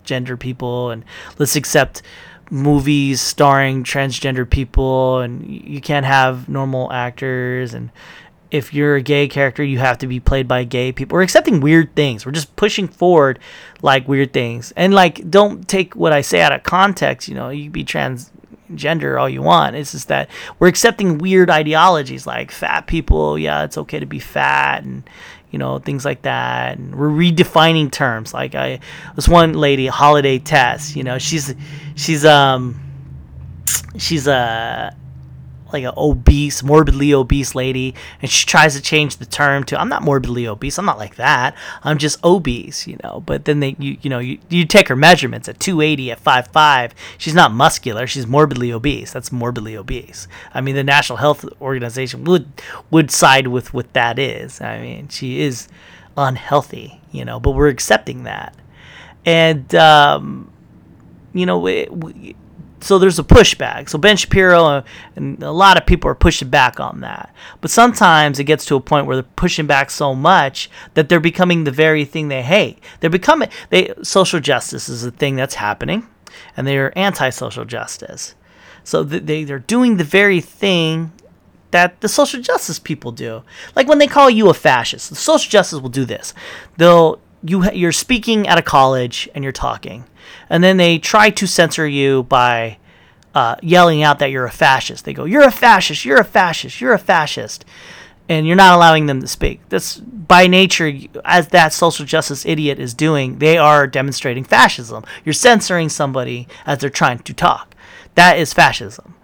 [0.05, 1.03] transgender people, and
[1.39, 2.01] let's accept
[2.49, 7.89] movies starring transgender people, and you can't have normal actors, and
[8.51, 11.15] if you're a gay character, you have to be played by gay people.
[11.15, 12.23] We're accepting weird things.
[12.23, 13.39] We're just pushing forward
[13.81, 17.27] like weird things, and like don't take what I say out of context.
[17.27, 18.31] You know, you be trans
[18.75, 19.75] gender all you want.
[19.75, 20.29] It's just that
[20.59, 25.03] we're accepting weird ideologies like fat people, yeah, it's okay to be fat and
[25.51, 26.79] you know, things like that.
[26.79, 28.33] And we're redefining terms.
[28.33, 28.79] Like I
[29.15, 31.53] this one lady, Holliday Tess, you know, she's
[31.95, 32.79] she's um
[33.97, 34.95] she's a
[35.73, 39.89] like an obese, morbidly obese lady, and she tries to change the term to I'm
[39.89, 40.77] not morbidly obese.
[40.77, 41.55] I'm not like that.
[41.83, 43.21] I'm just obese, you know.
[43.25, 46.91] But then they, you, you know, you, you take her measurements at 280, at 5'5.
[47.17, 48.07] She's not muscular.
[48.07, 49.11] She's morbidly obese.
[49.11, 50.27] That's morbidly obese.
[50.53, 52.47] I mean, the National Health Organization would
[52.91, 54.61] would side with what that is.
[54.61, 55.67] I mean, she is
[56.15, 57.39] unhealthy, you know.
[57.39, 58.55] But we're accepting that,
[59.25, 60.51] and um,
[61.33, 62.35] you know, we, we
[62.83, 63.89] so there's a pushback.
[63.89, 64.83] So Ben Shapiro uh,
[65.15, 67.33] and a lot of people are pushing back on that.
[67.61, 71.19] But sometimes it gets to a point where they're pushing back so much that they're
[71.19, 72.83] becoming the very thing they hate.
[72.99, 76.07] They're becoming they social justice is a thing that's happening,
[76.57, 78.35] and they're anti-social justice.
[78.83, 81.11] So they they're doing the very thing
[81.71, 83.43] that the social justice people do.
[83.75, 86.33] Like when they call you a fascist, the social justice will do this.
[86.77, 90.05] They'll you you're speaking at a college and you're talking,
[90.49, 92.77] and then they try to censor you by
[93.35, 95.05] uh, yelling out that you're a fascist.
[95.05, 96.05] They go, "You're a fascist!
[96.05, 96.79] You're a fascist!
[96.81, 97.65] You're a fascist!"
[98.29, 99.59] and you're not allowing them to speak.
[99.67, 100.93] That's by nature,
[101.25, 105.03] as that social justice idiot is doing, they are demonstrating fascism.
[105.25, 107.75] You're censoring somebody as they're trying to talk.
[108.15, 109.15] That is fascism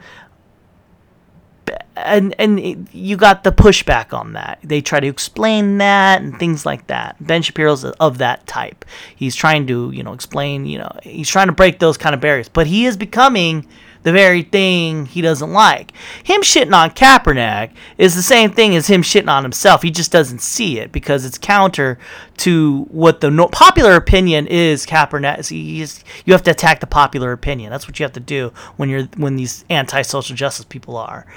[1.96, 4.60] and and you got the pushback on that.
[4.64, 7.16] They try to explain that and things like that.
[7.20, 8.86] Ben Shapiro's of that type.
[9.16, 12.22] He's trying to you know explain you know he's trying to break those kind of
[12.22, 13.68] barriers, but he is becoming
[14.10, 15.92] the very thing he doesn't like.
[16.24, 19.84] Him shitting on Kaepernick is the same thing as him shitting on himself.
[19.84, 22.00] He just doesn't see it because it's counter
[22.38, 24.88] to what the no- popular opinion is.
[24.88, 27.70] Kaepernick, he's, you have to attack the popular opinion.
[27.70, 31.28] That's what you have to do when you're when these anti-social justice people are.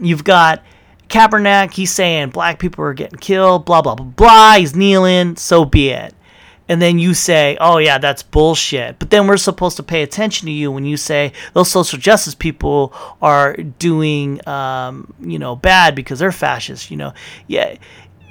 [0.00, 0.64] You've got
[1.08, 4.54] Kaepernick, he's saying black people are getting killed, blah, blah, blah, blah.
[4.54, 6.14] He's kneeling, so be it.
[6.68, 8.98] And then you say, oh, yeah, that's bullshit.
[8.98, 12.34] But then we're supposed to pay attention to you when you say those social justice
[12.34, 17.12] people are doing, um, you know, bad because they're fascists, you know.
[17.46, 17.76] Yeah.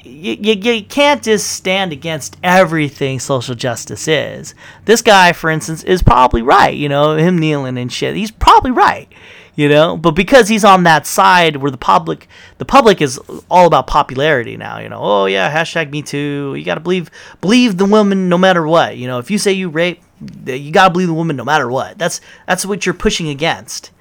[0.04, 4.54] You, you, you can't just stand against everything social justice is.
[4.84, 6.76] This guy, for instance, is probably right.
[6.76, 8.16] You know, him kneeling and shit.
[8.16, 9.12] He's probably right
[9.56, 9.98] you know?
[9.98, 12.28] But because he's on that side where the public
[12.58, 13.20] the public is
[13.50, 15.00] all about popularity now you know?
[15.02, 16.56] Oh yeah hashtag me too.
[16.58, 17.10] You gotta believe
[17.42, 19.20] believe the woman no matter what you know?
[19.20, 20.02] If you say you rape
[20.46, 21.98] you gotta believe the woman no matter what.
[21.98, 23.92] That's that's what you're pushing against.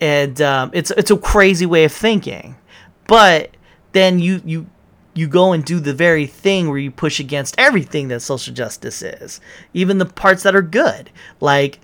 [0.00, 2.56] And um, it's it's a crazy way of thinking.
[3.06, 3.50] But
[3.92, 4.66] then you you
[5.14, 9.00] you go and do the very thing where you push against everything that social justice
[9.00, 9.40] is,
[9.72, 11.10] even the parts that are good,
[11.40, 11.80] like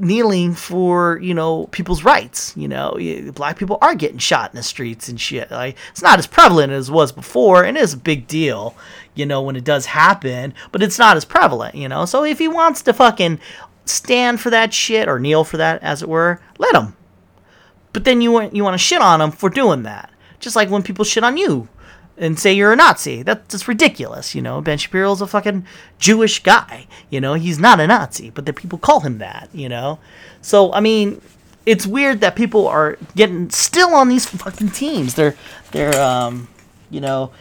[0.00, 2.54] kneeling for you know people's rights.
[2.56, 2.96] You know,
[3.34, 5.50] black people are getting shot in the streets and shit.
[5.50, 8.74] Like it's not as prevalent as it was before, and it is a big deal.
[9.14, 11.74] You know, when it does happen, but it's not as prevalent.
[11.74, 13.40] You know, so if he wants to fucking
[13.84, 16.96] stand for that shit or kneel for that, as it were, let him.
[17.92, 20.70] But then you want you want to shit on him for doing that, just like
[20.70, 21.68] when people shit on you
[22.20, 23.22] and say you're a Nazi.
[23.22, 24.60] That's just ridiculous, you know.
[24.60, 25.66] Ben Shapiro's a fucking
[25.98, 27.34] Jewish guy, you know.
[27.34, 29.98] He's not a Nazi, but the people call him that, you know.
[30.42, 31.20] So I mean,
[31.66, 35.14] it's weird that people are getting still on these fucking teams.
[35.14, 35.34] They're
[35.72, 36.48] they're um,
[36.90, 37.32] you know,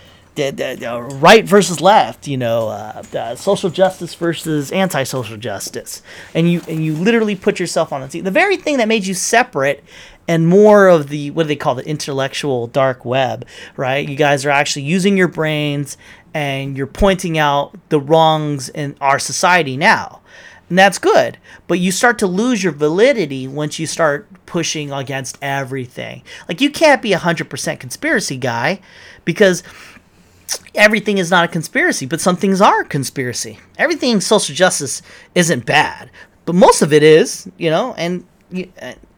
[1.20, 6.02] right versus left, you know, uh, social justice versus anti-social justice,
[6.34, 8.24] and you and you literally put yourself on the team.
[8.24, 9.84] The very thing that made you separate
[10.28, 14.08] and more of the what do they call the intellectual dark web, right?
[14.08, 15.98] You guys are actually using your brains
[16.34, 20.22] and you're pointing out the wrongs in our society now.
[20.70, 21.40] And that's good.
[21.68, 26.22] But you start to lose your validity once you start pushing against everything.
[26.48, 28.82] Like you can't be a 100% conspiracy guy
[29.26, 29.64] because
[30.76, 33.60] everything is not a conspiracy, but some things are a conspiracy.
[33.78, 35.02] Everything social justice
[35.36, 36.10] isn't bad,
[36.46, 38.26] but most of it is, you know, and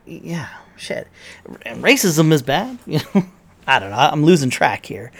[0.05, 0.49] yeah
[0.81, 1.07] shit,
[1.65, 2.77] And racism is bad.
[2.87, 3.25] You know,
[3.67, 3.97] I don't know.
[3.97, 5.11] I'm losing track here.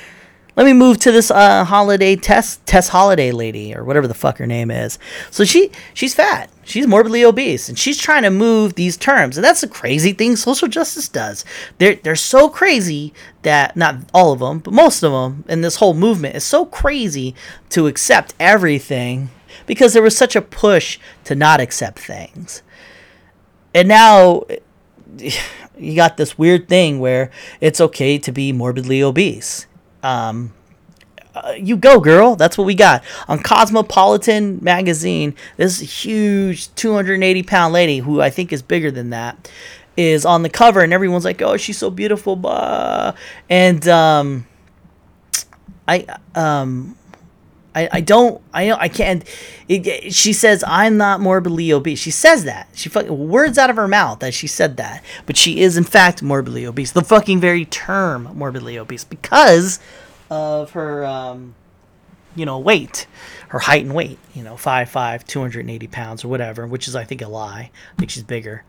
[0.57, 4.37] Let me move to this uh, holiday test Tess Holliday lady or whatever the fuck
[4.37, 4.99] her name is.
[5.29, 6.49] So she she's fat.
[6.63, 9.37] She's morbidly obese and she's trying to move these terms.
[9.37, 11.45] And that's the crazy thing social justice does.
[11.77, 13.13] They're they're so crazy
[13.43, 16.65] that not all of them, but most of them and this whole movement is so
[16.65, 17.33] crazy
[17.69, 19.29] to accept everything
[19.65, 22.61] because there was such a push to not accept things.
[23.73, 24.43] And now
[25.77, 29.65] you got this weird thing where it's okay to be morbidly obese.
[30.03, 30.53] Um,
[31.33, 32.35] uh, you go, girl.
[32.35, 35.33] That's what we got on Cosmopolitan magazine.
[35.57, 39.49] This huge 280 pound lady, who I think is bigger than that,
[39.95, 43.13] is on the cover, and everyone's like, "Oh, she's so beautiful." Blah.
[43.49, 44.45] And um,
[45.87, 46.05] I
[46.35, 46.97] um,
[47.73, 49.23] I, I don't I I can't.
[49.67, 51.99] It, she says I'm not morbidly obese.
[51.99, 52.69] She says that.
[52.73, 55.83] She fucking words out of her mouth that she said that, but she is in
[55.83, 56.91] fact morbidly obese.
[56.91, 59.79] The fucking very term morbidly obese because
[60.29, 61.55] of her um,
[62.35, 63.07] you know weight,
[63.49, 64.19] her height and weight.
[64.33, 67.71] You know, five five, 280 pounds or whatever, which is I think a lie.
[67.93, 68.63] I think she's bigger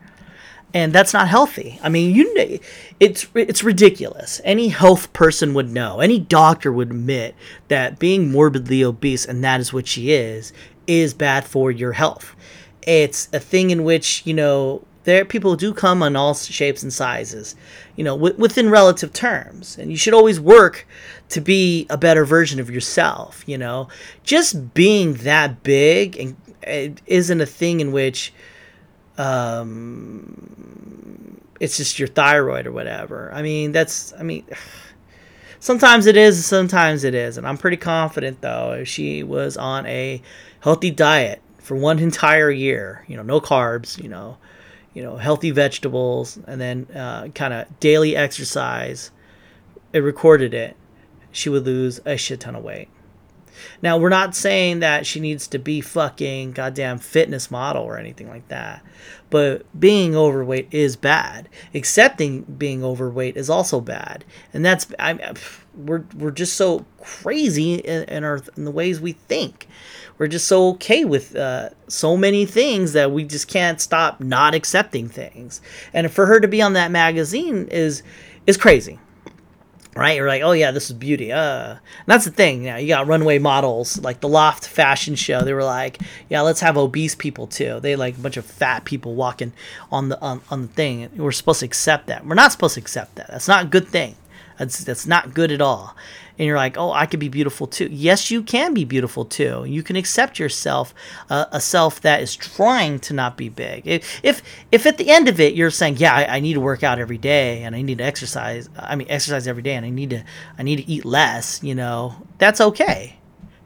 [0.74, 1.78] and that's not healthy.
[1.82, 2.58] I mean, you
[2.98, 4.40] it's it's ridiculous.
[4.44, 6.00] Any health person would know.
[6.00, 7.34] Any doctor would admit
[7.68, 10.52] that being morbidly obese and that is what she is
[10.86, 12.34] is bad for your health.
[12.82, 16.92] It's a thing in which, you know, there people do come on all shapes and
[16.92, 17.54] sizes,
[17.96, 19.76] you know, w- within relative terms.
[19.78, 20.86] And you should always work
[21.30, 23.88] to be a better version of yourself, you know.
[24.22, 28.32] Just being that big and it isn't a thing in which
[29.18, 30.92] um,
[31.60, 33.30] it's just your thyroid or whatever.
[33.32, 34.44] I mean, that's, I mean,
[35.60, 37.38] sometimes it is, sometimes it is.
[37.38, 40.22] And I'm pretty confident, though, if she was on a
[40.60, 44.38] healthy diet for one entire year, you know, no carbs, you know,
[44.94, 49.10] you know, healthy vegetables, and then uh, kind of daily exercise,
[49.92, 50.76] it recorded it,
[51.30, 52.88] she would lose a shit ton of weight.
[53.82, 58.28] Now, we're not saying that she needs to be fucking goddamn fitness model or anything
[58.28, 58.82] like that.
[59.30, 61.48] But being overweight is bad.
[61.74, 64.24] Accepting being overweight is also bad.
[64.52, 65.34] And that's I
[65.74, 69.68] we're we're just so crazy in, in our in the ways we think.
[70.18, 74.54] We're just so okay with uh, so many things that we just can't stop not
[74.54, 75.62] accepting things.
[75.94, 78.02] And for her to be on that magazine is
[78.46, 78.98] is crazy
[79.94, 80.16] right?
[80.16, 81.32] You're like, oh yeah, this is beauty.
[81.32, 82.64] Uh, that's the thing.
[82.64, 85.42] You know, you got runway models like the Loft fashion show.
[85.42, 87.80] They were like, yeah, let's have obese people too.
[87.80, 89.52] They like a bunch of fat people walking
[89.90, 91.10] on the on, on the thing.
[91.16, 92.26] We're supposed to accept that.
[92.26, 93.28] We're not supposed to accept that.
[93.28, 94.16] That's not a good thing.
[94.58, 95.96] That's that's not good at all
[96.38, 97.88] and you're like, oh, I could be beautiful too.
[97.90, 99.64] Yes, you can be beautiful too.
[99.66, 100.94] You can accept yourself,
[101.30, 103.82] uh, a self that is trying to not be big.
[103.86, 104.20] If
[104.72, 106.98] if, at the end of it you're saying, yeah, I, I, need to work out
[106.98, 108.68] every day and I need to exercise.
[108.76, 110.24] I mean, exercise every day and I need to
[110.58, 111.62] I need to eat less.
[111.62, 113.18] You know, that's okay.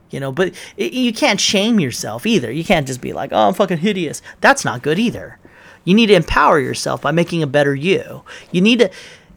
[0.09, 2.51] You know, but it, you can't shame yourself either.
[2.51, 4.21] You can't just be like, oh, I'm fucking hideous.
[4.41, 5.39] That's not good either.
[5.83, 8.23] You need to empower yourself by making a better you.
[8.51, 8.89] You need to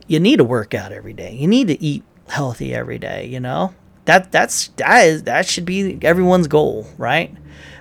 [0.07, 1.35] you need to work out every day.
[1.35, 3.75] You need to eat healthy every day, you know?
[4.11, 7.35] that that's that is that should be everyone's goal, right?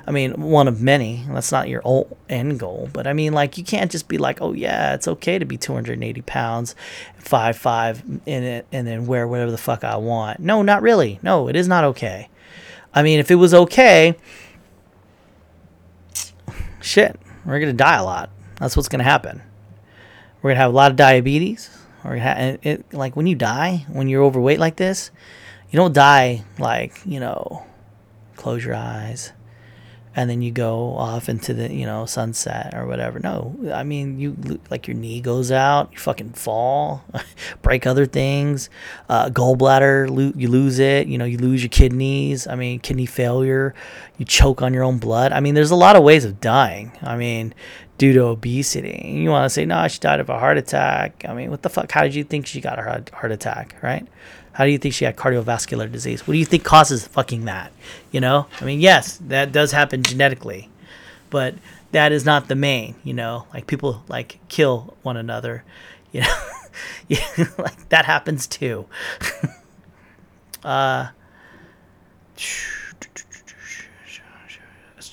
[0.05, 1.23] I mean, one of many.
[1.27, 4.53] That's not your end goal, but I mean, like, you can't just be like, oh
[4.53, 6.75] yeah, it's okay to be 280 pounds,
[7.17, 10.39] five five in it, and then wear whatever the fuck I want.
[10.39, 11.19] No, not really.
[11.23, 12.29] No, it is not okay.
[12.93, 14.15] I mean, if it was okay,
[16.81, 18.29] shit, we're gonna die a lot.
[18.59, 19.41] That's what's gonna happen.
[20.41, 21.78] We're gonna have a lot of diabetes.
[22.03, 25.11] Or it, it, like when you die, when you're overweight like this,
[25.69, 27.65] you don't die like you know,
[28.35, 29.33] close your eyes
[30.15, 33.19] and then you go off into the you know sunset or whatever.
[33.19, 37.05] No, I mean you like your knee goes out, you fucking fall,
[37.61, 38.69] break other things,
[39.07, 42.47] uh, gallbladder lo- you lose it, you know you lose your kidneys.
[42.47, 43.73] I mean kidney failure,
[44.17, 45.31] you choke on your own blood.
[45.31, 46.91] I mean there's a lot of ways of dying.
[47.01, 47.53] I mean
[47.99, 49.11] due to obesity.
[49.13, 51.25] You want to say no, she died of a heart attack.
[51.27, 51.91] I mean what the fuck?
[51.91, 52.81] How did you think she got a
[53.13, 53.75] heart attack?
[53.83, 54.07] Right?
[54.53, 56.25] How do you think she had cardiovascular disease?
[56.25, 57.71] What do you think causes fucking that?
[58.11, 60.69] You know, I mean, yes, that does happen genetically,
[61.29, 61.55] but
[61.91, 62.95] that is not the main.
[63.03, 65.63] You know, like people like kill one another.
[66.11, 66.39] You know,
[67.07, 67.23] yeah,
[67.59, 68.87] like that happens too.
[70.63, 71.09] uh,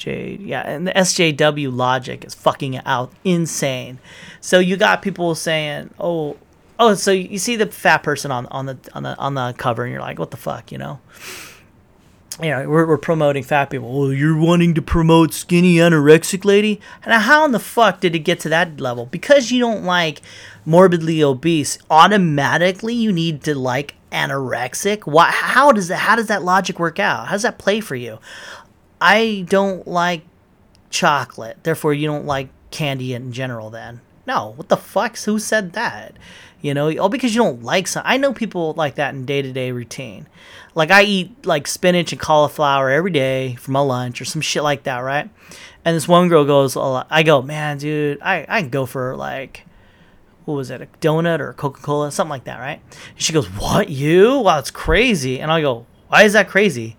[0.06, 3.98] Yeah, and the SJW logic is fucking out insane.
[4.40, 6.36] So you got people saying, "Oh,
[6.78, 9.84] oh, so you see the fat person on on the on the on the cover,
[9.84, 11.00] and you're like, what the fuck, you know?
[12.42, 14.12] Yeah, we're, we're promoting fat people.
[14.12, 16.82] You're wanting to promote skinny anorexic lady?
[17.02, 19.06] And how in the fuck did it get to that level?
[19.06, 20.20] Because you don't like
[20.66, 25.06] morbidly obese, automatically you need to like anorexic.
[25.06, 25.30] Why?
[25.30, 25.98] How does that?
[25.98, 27.26] How does that logic work out?
[27.26, 28.18] How does that play for you?
[29.00, 30.22] I don't like
[30.90, 33.70] chocolate, therefore you don't like candy in general.
[33.70, 34.00] Then.
[34.26, 35.16] No, what the fuck?
[35.18, 36.16] Who said that?
[36.66, 39.70] you know all because you don't like some i know people like that in day-to-day
[39.72, 40.26] routine.
[40.74, 44.62] Like i eat like spinach and cauliflower every day for my lunch or some shit
[44.62, 45.30] like that right?
[45.84, 49.64] And this one girl goes i go man dude i, I can go for like
[50.44, 52.12] what was it a donut or a coca-cola?
[52.12, 52.80] Something like that right?
[52.90, 54.40] And she goes what you?
[54.40, 55.40] Wow it's crazy.
[55.40, 56.96] And i go why is that crazy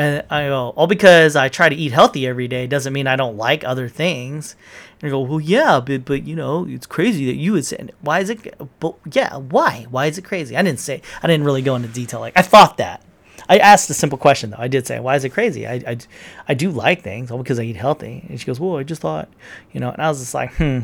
[0.00, 3.16] and I go, all because I try to eat healthy every day doesn't mean I
[3.16, 4.56] don't like other things.
[4.98, 7.86] And I go, well, yeah, but but you know, it's crazy that you would say.
[8.00, 8.54] Why is it?
[8.80, 9.86] But yeah, why?
[9.90, 10.56] Why is it crazy?
[10.56, 11.02] I didn't say.
[11.22, 12.20] I didn't really go into detail.
[12.20, 13.04] Like I thought that.
[13.46, 14.58] I asked a simple question though.
[14.58, 15.66] I did say, why is it crazy?
[15.66, 15.98] I, I,
[16.48, 18.24] I do like things all because I eat healthy.
[18.26, 19.28] And she goes, well, I just thought,
[19.70, 19.90] you know.
[19.90, 20.80] And I was just like, hmm,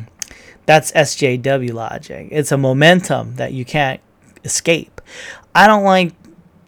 [0.67, 2.29] that's SJW logic.
[2.31, 4.03] It's a momentum that you can't
[4.45, 5.01] escape.
[5.55, 6.13] I don't like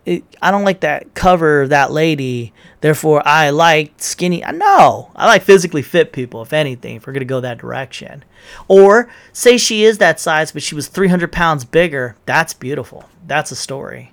[0.09, 2.55] it, I don't like that cover that lady.
[2.81, 4.43] Therefore, I like skinny.
[4.43, 6.41] Uh, no, I like physically fit people.
[6.41, 8.25] If anything, if we're gonna go that direction,
[8.69, 12.17] or say she is that size, but she was 300 pounds bigger.
[12.25, 13.09] That's beautiful.
[13.27, 14.13] That's a story.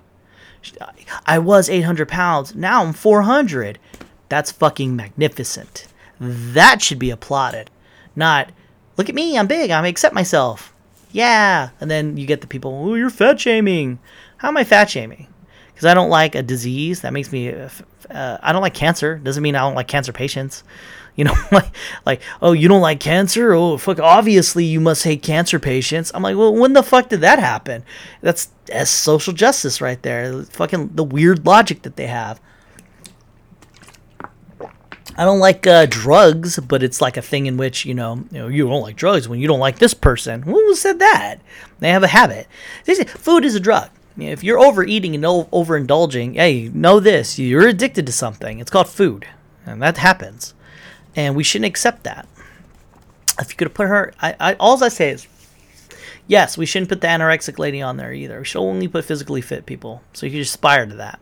[1.24, 2.54] I was 800 pounds.
[2.54, 3.78] Now I'm 400.
[4.28, 5.86] That's fucking magnificent.
[6.20, 7.70] That should be applauded.
[8.14, 8.50] Not,
[8.96, 10.74] look at me, I'm big, I accept myself.
[11.12, 11.70] Yeah.
[11.80, 13.98] And then you get the people, oh, you're fat shaming.
[14.38, 15.28] How am I fat shaming?
[15.76, 17.50] Because I don't like a disease that makes me.
[17.50, 17.68] Uh,
[18.10, 19.18] I don't like cancer.
[19.18, 20.64] Doesn't mean I don't like cancer patients.
[21.16, 21.70] You know, like
[22.06, 23.52] like oh, you don't like cancer?
[23.52, 24.00] Oh, fuck!
[24.00, 26.10] Obviously, you must hate cancer patients.
[26.14, 27.84] I'm like, well, when the fuck did that happen?
[28.22, 30.44] That's that's social justice right there.
[30.44, 32.40] Fucking the weird logic that they have.
[35.18, 38.38] I don't like uh, drugs, but it's like a thing in which you know, you
[38.38, 40.40] know, you don't like drugs when you don't like this person.
[40.40, 41.36] Who said that?
[41.80, 42.46] They have a habit.
[42.86, 47.68] They say food is a drug if you're overeating and overindulging, hey, know this: you're
[47.68, 48.58] addicted to something.
[48.58, 49.26] It's called food,
[49.64, 50.54] and that happens,
[51.14, 52.26] and we shouldn't accept that.
[53.38, 55.26] If you could put her, I, I all I say is,
[56.26, 58.38] yes, we shouldn't put the anorexic lady on there either.
[58.38, 61.20] We should only put physically fit people, so you can aspire to that.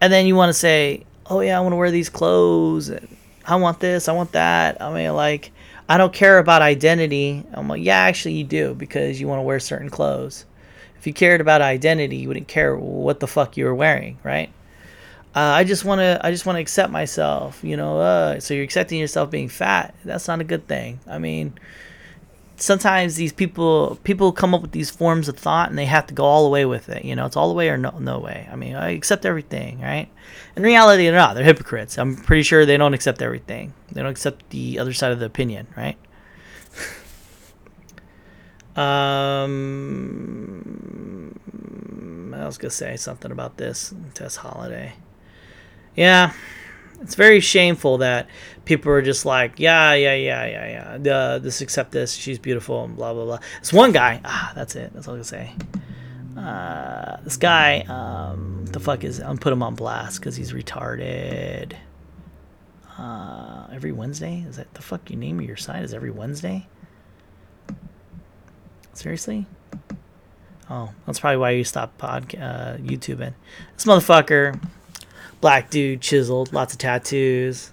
[0.00, 3.16] And then you want to say, oh yeah, I want to wear these clothes, and
[3.46, 4.82] I want this, I want that.
[4.82, 5.52] I mean, like,
[5.88, 7.44] I don't care about identity.
[7.52, 10.46] I'm like, yeah, actually, you do because you want to wear certain clothes
[11.02, 14.52] if you cared about identity, you wouldn't care what the fuck you were wearing, right?
[15.34, 17.98] Uh, I just want to I just want to accept myself, you know.
[17.98, 19.96] Uh, so you're accepting yourself being fat.
[20.04, 21.00] That's not a good thing.
[21.08, 21.54] I mean,
[22.54, 26.14] sometimes these people people come up with these forms of thought and they have to
[26.14, 27.04] go all the way with it.
[27.04, 28.48] You know, it's all the way or no no way.
[28.48, 30.08] I mean, I accept everything, right?
[30.54, 31.34] In reality, they're not.
[31.34, 31.98] They're hypocrites.
[31.98, 33.74] I'm pretty sure they don't accept everything.
[33.90, 35.98] They don't accept the other side of the opinion, right?
[38.74, 40.62] Um,
[42.34, 44.94] I was gonna say something about this Tess Holliday.
[45.96, 46.32] Yeah,
[47.00, 48.28] it's very shameful that
[48.64, 50.98] people are just like, yeah, yeah, yeah, yeah, yeah.
[50.98, 52.12] The this accept this.
[52.14, 53.38] She's beautiful and blah blah blah.
[53.58, 54.20] It's one guy.
[54.24, 54.92] Ah, that's it.
[54.94, 55.52] That's all I can say.
[56.36, 59.20] uh, this guy, um, the fuck is?
[59.20, 61.74] I'm put him on blast because he's retarded.
[62.98, 66.66] Uh, every Wednesday is that the fuck you name of your site is every Wednesday?
[68.92, 69.46] Seriously?
[70.70, 73.34] Oh, that's probably why you stopped pod uh, YouTubing.
[73.74, 74.62] This motherfucker,
[75.40, 77.72] black dude, chiseled, lots of tattoos.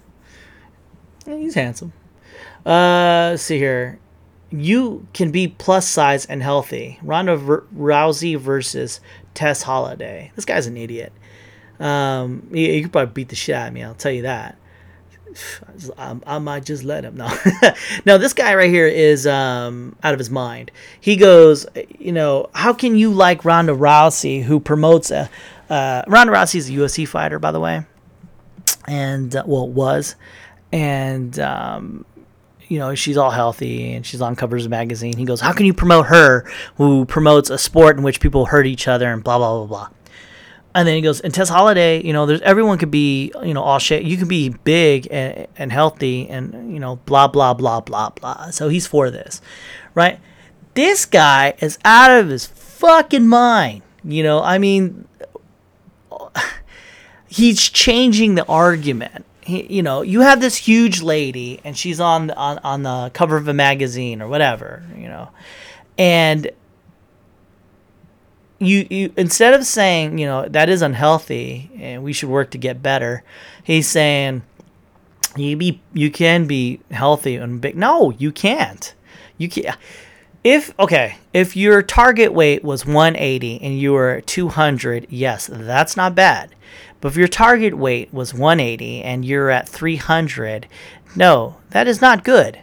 [1.26, 1.94] Yeah, he's handsome.
[2.66, 4.00] Uh, see here.
[4.52, 7.00] You can be plus size and healthy.
[7.04, 9.00] Ronda Rousey versus
[9.36, 10.32] Tess Holliday.
[10.36, 11.14] This guy's an idiot.
[11.80, 13.84] Um, he could probably beat the shit out of me.
[13.84, 14.58] I'll tell you that.
[15.98, 17.18] I, I, might just let him.
[17.18, 17.32] No,
[18.06, 18.18] no.
[18.18, 20.72] This guy right here is um, out of his mind.
[21.00, 21.66] He goes,
[21.98, 25.30] you know, how can you like Ronda Rousey, who promotes a
[25.70, 27.86] uh, Ronda Rousey is a UFC fighter, by the way,
[28.88, 30.16] and uh, well, was,
[30.72, 32.06] and um,
[32.70, 35.18] you know, she's all healthy and she's on covers of magazine.
[35.18, 38.68] He goes, how can you promote her, who promotes a sport in which people hurt
[38.68, 39.90] each other and blah blah blah blah.
[40.80, 43.62] And then he goes, and Tess Holliday, you know, there's everyone could be, you know,
[43.62, 44.04] all shit.
[44.04, 48.52] You can be big and, and healthy and, you know, blah, blah, blah, blah, blah.
[48.52, 49.42] So he's for this,
[49.94, 50.22] right?
[50.76, 53.82] This guy is out of his fucking mind.
[54.06, 55.06] You know, I mean,
[57.28, 59.26] he's changing the argument.
[59.42, 63.36] He, you know, you have this huge lady and she's on, on, on the cover
[63.36, 65.28] of a magazine or whatever, you know,
[65.98, 66.50] and
[68.60, 72.58] you, you instead of saying you know that is unhealthy and we should work to
[72.58, 73.24] get better
[73.64, 74.44] he's saying
[75.36, 77.78] you be you can be healthy and big.
[77.78, 78.94] No you can't.
[79.38, 79.78] You can't
[80.44, 86.16] if okay if your target weight was 180 and you were 200 yes that's not
[86.16, 86.56] bad.
[87.02, 90.68] But if your target weight was 180 and you're at 300
[91.16, 92.60] no that is not good.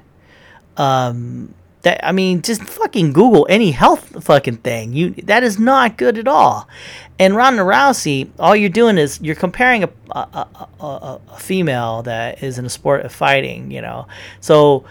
[0.77, 1.55] Um
[1.87, 4.93] that I mean, just fucking Google any health fucking thing.
[4.93, 6.69] You that is not good at all.
[7.17, 12.03] And Ronda Rousey, all you're doing is you're comparing a a, a, a, a female
[12.03, 13.71] that is in a sport of fighting.
[13.71, 14.09] You know,
[14.41, 14.85] so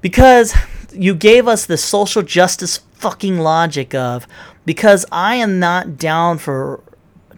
[0.00, 0.56] because
[0.92, 4.26] you gave us the social justice fucking logic of
[4.66, 6.82] because I am not down for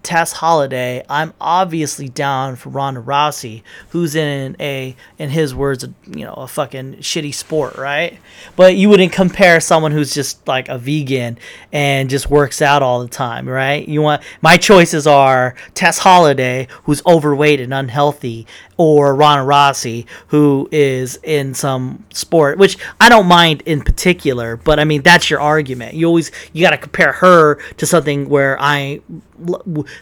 [0.03, 6.25] Tess Holliday, I'm obviously down for Ronda Rousey, who's in a, in his words, you
[6.25, 8.19] know, a fucking shitty sport, right?
[8.57, 11.39] But you wouldn't compare someone who's just like a vegan
[11.73, 13.87] and just works out all the time, right?
[13.87, 18.47] You want my choices are Tess Holliday, who's overweight and unhealthy,
[18.81, 24.79] or Ronda Rousey, who is in some sport, which I don't mind in particular, but
[24.79, 25.95] I mean that's your argument.
[25.95, 29.03] You always you got to compare her to something where I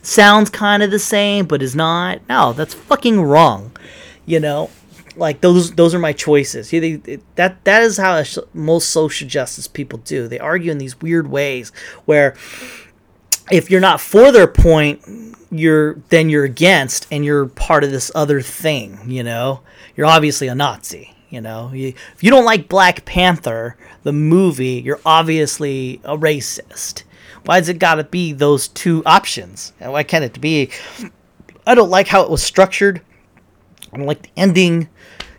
[0.02, 2.20] sounds kind of the same but is not.
[2.28, 3.76] No, that's fucking wrong.
[4.26, 4.70] You know,
[5.16, 6.72] like those those are my choices.
[6.72, 8.22] Yeah, they, that that is how
[8.54, 10.28] most social justice people do.
[10.28, 11.72] They argue in these weird ways
[12.04, 12.36] where
[13.50, 15.02] if you're not for their point,
[15.50, 19.60] you're then you're against and you're part of this other thing, you know?
[19.96, 21.70] You're obviously a Nazi, you know?
[21.72, 27.04] You, if you don't like Black Panther, the movie, you're obviously a racist.
[27.48, 29.72] Why's it got to be those two options?
[29.78, 30.68] Why can't it be
[31.66, 33.00] I don't like how it was structured.
[33.90, 34.90] I don't like the ending.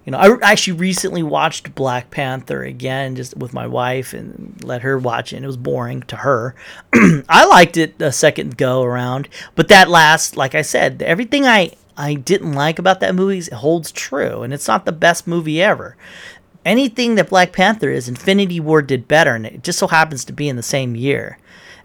[0.05, 4.81] You know, I actually recently watched Black Panther again, just with my wife, and let
[4.81, 5.35] her watch it.
[5.35, 6.55] And it was boring to her.
[7.29, 11.73] I liked it a second go around, but that last, like I said, everything I
[11.95, 15.95] I didn't like about that movie holds true, and it's not the best movie ever.
[16.65, 20.33] Anything that Black Panther is, Infinity War did better, and it just so happens to
[20.33, 21.37] be in the same year.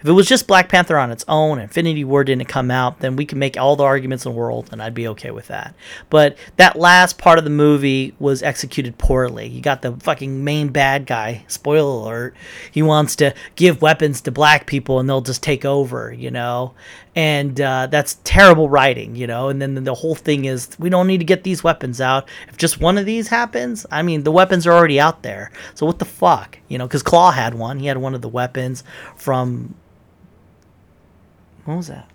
[0.05, 3.17] If it was just Black Panther on its own, Infinity War didn't come out, then
[3.17, 5.75] we can make all the arguments in the world, and I'd be okay with that.
[6.11, 9.47] But that last part of the movie was executed poorly.
[9.49, 11.47] You got the fucking main bad guy.
[11.49, 12.35] Spoiler alert.
[12.71, 16.13] He wants to give weapons to black people, and they'll just take over.
[16.13, 16.75] You know,
[17.17, 19.49] and uh, that's terrible writing, you know.
[19.49, 22.29] And then the whole thing is we don't need to get these weapons out.
[22.51, 25.51] If just one of these happens, I mean, the weapons are already out there.
[25.75, 26.87] So what the fuck, you know?
[26.87, 27.79] Because Klaue had one.
[27.79, 28.85] He had one of the weapons
[29.17, 29.75] from
[31.65, 32.09] what was that?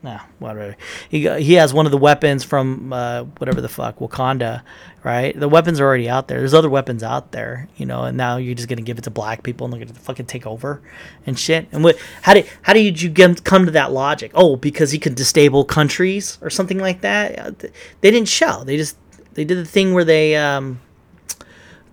[0.00, 0.76] Nah, whatever.
[1.08, 4.62] He he has one of the weapons from uh, whatever the fuck Wakanda,
[5.02, 5.38] right?
[5.38, 6.38] The weapons are already out there.
[6.38, 9.10] There's other weapons out there, you know, and now you're just gonna give it to
[9.10, 10.80] black people and they're gonna fucking take over
[11.26, 11.66] and shit.
[11.72, 11.98] And what?
[12.22, 14.30] How did how did you get, come to that logic?
[14.34, 17.58] Oh, because he could destable countries or something like that.
[17.58, 18.62] They didn't show.
[18.62, 18.96] They just
[19.34, 20.80] they did the thing where they um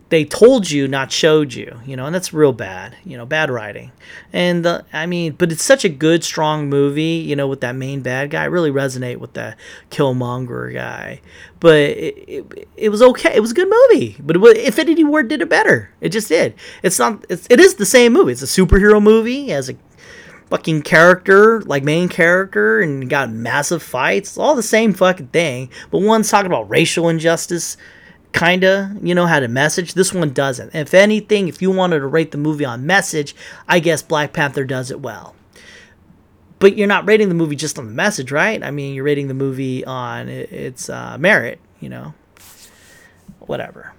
[0.10, 3.50] they told you not showed you you know and that's real bad you know bad
[3.50, 3.92] writing.
[4.32, 7.76] And the, i mean but it's such a good strong movie you know with that
[7.76, 8.44] main bad guy.
[8.44, 9.58] I really resonate with that
[9.90, 11.22] killmonger guy.
[11.60, 13.36] But it, it, it was okay.
[13.36, 16.56] It was a good movie but was, infinity war did it better it just did.
[16.84, 18.32] It's not it's, it is the same movie.
[18.32, 19.76] It's a superhero movie as a
[20.50, 24.38] fucking character, like main character, and got massive fights.
[24.38, 25.70] All the same fucking thing.
[25.92, 27.78] But one's talking about racial injustice,
[28.36, 29.94] kinda, you know, had a message.
[29.94, 30.76] This one doesn't.
[30.76, 33.36] If anything, if you wanted to rate the movie on message,
[33.68, 35.36] I guess Black Panther does it well.
[36.60, 38.62] But you're not rating the movie just on the message, right?
[38.62, 42.14] I mean, you're rating the movie on its uh, merit, you know.
[43.40, 43.94] Whatever.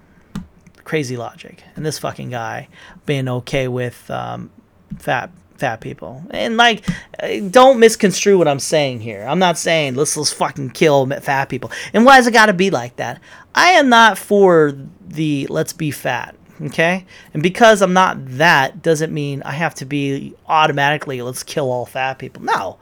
[0.83, 1.63] Crazy logic.
[1.75, 2.67] And this fucking guy
[3.05, 4.51] being okay with um,
[4.97, 6.23] fat fat people.
[6.31, 6.85] And like,
[7.21, 9.25] uh, don't misconstrue what I'm saying here.
[9.27, 11.71] I'm not saying let's let's fucking kill fat people.
[11.93, 13.21] And why has it got to be like that?
[13.55, 16.35] I am not for the let's be fat.
[16.59, 17.05] Okay,
[17.35, 21.85] and because I'm not that doesn't mean I have to be automatically let's kill all
[21.85, 22.41] fat people.
[22.41, 22.77] No,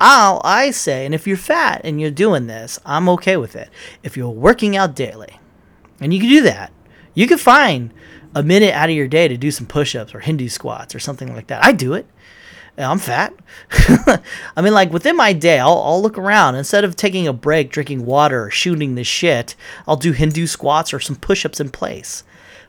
[0.00, 3.70] I'll I say, and if you're fat and you're doing this, I'm okay with it.
[4.02, 5.38] If you're working out daily,
[6.00, 6.72] and you can do that,
[7.14, 7.94] you can find
[8.34, 11.34] a minute out of your day to do some push-ups or Hindu squats or something
[11.34, 11.64] like that.
[11.64, 12.06] I do it.
[12.78, 13.34] I'm fat.
[14.56, 16.54] I mean, like within my day, I'll, I'll look around.
[16.54, 19.54] Instead of taking a break, drinking water, or shooting the shit,
[19.86, 22.24] I'll do Hindu squats or some push ups in place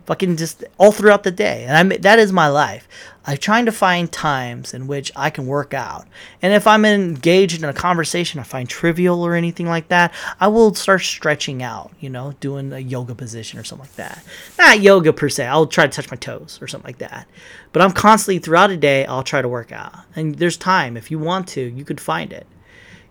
[0.06, 1.64] fucking just all throughout the day.
[1.68, 2.88] And I'm that is my life.
[3.26, 6.06] I'm trying to find times in which I can work out.
[6.42, 10.50] And if I'm engaged in a conversation I find trivial or anything like that, I
[10.50, 14.24] will start stretching out, you know, doing a yoga position or something like that.
[14.58, 15.48] Not yoga per se.
[15.48, 17.28] I'll try to touch my toes or something like that.
[17.72, 19.94] But I'm constantly throughout a day, I'll try to work out.
[20.16, 20.98] And there's time.
[20.98, 22.46] If you want to, you could find it.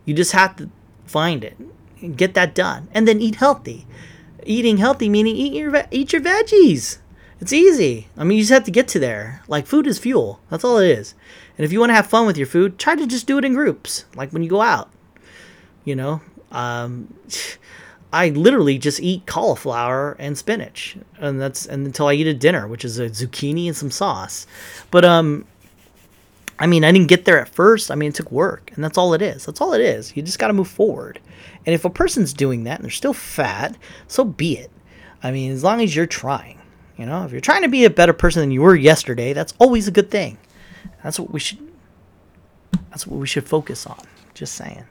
[0.04, 0.68] You just have to
[1.06, 1.56] find it
[2.00, 2.88] and get that done.
[2.92, 3.86] And then eat healthy
[4.44, 6.98] eating healthy meaning eat your eat your veggies.
[7.42, 8.06] It's easy.
[8.16, 9.42] I mean, you just have to get to there.
[9.48, 10.38] Like food is fuel.
[10.48, 11.16] That's all it is.
[11.58, 13.44] And if you want to have fun with your food, try to just do it
[13.44, 14.88] in groups, like when you go out.
[15.84, 16.20] You know,
[16.52, 17.12] um,
[18.12, 22.68] I literally just eat cauliflower and spinach, and that's and until I eat a dinner,
[22.68, 24.46] which is a zucchini and some sauce.
[24.92, 25.44] But um,
[26.60, 27.90] I mean, I didn't get there at first.
[27.90, 29.46] I mean, it took work, and that's all it is.
[29.46, 30.16] That's all it is.
[30.16, 31.18] You just got to move forward.
[31.66, 34.70] And if a person's doing that and they're still fat, so be it.
[35.24, 36.61] I mean, as long as you're trying,
[37.02, 39.54] you know, if you're trying to be a better person than you were yesterday, that's
[39.58, 40.38] always a good thing.
[41.02, 41.58] That's what we should.
[42.90, 43.98] That's what we should focus on.
[44.34, 44.84] Just saying.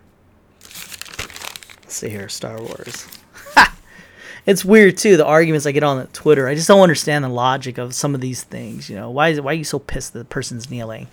[0.60, 3.08] Let's see here, Star Wars
[4.46, 6.50] it's weird too the arguments I get on Twitter.
[6.50, 8.90] I just don't understand the logic of some of these things.
[8.90, 11.08] You know, why is it, why are you so pissed that the person's kneeling?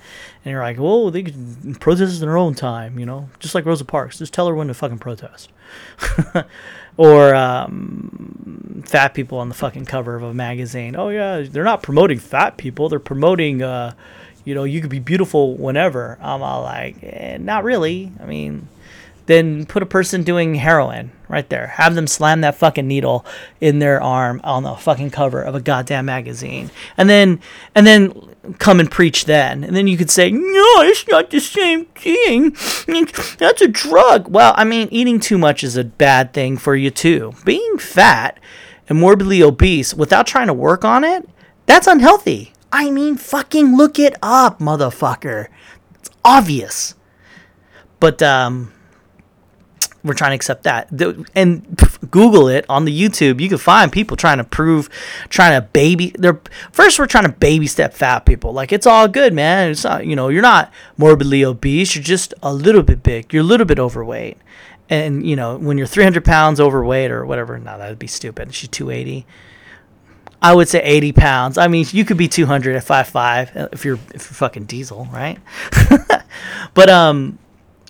[0.44, 2.98] And you're like, well, they can protest in their own time.
[2.98, 5.48] You know, just like Rosa Parks, just tell her when to fucking protest.
[6.98, 10.94] or um, fat people on the fucking cover of a magazine.
[10.94, 12.90] Oh yeah, they're not promoting fat people.
[12.90, 13.62] They're promoting.
[13.62, 13.94] Uh,
[14.44, 16.18] you know, you could be beautiful whenever.
[16.20, 18.12] I'm all like, eh, not really.
[18.20, 18.68] I mean
[19.28, 21.66] then put a person doing heroin right there.
[21.66, 23.26] Have them slam that fucking needle
[23.60, 26.70] in their arm on the fucking cover of a goddamn magazine.
[26.96, 27.40] And then
[27.74, 28.27] and then
[28.58, 29.64] come and preach then.
[29.64, 32.56] And then you could say, "No, it's not the same thing.
[33.38, 36.90] That's a drug." Well, I mean, eating too much is a bad thing for you
[36.90, 37.34] too.
[37.44, 38.38] Being fat
[38.88, 41.28] and morbidly obese without trying to work on it,
[41.66, 42.52] that's unhealthy.
[42.72, 45.48] I mean, fucking look it up, motherfucker.
[45.94, 46.94] It's obvious.
[48.00, 48.72] But um
[50.04, 50.88] we're trying to accept that.
[51.34, 51.78] And
[52.10, 53.40] Google it on the YouTube.
[53.40, 54.88] You can find people trying to prove,
[55.28, 56.12] trying to baby.
[56.18, 56.40] They're
[56.72, 58.52] first we're trying to baby step fat people.
[58.52, 59.70] Like it's all good, man.
[59.70, 61.94] It's not you know you're not morbidly obese.
[61.94, 63.32] You're just a little bit big.
[63.32, 64.38] You're a little bit overweight.
[64.90, 67.58] And you know when you're 300 pounds overweight or whatever.
[67.58, 68.54] No, that would be stupid.
[68.54, 69.26] She's 280.
[70.40, 71.58] I would say 80 pounds.
[71.58, 75.38] I mean, you could be 200 at 5'5 if you're if you're fucking diesel, right?
[76.74, 77.38] but um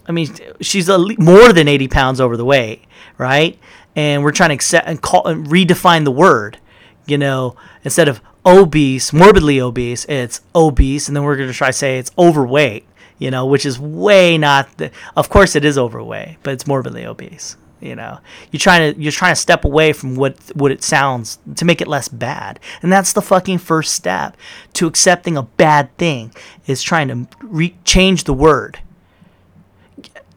[0.08, 2.84] I mean, she's a, more than 80 pounds over the weight,
[3.18, 3.58] right?
[3.96, 6.58] And we're trying to accept and call and redefine the word.
[7.06, 11.68] You know, instead of obese, morbidly obese, it's obese, and then we're going to try
[11.68, 12.84] to say it's overweight.
[13.18, 14.76] You know, which is way not.
[14.76, 17.56] The, of course, it is overweight, but it's morbidly obese.
[17.80, 18.18] You know,
[18.50, 21.80] you're trying to you're trying to step away from what what it sounds to make
[21.80, 24.36] it less bad, and that's the fucking first step
[24.74, 26.32] to accepting a bad thing
[26.66, 28.80] is trying to re- change the word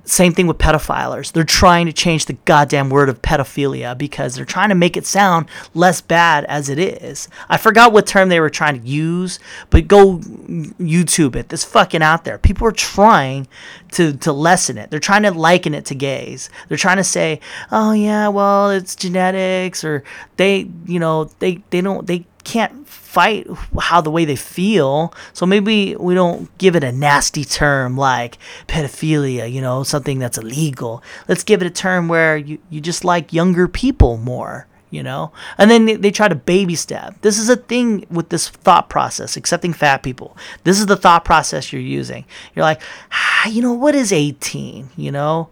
[0.04, 1.32] same thing with pedophilers.
[1.32, 5.06] They're trying to change the goddamn word of pedophilia because they're trying to make it
[5.06, 7.28] sound less bad as it is.
[7.50, 11.50] I forgot what term they were trying to use, but go YouTube it.
[11.50, 12.38] This fucking out there.
[12.38, 13.48] People are trying
[13.92, 14.90] to, to lessen it.
[14.90, 16.50] They're trying to liken it to gays.
[16.68, 17.40] They're trying to say,
[17.72, 20.04] oh yeah, well, it's genetics or
[20.38, 23.46] they, you know, they, they don't, they can't fight
[23.78, 25.14] how the way they feel.
[25.34, 30.38] So maybe we don't give it a nasty term like pedophilia, you know, something that's
[30.38, 31.04] illegal.
[31.28, 34.66] Let's give it a term where you, you just like younger people more.
[34.92, 35.32] you know?
[35.58, 37.16] And then they, try to baby step.
[37.22, 40.38] This is a thing with this thought process, accepting fat people.
[40.66, 42.26] This is the thought process you're using.
[42.54, 42.82] You're like,
[43.12, 44.90] ah, you know, what is 18?
[44.96, 45.50] You know,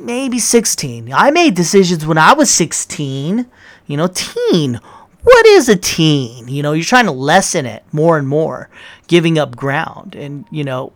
[0.00, 1.12] maybe 16.
[1.12, 3.46] I made decisions when I was 16.
[3.86, 4.80] You know, teen.
[5.26, 6.46] What is a teen?
[6.46, 8.70] You know, you're trying to lessen it more and more,
[9.08, 10.14] giving up ground.
[10.14, 10.92] And, you know,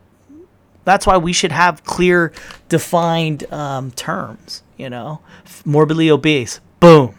[0.84, 2.32] that's why we should have clear,
[2.68, 4.62] defined um, terms.
[4.76, 5.18] You know,
[5.64, 7.16] morbidly obese, boom.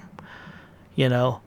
[0.96, 1.42] You know,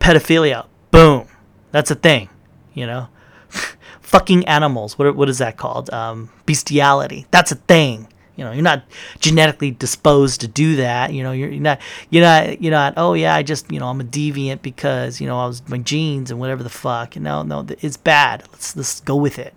[0.00, 1.28] pedophilia, boom.
[1.70, 2.28] That's a thing.
[2.72, 3.08] You know,
[4.00, 4.98] fucking animals.
[4.98, 5.90] What what is that called?
[5.90, 7.26] Um, bestiality.
[7.30, 8.08] That's a thing.
[8.36, 8.84] You know, you're not
[9.20, 11.12] genetically disposed to do that.
[11.12, 11.80] You know, you're, you're not,
[12.10, 12.94] you're not, you're not.
[12.96, 15.78] Oh yeah, I just, you know, I'm a deviant because you know I was my
[15.78, 17.16] genes and whatever the fuck.
[17.16, 18.44] No, no, it's bad.
[18.52, 19.54] Let's let's go with it.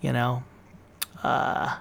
[0.00, 0.42] You know,
[1.22, 1.76] uh,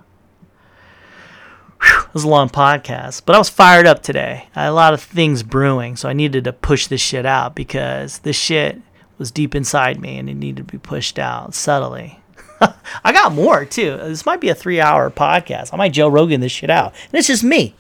[1.81, 4.49] whew, it was a long podcast, but I was fired up today.
[4.55, 7.55] I had a lot of things brewing, so I needed to push this shit out
[7.55, 8.81] because this shit
[9.17, 12.19] was deep inside me and it needed to be pushed out subtly.
[13.03, 13.97] I got more too.
[13.97, 15.73] This might be a three hour podcast.
[15.73, 16.93] I might Joe Rogan this shit out.
[17.05, 17.75] And it's just me.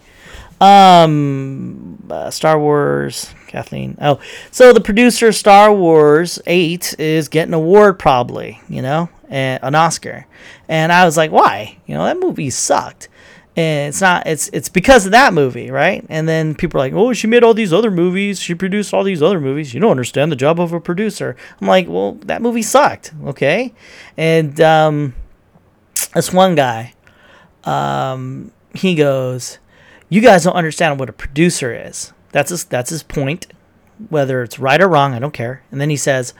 [0.59, 3.97] Um, uh, Star Wars, Kathleen.
[4.01, 4.19] Oh,
[4.51, 9.75] so the producer of Star Wars 8 is getting an award probably, you know, an
[9.75, 10.25] Oscar.
[10.67, 11.77] And I was like, why?
[11.85, 13.07] You know, that movie sucked
[13.57, 16.05] and it's not it's it's because of that movie right?
[16.07, 18.39] And then people are like oh she made all these other movies.
[18.39, 19.73] She produced all these other movies.
[19.73, 21.35] You don't understand the job of a producer.
[21.59, 23.73] I'm like well that movie sucked okay?
[24.15, 25.15] And um,
[26.13, 26.93] this one guy
[27.63, 29.57] um, he goes
[30.07, 32.13] you guys don't understand what a producer is.
[32.31, 33.47] That's his that's his point
[34.09, 35.63] whether it's right or wrong, I don't care.
[35.71, 36.33] And then he says,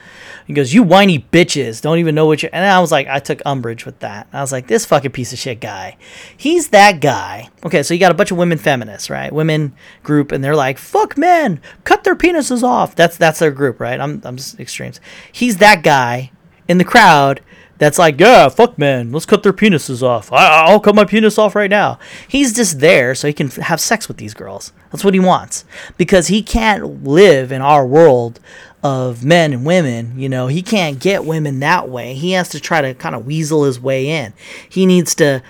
[0.46, 3.18] he goes, "You whiny bitches, don't even know what you." And I was like, I
[3.18, 4.28] took umbrage with that.
[4.32, 5.96] I was like, this fucking piece of shit guy.
[6.36, 7.50] He's that guy.
[7.64, 9.32] Okay, so you got a bunch of women feminists, right?
[9.32, 13.80] Women group, and they're like, "Fuck men, cut their penises off." That's that's their group,
[13.80, 14.00] right?
[14.00, 15.00] I'm I'm just extremes.
[15.32, 16.30] He's that guy
[16.68, 17.40] in the crowd
[17.78, 20.32] that's like, yeah, fuck men, let's cut their penises off.
[20.32, 21.98] I, will cut my penis off right now.
[22.26, 24.72] He's just there so he can have sex with these girls.
[24.90, 25.64] That's what he wants
[25.96, 28.40] because he can't live in our world
[28.82, 30.18] of men and women.
[30.18, 32.14] You know, he can't get women that way.
[32.14, 34.32] He has to try to kind of weasel his way in.
[34.68, 35.42] He needs to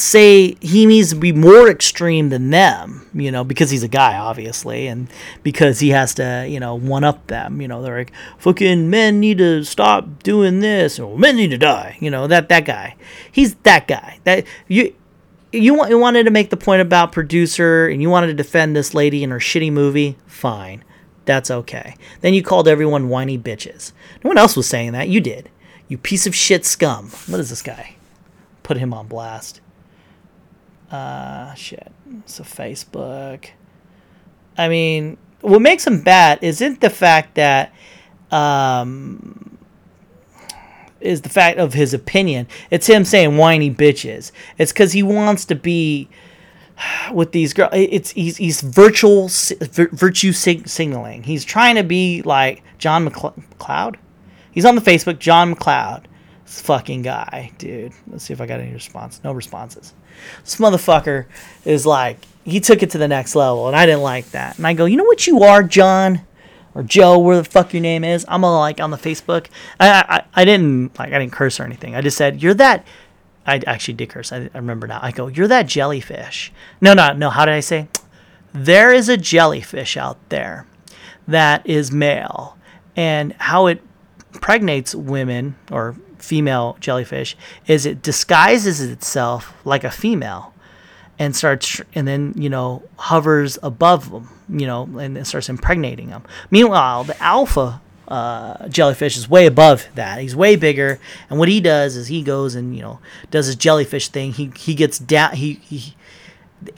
[0.00, 4.16] say he needs to be more extreme than them, you know, because he's a guy,
[4.16, 5.08] obviously, and
[5.42, 7.60] because he has to, you know, one up them.
[7.60, 11.58] You know, they're like, fucking men need to stop doing this, or men need to
[11.58, 11.96] die.
[12.00, 12.96] You know, that that guy.
[13.30, 14.18] He's that guy.
[14.24, 14.94] That you.
[15.52, 18.94] You, you wanted to make the point about producer and you wanted to defend this
[18.94, 20.16] lady in her shitty movie?
[20.28, 20.84] Fine.
[21.24, 21.96] That's okay.
[22.20, 23.90] Then you called everyone whiny bitches.
[24.22, 25.08] No one else was saying that.
[25.08, 25.50] You did.
[25.88, 27.10] You piece of shit scum.
[27.26, 27.96] What is this guy?
[28.62, 29.60] Put him on blast.
[30.90, 31.92] Uh, shit.
[32.26, 33.50] So Facebook.
[34.58, 37.72] I mean, what makes him bad isn't the fact that,
[38.30, 39.58] um,
[41.00, 42.46] is the fact of his opinion.
[42.70, 44.32] It's him saying whiny bitches.
[44.58, 46.08] It's because he wants to be
[47.12, 47.70] with these girls.
[47.72, 49.30] It's he's he's virtual
[49.92, 51.22] virtue sig- signaling.
[51.22, 53.96] He's trying to be like John McCloud.
[54.50, 55.18] He's on the Facebook.
[55.18, 56.04] John McCloud.
[56.44, 57.92] This fucking guy, dude.
[58.08, 59.20] Let's see if I got any response.
[59.22, 59.94] No responses.
[60.44, 61.26] This motherfucker
[61.64, 64.56] is like, he took it to the next level, and I didn't like that.
[64.56, 66.22] And I go, you know what you are, John?
[66.74, 68.24] Or Joe, where the fuck your name is?
[68.28, 69.46] I'm all like on the Facebook.
[69.78, 71.96] I, I, I didn't like I didn't curse or anything.
[71.96, 72.86] I just said you're that.
[73.44, 74.32] I actually did curse.
[74.32, 75.00] I, I remember now.
[75.02, 76.52] I go, you're that jellyfish.
[76.80, 77.28] No, no, no.
[77.30, 77.88] How did I say?
[78.52, 80.66] There is a jellyfish out there
[81.26, 82.56] that is male,
[82.94, 83.82] and how it
[84.34, 87.36] pregnates women or female jellyfish
[87.66, 90.52] is it disguises itself like a female
[91.18, 96.08] and starts and then you know hovers above them you know and it starts impregnating
[96.10, 97.80] them meanwhile the alpha
[98.10, 100.20] uh, jellyfish is way above that.
[100.20, 100.98] He's way bigger
[101.28, 102.98] and what he does is he goes and you know
[103.30, 104.32] does his jellyfish thing.
[104.32, 105.94] He he gets down he, he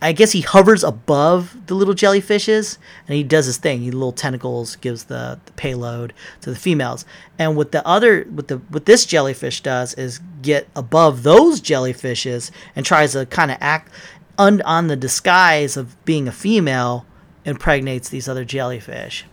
[0.01, 2.79] I guess he hovers above the little jellyfishes
[3.09, 3.81] and he does his thing.
[3.81, 7.05] He little tentacles gives the, the payload to the females.
[7.39, 12.51] And what the other what the what this jellyfish does is get above those jellyfishes
[12.77, 13.93] and tries to kind of act
[14.39, 17.05] un, on the disguise of being a female
[17.45, 19.25] impregnates these other jellyfish.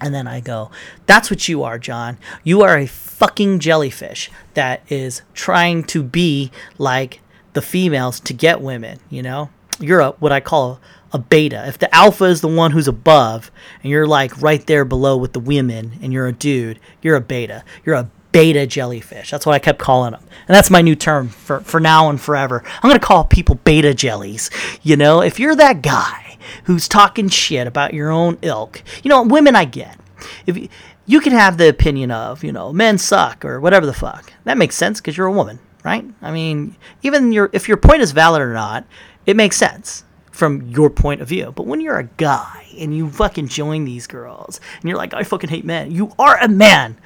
[0.00, 0.70] And then I go,
[1.06, 2.18] that's what you are, John.
[2.42, 7.20] You are a fucking jellyfish that is trying to be like
[7.54, 9.50] the females to get women, you know?
[9.80, 10.80] You're a what I call
[11.12, 11.64] a, beta.
[11.66, 13.50] If the alpha is the one who's above
[13.82, 17.20] and you're like right there below with the women and you're a dude, you're a
[17.20, 17.64] beta.
[17.84, 19.30] You're a beta jellyfish.
[19.30, 20.22] That's what I kept calling them.
[20.46, 22.62] And that's my new term for, for now and forever.
[22.66, 24.50] I'm going to call people beta jellies.
[24.82, 26.24] You know, if you're that guy
[26.64, 28.82] who's talking shit about your own ilk.
[29.02, 29.98] You know, women I get.
[30.46, 30.68] If you,
[31.06, 34.32] you can have the opinion of, you know, men suck or whatever the fuck.
[34.44, 36.04] That makes sense because you're a woman, right?
[36.20, 38.84] I mean, even your if your point is valid or not,
[39.26, 41.52] it makes sense from your point of view.
[41.54, 45.22] But when you're a guy and you fucking join these girls and you're like, I
[45.22, 46.96] fucking hate men, you are a man.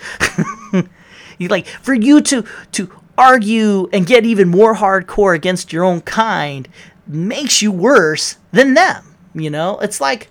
[1.38, 6.00] you like for you to to argue and get even more hardcore against your own
[6.00, 6.68] kind
[7.06, 9.16] makes you worse than them.
[9.34, 10.28] You know, it's like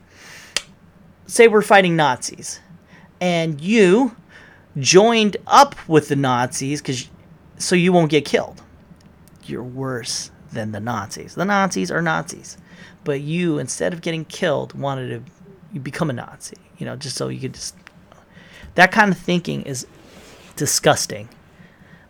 [1.27, 2.61] say we're fighting Nazis
[3.19, 4.15] and you
[4.77, 7.09] joined up with the Nazis because
[7.57, 8.61] so you won't get killed.
[9.43, 11.35] You're worse than the Nazis.
[11.35, 12.57] The Nazis are Nazis,
[13.03, 15.31] but you instead of getting killed wanted to
[15.73, 16.57] you become a Nazi.
[16.77, 17.75] You know, just so you could just
[18.75, 19.87] that kind of thinking is
[20.55, 21.29] disgusting.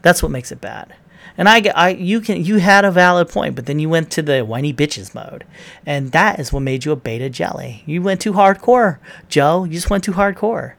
[0.02, 0.94] That's what makes it bad.
[1.38, 4.22] And I, I, you can, you had a valid point, but then you went to
[4.24, 5.46] the whiny bitches mode,
[5.86, 7.84] and that is what made you a beta jelly.
[7.86, 8.98] You went too hardcore,
[9.30, 9.64] Joe.
[9.64, 10.74] You just went too hardcore.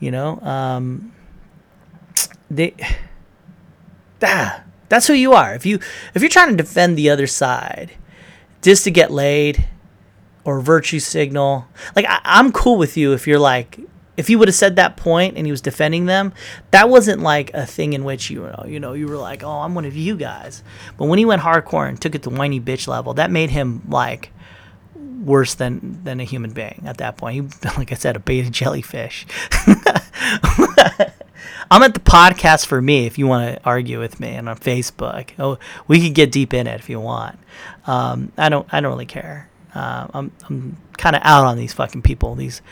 [0.00, 1.12] You know, um,
[2.50, 2.74] they,
[4.22, 5.54] ah, that's who you are.
[5.54, 5.80] If you,
[6.14, 7.92] if you're trying to defend the other side,
[8.62, 9.66] just to get laid,
[10.44, 13.80] or virtue signal, like I, I'm cool with you if you're like
[14.16, 16.32] if he would have said that point and he was defending them,
[16.70, 19.60] that wasn't like a thing in which you know, you know, you were like, "Oh,
[19.60, 20.62] I'm one of you guys."
[20.96, 23.82] But when he went hardcore and took it to whiny bitch level, that made him
[23.88, 24.32] like
[25.26, 27.34] worse than than a human being at that point.
[27.34, 29.26] He, like I said, a beta jellyfish.
[31.68, 34.56] I'm at the podcast for me if you want to argue with me and on
[34.56, 35.30] Facebook.
[35.38, 35.58] Oh,
[35.88, 37.38] we could get deep in it if you want.
[37.86, 38.66] Um, I don't.
[38.72, 39.50] I don't really care.
[39.74, 42.34] Uh, I'm I'm kind of out on these fucking people.
[42.36, 42.62] These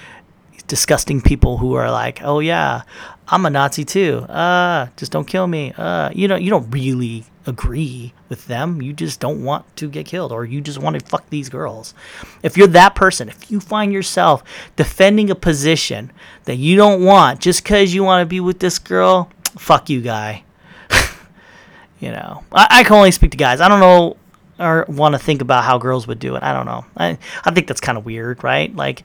[0.67, 2.83] disgusting people who are like, "Oh yeah,
[3.29, 4.19] I'm a Nazi too.
[4.29, 8.81] Uh, just don't kill me." Uh, you know, you don't really agree with them.
[8.81, 11.95] You just don't want to get killed or you just want to fuck these girls.
[12.43, 14.43] If you're that person, if you find yourself
[14.77, 16.11] defending a position
[16.45, 19.29] that you don't want just cuz you want to be with this girl,
[19.59, 20.45] fuck you, guy.
[22.01, 23.61] you know, I, I can only speak to guys.
[23.61, 24.17] I don't know
[24.59, 26.43] or want to think about how girls would do it.
[26.43, 26.85] I don't know.
[26.97, 28.75] I I think that's kind of weird, right?
[28.75, 29.03] Like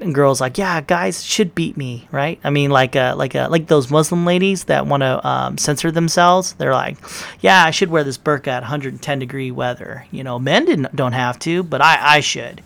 [0.00, 2.40] and girls like, yeah, guys should beat me, right?
[2.42, 5.90] I mean, like, uh, like, uh, like those Muslim ladies that want to um, censor
[5.90, 6.54] themselves.
[6.54, 6.98] They're like,
[7.40, 10.06] yeah, I should wear this burqa at 110 degree weather.
[10.10, 12.62] You know, men didn't don't have to, but I I should.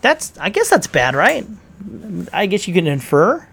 [0.00, 1.46] That's I guess that's bad, right?
[2.32, 3.46] I guess you can infer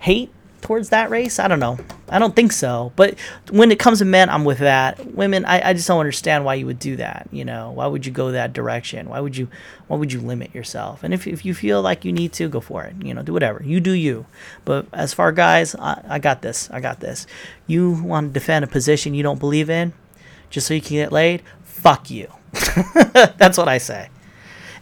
[0.00, 0.33] hate
[0.64, 1.38] towards that race?
[1.38, 1.78] I don't know.
[2.08, 2.90] I don't think so.
[2.96, 3.18] But
[3.50, 5.14] when it comes to men, I'm with that.
[5.14, 7.28] Women, I, I just don't understand why you would do that.
[7.30, 9.10] You know, why would you go that direction?
[9.10, 9.48] Why would you
[9.88, 11.04] why would you limit yourself?
[11.04, 12.96] And if, if you feel like you need to, go for it.
[13.04, 13.62] You know, do whatever.
[13.62, 14.24] You do you.
[14.64, 16.70] But as far guys, I, I got this.
[16.70, 17.26] I got this.
[17.66, 19.92] You want to defend a position you don't believe in
[20.48, 21.42] just so you can get laid?
[21.62, 22.32] Fuck you.
[23.12, 24.08] That's what I say.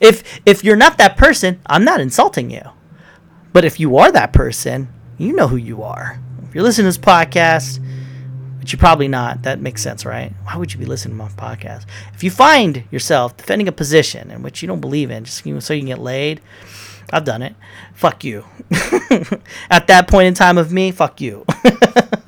[0.01, 2.63] If if you're not that person, I'm not insulting you.
[3.53, 4.89] But if you are that person,
[5.23, 6.19] you know who you are.
[6.49, 7.81] If you're listening to this podcast,
[8.59, 10.33] but you're probably not, that makes sense, right?
[10.45, 11.87] Why would you be listening to my podcast?
[12.15, 15.75] If you find yourself defending a position in which you don't believe in, just so
[15.75, 16.41] you can get laid,
[17.13, 17.55] I've done it.
[17.95, 18.45] Fuck you.
[19.71, 21.45] At that point in time of me, fuck you.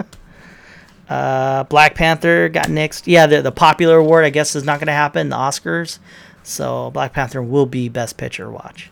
[1.08, 3.08] uh, Black Panther got next.
[3.08, 5.98] Yeah, the, the popular award, I guess, is not going to happen, the Oscars.
[6.42, 8.50] So Black Panther will be Best Picture.
[8.50, 8.90] Watch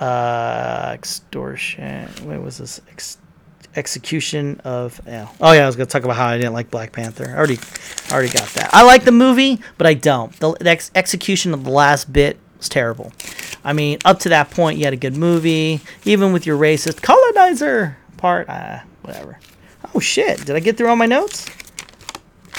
[0.00, 2.08] uh, extortion.
[2.24, 2.80] What was this?
[2.90, 3.18] Ex-
[3.76, 5.00] execution of.
[5.06, 5.28] Yeah.
[5.40, 7.30] Oh yeah, I was gonna talk about how I didn't like Black Panther.
[7.30, 7.58] I already,
[8.10, 8.70] already got that.
[8.72, 10.32] I like the movie, but I don't.
[10.40, 13.12] The, the ex- execution of the last bit was terrible.
[13.64, 15.80] I mean, up to that point, you had a good movie.
[16.04, 19.38] Even with your racist colonizer part, uh, whatever.
[19.94, 20.44] Oh shit!
[20.44, 21.46] Did I get through all my notes?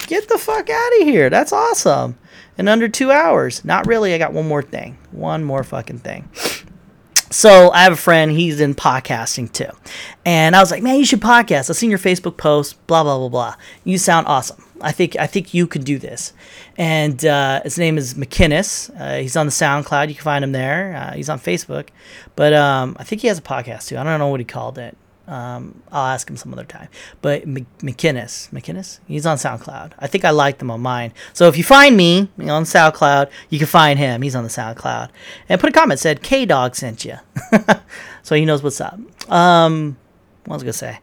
[0.07, 1.29] Get the fuck out of here!
[1.29, 2.17] That's awesome.
[2.57, 3.63] In under two hours.
[3.63, 4.13] Not really.
[4.13, 4.97] I got one more thing.
[5.11, 6.27] One more fucking thing.
[7.31, 9.69] So I have a friend, he's in podcasting too.
[10.26, 11.69] And I was like, man, you should podcast.
[11.69, 13.56] I've seen your Facebook post, blah, blah, blah, blah.
[13.84, 14.64] You sound awesome.
[14.81, 16.34] I think I think you could do this.
[16.77, 18.89] And uh, his name is McKinnis.
[18.99, 20.07] Uh, he's on the SoundCloud.
[20.07, 20.95] You can find him there.
[20.95, 21.89] Uh, he's on Facebook.
[22.35, 23.97] But um, I think he has a podcast too.
[23.97, 24.97] I don't know what he called it.
[25.30, 26.88] Um, I'll ask him some other time.
[27.22, 29.93] But M- McKinnis, McKinnis, he's on SoundCloud.
[29.99, 31.14] I think I like them on mine.
[31.34, 34.23] So if you find me on SoundCloud, you can find him.
[34.23, 35.10] He's on the SoundCloud.
[35.47, 37.18] And put a comment said K Dog sent you,
[38.23, 38.99] so he knows what's up.
[39.31, 39.97] Um,
[40.45, 40.99] what was I gonna say?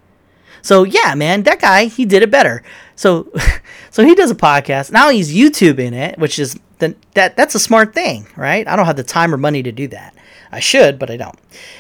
[0.61, 2.65] So yeah, man, that guy he did it better.
[2.97, 3.33] So
[3.93, 5.11] so he does a podcast now.
[5.11, 8.67] He's YouTubing it, which is the, that that's a smart thing, right?
[8.67, 10.17] I don't have the time or money to do that.
[10.53, 11.39] I should, but I don't.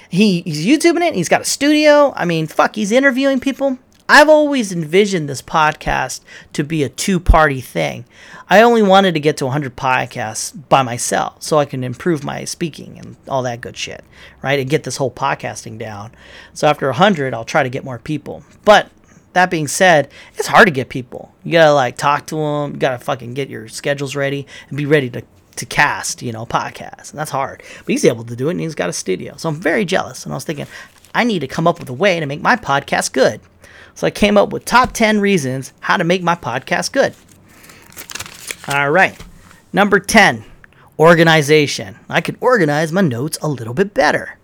[0.08, 1.14] He he's YouTubing it.
[1.14, 2.12] He's got a studio.
[2.16, 3.78] I mean, fuck, he's interviewing people.
[4.08, 6.20] I've always envisioned this podcast
[6.52, 8.04] to be a two party thing.
[8.48, 12.44] I only wanted to get to 100 podcasts by myself so I can improve my
[12.44, 14.04] speaking and all that good shit,
[14.42, 14.60] right?
[14.60, 16.12] And get this whole podcasting down.
[16.54, 18.44] So after 100, I'll try to get more people.
[18.64, 18.90] But
[19.32, 21.34] that being said, it's hard to get people.
[21.42, 22.72] You gotta like talk to them.
[22.74, 25.22] You gotta fucking get your schedules ready and be ready to
[25.56, 27.10] to cast, you know, podcast.
[27.10, 27.62] And that's hard.
[27.78, 29.36] But he's able to do it and he's got a studio.
[29.36, 30.24] So I'm very jealous.
[30.24, 30.66] And I was thinking,
[31.14, 33.40] I need to come up with a way to make my podcast good.
[33.94, 37.14] So I came up with top 10 reasons how to make my podcast good.
[38.68, 39.18] All right.
[39.72, 40.44] Number 10,
[40.98, 41.96] organization.
[42.08, 44.38] I can organize my notes a little bit better.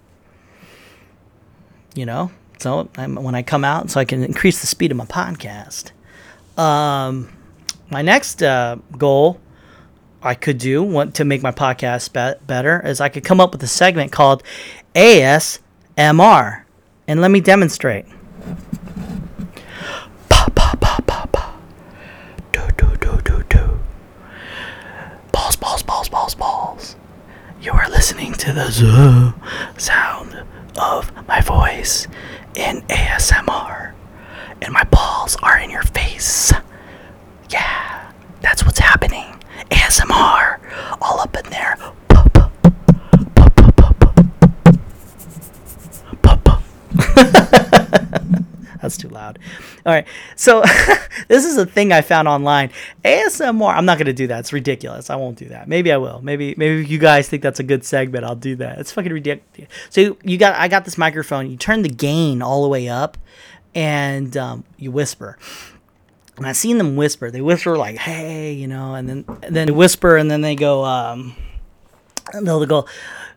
[1.94, 4.97] You know, so I'm, when I come out, so I can increase the speed of
[4.97, 5.90] my podcast.
[6.59, 7.30] Um,
[7.90, 9.39] my next uh, goal
[10.23, 13.53] I could do want to make my podcast be- better is I could come up
[13.53, 14.43] with a segment called
[14.94, 16.62] ASMR,
[17.09, 18.07] and let me demonstrate.
[20.28, 21.57] Pa pa pa pa pa.
[22.53, 23.81] Do do do do do.
[25.32, 26.97] Balls balls balls balls balls.
[27.61, 29.35] You are listening to the zoo
[29.77, 30.44] sound
[30.81, 32.07] of my voice
[32.55, 33.93] in ASMR,
[34.61, 36.53] and my balls are in your face.
[37.51, 39.41] Yeah, that's what's happening.
[39.70, 40.60] ASMR
[41.01, 41.76] all up in there.
[48.82, 49.39] That's too loud.
[49.86, 50.06] All right.
[50.34, 50.62] So
[51.28, 52.70] this is a thing I found online.
[53.05, 53.74] ASMR.
[53.74, 54.40] I'm not going to do that.
[54.40, 55.09] It's ridiculous.
[55.09, 55.68] I won't do that.
[55.68, 56.20] Maybe I will.
[56.20, 58.24] Maybe maybe you guys think that's a good segment.
[58.24, 58.78] I'll do that.
[58.78, 59.70] It's fucking ridiculous.
[59.90, 61.48] So you got I got this microphone.
[61.48, 63.16] You turn the gain all the way up
[63.74, 65.39] and um, you whisper
[66.37, 67.31] and I seen them whisper.
[67.31, 70.55] They whisper like, "Hey," you know, and then and then they whisper, and then they
[70.55, 71.37] go, um,
[72.41, 72.87] they'll go,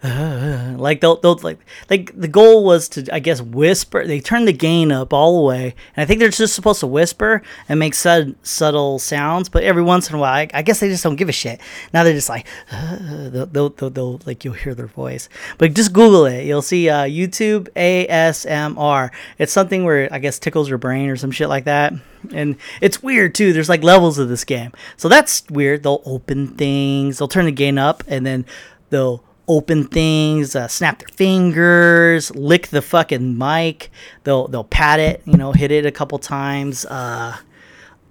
[0.78, 1.60] like they'll, they'll like
[1.90, 4.06] like the goal was to I guess whisper.
[4.06, 6.88] They turn the gain up all the way, and I think they're just supposed to
[6.88, 9.50] whisper and make sud- subtle sounds.
[9.50, 11.60] But every once in a while, I, I, guess they just don't give a shit.
[11.94, 15.30] Now they're just like they'll, they'll, they'll, they'll, like you'll hear their voice.
[15.58, 16.46] But just Google it.
[16.46, 19.12] You'll see uh, YouTube ASMR.
[19.38, 21.94] It's something where I guess tickles your brain or some shit like that.
[22.34, 23.54] And it's weird too.
[23.54, 25.84] There's like levels of this game, so that's weird.
[25.84, 27.18] They'll open things.
[27.18, 28.46] They'll turn the gain up, and then
[28.90, 33.92] they'll open things, uh, snap their fingers, lick the fucking mic.
[34.24, 36.86] They'll they'll pat it, you know, hit it a couple times.
[36.86, 37.38] Uh,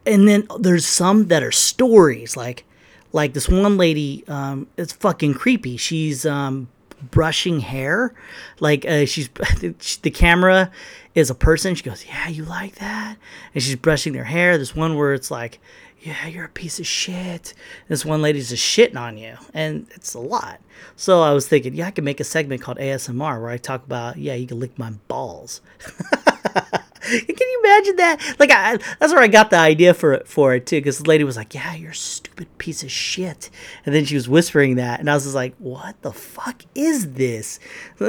[0.07, 2.65] and then there's some that are stories, like
[3.13, 4.25] like this one lady.
[4.29, 5.77] Um, it's fucking creepy.
[5.77, 6.69] She's um,
[7.11, 8.15] brushing hair,
[8.61, 9.29] like uh, she's
[9.61, 10.71] the camera
[11.15, 11.75] is a person.
[11.75, 13.17] She goes, "Yeah, you like that?"
[13.55, 14.57] And she's brushing their hair.
[14.57, 15.61] There's one where it's like
[16.05, 17.55] yeah, you're a piece of shit.
[17.89, 20.61] This one lady's just shitting on you, and it's a lot.
[20.97, 23.85] So I was thinking, yeah, I could make a segment called ASMR where I talk
[23.85, 25.63] about, yeah, you can lick my balls.
[25.79, 28.37] can you imagine that?
[28.39, 31.09] Like, I, that's where I got the idea for it for it too, because the
[31.09, 33.49] lady was like, "Yeah, you're a stupid piece of shit,"
[33.87, 37.13] and then she was whispering that, and I was just like, "What the fuck is
[37.13, 37.59] this?"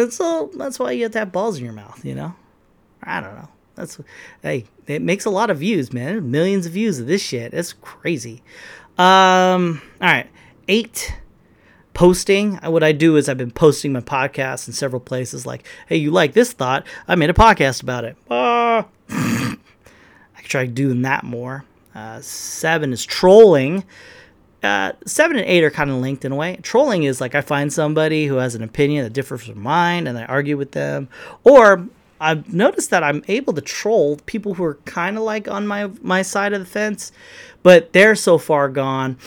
[0.09, 2.35] So that's why you have to have balls in your mouth, you know?
[3.03, 3.49] I don't know.
[3.75, 3.99] That's
[4.41, 6.31] hey, it makes a lot of views, man.
[6.31, 7.51] Millions of views of this shit.
[7.51, 8.41] That's crazy.
[8.97, 10.27] Um, all right,
[10.67, 11.19] eight
[11.93, 12.55] posting.
[12.57, 15.45] What I do is I've been posting my podcast in several places.
[15.45, 16.85] Like, hey, you like this thought?
[17.07, 18.15] I made a podcast about it.
[18.29, 19.57] Uh, I
[20.37, 21.65] could try doing that more.
[21.93, 23.83] Uh, seven is trolling.
[24.61, 26.57] Uh, seven and eight are kind of linked in a way.
[26.61, 30.17] Trolling is like I find somebody who has an opinion that differs from mine and
[30.17, 31.07] I argue with them.
[31.43, 31.87] Or
[32.19, 35.89] I've noticed that I'm able to troll people who are kind of like on my
[36.01, 37.11] my side of the fence,
[37.63, 39.17] but they're so far gone.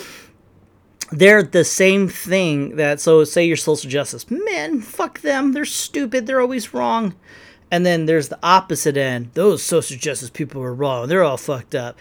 [1.10, 4.30] They're the same thing that so say you're social justice.
[4.30, 5.52] Man, fuck them.
[5.52, 6.26] They're stupid.
[6.26, 7.14] They're always wrong.
[7.70, 9.30] And then there's the opposite end.
[9.34, 11.08] Those social justice people are wrong.
[11.08, 11.98] They're all fucked up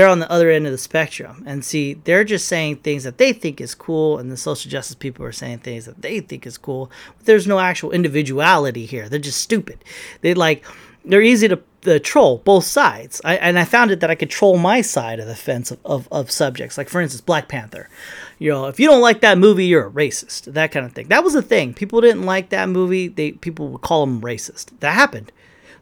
[0.00, 1.44] they're on the other end of the spectrum.
[1.46, 4.94] And see they're just saying things that they think is cool and the social justice
[4.94, 6.90] people are saying things that they think is cool.
[7.18, 9.10] But there's no actual individuality here.
[9.10, 9.84] They're just stupid.
[10.22, 10.64] They like
[11.04, 11.60] they're easy to,
[12.00, 13.20] troll both sides.
[13.24, 15.78] I, and i found it that i could troll my side of the fence of,
[15.84, 16.78] of, of subjects.
[16.78, 17.90] Like for instance black panther.
[18.38, 20.50] You know if you don't like that movie you're a racist.
[20.50, 21.08] That kind of thing.
[21.08, 21.74] That was a thing.
[21.74, 23.08] People didn't like that movie.
[23.08, 24.78] They people would call them racist.
[24.80, 25.30] That happened.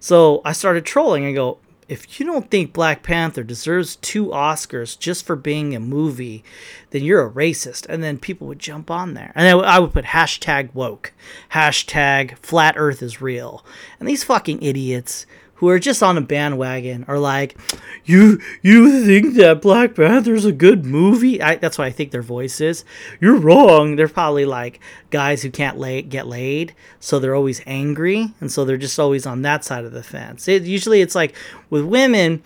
[0.01, 1.59] So i started trolling and go
[1.89, 6.45] if you don't think Black Panther deserves two Oscars just for being a movie,
[6.91, 7.87] then you're a racist.
[7.89, 9.33] And then people would jump on there.
[9.35, 11.13] And I would put hashtag woke,
[11.53, 13.65] hashtag flat earth is real.
[13.99, 15.25] And these fucking idiots
[15.59, 17.57] who are just on a bandwagon are like,
[18.05, 22.23] "You you think that Black Panther's a good movie?" I, that's why I think their
[22.23, 22.85] voice is.
[23.21, 23.97] You're wrong.
[23.97, 24.79] They're probably like
[25.11, 29.27] guys who can't lay, get laid, so they're always angry, and so they're just always
[29.27, 30.47] on that side of the fence.
[30.47, 31.35] It, usually, it's like
[31.71, 32.43] with women,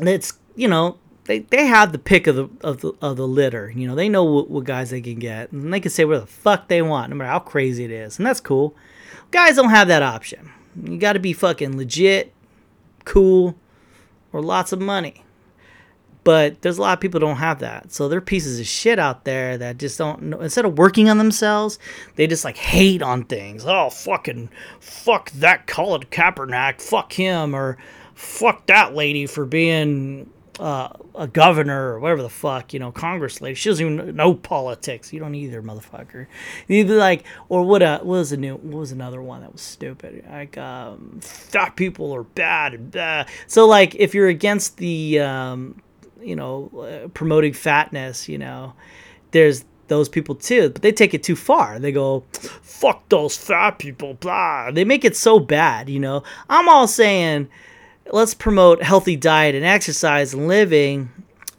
[0.00, 3.70] it's you know they, they have the pick of the of the of the litter.
[3.74, 6.26] You know, they know what, what guys they can get, and they can say whatever
[6.26, 8.74] the fuck they want, no matter how crazy it is, and that's cool.
[9.30, 10.50] Guys don't have that option.
[10.80, 12.32] You got to be fucking legit,
[13.04, 13.56] cool,
[14.32, 15.24] or lots of money.
[16.24, 17.92] But there's a lot of people don't have that.
[17.92, 20.40] So they're pieces of shit out there that just don't know.
[20.40, 21.80] Instead of working on themselves,
[22.14, 23.64] they just like hate on things.
[23.66, 26.80] Oh, fucking, fuck that Colin Kaepernick.
[26.80, 27.56] Fuck him.
[27.56, 27.76] Or
[28.14, 33.40] fuck that lady for being uh, a governor or whatever the fuck, you know, Congress
[33.40, 33.54] lady.
[33.54, 35.12] She doesn't even know politics.
[35.12, 36.26] You don't either, motherfucker.
[36.68, 37.82] Either like, or what?
[37.82, 38.56] Uh, what was the new?
[38.56, 40.24] What was another one that was stupid?
[40.30, 43.24] Like, um, fat people are bad blah.
[43.46, 45.80] So like, if you're against the, um,
[46.20, 46.70] you know,
[47.04, 48.74] uh, promoting fatness, you know,
[49.30, 51.78] there's those people too, but they take it too far.
[51.78, 52.24] They go,
[52.62, 54.70] fuck those fat people, blah.
[54.70, 56.22] They make it so bad, you know.
[56.48, 57.48] I'm all saying
[58.10, 61.10] let's promote healthy diet and exercise and living.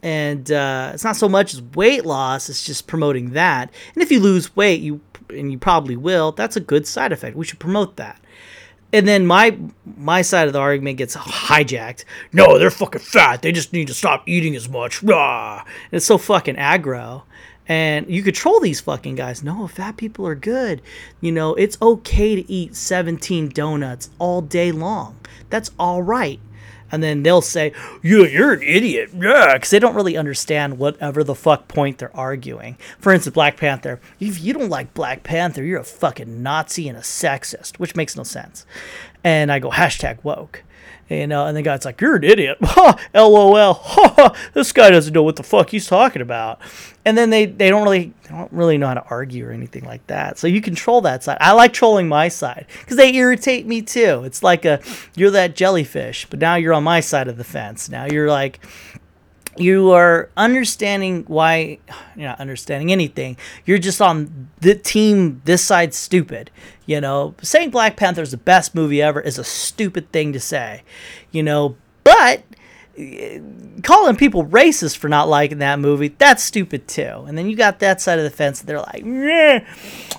[0.02, 3.70] And uh, it's not so much as weight loss; it's just promoting that.
[3.94, 5.00] And if you lose weight, you
[5.30, 6.32] and you probably will.
[6.32, 7.36] That's a good side effect.
[7.36, 8.20] We should promote that.
[8.92, 9.58] And then my
[9.96, 12.04] my side of the argument gets hijacked.
[12.32, 13.42] No, they're fucking fat.
[13.42, 15.02] They just need to stop eating as much.
[15.02, 15.64] Rah.
[15.90, 17.22] It's so fucking aggro.
[17.66, 19.42] And you control these fucking guys.
[19.42, 20.82] No, fat people are good.
[21.20, 25.18] You know, it's okay to eat 17 donuts all day long.
[25.54, 26.40] That's all right.
[26.90, 27.72] And then they'll say,
[28.02, 29.10] yeah, you're an idiot.
[29.14, 32.76] Yeah, because they don't really understand whatever the fuck point they're arguing.
[32.98, 34.00] For instance, Black Panther.
[34.18, 38.16] If you don't like Black Panther, you're a fucking Nazi and a sexist, which makes
[38.16, 38.66] no sense.
[39.22, 40.63] And I go, hashtag woke.
[41.08, 42.58] You uh, know, and the guy's like, "You're an idiot."
[43.14, 43.80] LOL.
[44.54, 46.60] This guy doesn't know what the fuck he's talking about.
[47.04, 49.84] And then they, they don't really they don't really know how to argue or anything
[49.84, 50.38] like that.
[50.38, 51.36] So you control that side.
[51.40, 54.22] I like trolling my side because they irritate me too.
[54.24, 54.80] It's like a
[55.14, 57.88] you're that jellyfish, but now you're on my side of the fence.
[57.88, 58.60] Now you're like
[59.56, 61.78] you are understanding why
[62.16, 63.36] you're not understanding anything.
[63.64, 66.50] You're just on the team this side stupid.
[66.86, 70.40] You know, saying Black Panther is the best movie ever is a stupid thing to
[70.40, 70.82] say.
[71.30, 72.42] You know, but
[72.98, 73.40] eh,
[73.82, 77.24] calling people racist for not liking that movie, that's stupid too.
[77.26, 79.66] And then you got that side of the fence, and they're like, yeah,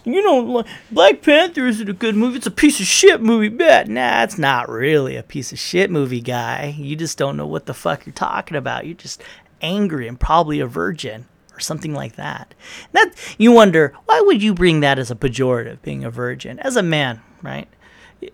[0.05, 3.49] you know, Black Panther isn't a good movie, it's a piece of shit movie.
[3.49, 6.75] Bet, nah, it's not really a piece of shit movie, guy.
[6.77, 8.87] You just don't know what the fuck you're talking about.
[8.87, 9.21] You're just
[9.61, 11.25] angry and probably a virgin
[11.55, 12.53] or something like that.
[12.91, 16.75] That you wonder why would you bring that as a pejorative, being a virgin, as
[16.75, 17.67] a man, right?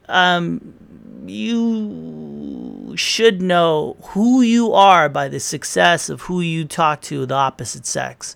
[0.07, 0.73] Um,
[1.25, 7.35] you should know who you are by the success of who you talk to the
[7.35, 8.35] opposite sex.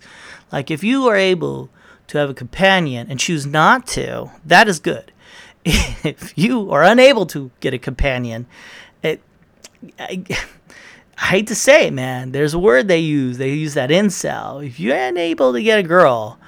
[0.52, 1.70] Like if you are able
[2.08, 5.12] to have a companion and choose not to, that is good.
[5.64, 8.46] if you are unable to get a companion,
[9.02, 9.20] it.
[9.98, 10.24] I,
[11.18, 12.32] I hate to say it, man.
[12.32, 13.38] There's a word they use.
[13.38, 14.66] They use that incel.
[14.66, 16.38] If you're unable to get a girl,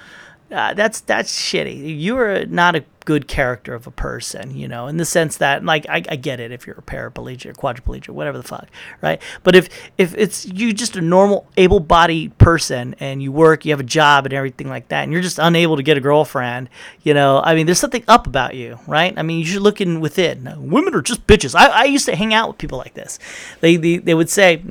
[0.50, 1.98] uh, that's that's shitty.
[1.98, 5.64] You are not a good character of a person, you know, in the sense that,
[5.64, 8.68] like, I, I get it if you're a paraplegic, quadriplegic, whatever the fuck,
[9.00, 9.18] right?
[9.42, 13.80] But if if it's you just a normal, able-bodied person and you work, you have
[13.80, 16.68] a job and everything like that, and you're just unable to get a girlfriend,
[17.02, 19.14] you know, I mean, there's something up about you, right?
[19.16, 20.70] I mean, you should look in within.
[20.70, 21.54] Women are just bitches.
[21.54, 23.18] I, I used to hang out with people like this.
[23.62, 24.62] They they, they would say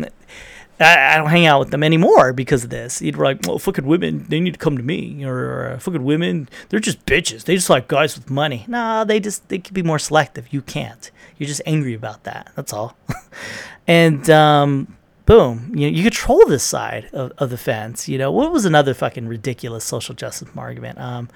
[0.79, 3.01] I, I, don't hang out with them anymore because of this.
[3.01, 5.25] You'd be like, well, fucking women, they need to come to me.
[5.25, 7.45] Or uh, fucking women, they're just bitches.
[7.45, 8.65] They just like guys with money.
[8.67, 10.51] Nah, they just, they could be more selective.
[10.53, 11.09] You can't.
[11.37, 12.51] You're just angry about that.
[12.55, 12.95] That's all.
[13.87, 14.95] and, um,
[15.25, 18.07] boom, you, you control this side of, of the fence.
[18.07, 20.99] You know, what was another fucking ridiculous social justice argument?
[20.99, 21.29] Um,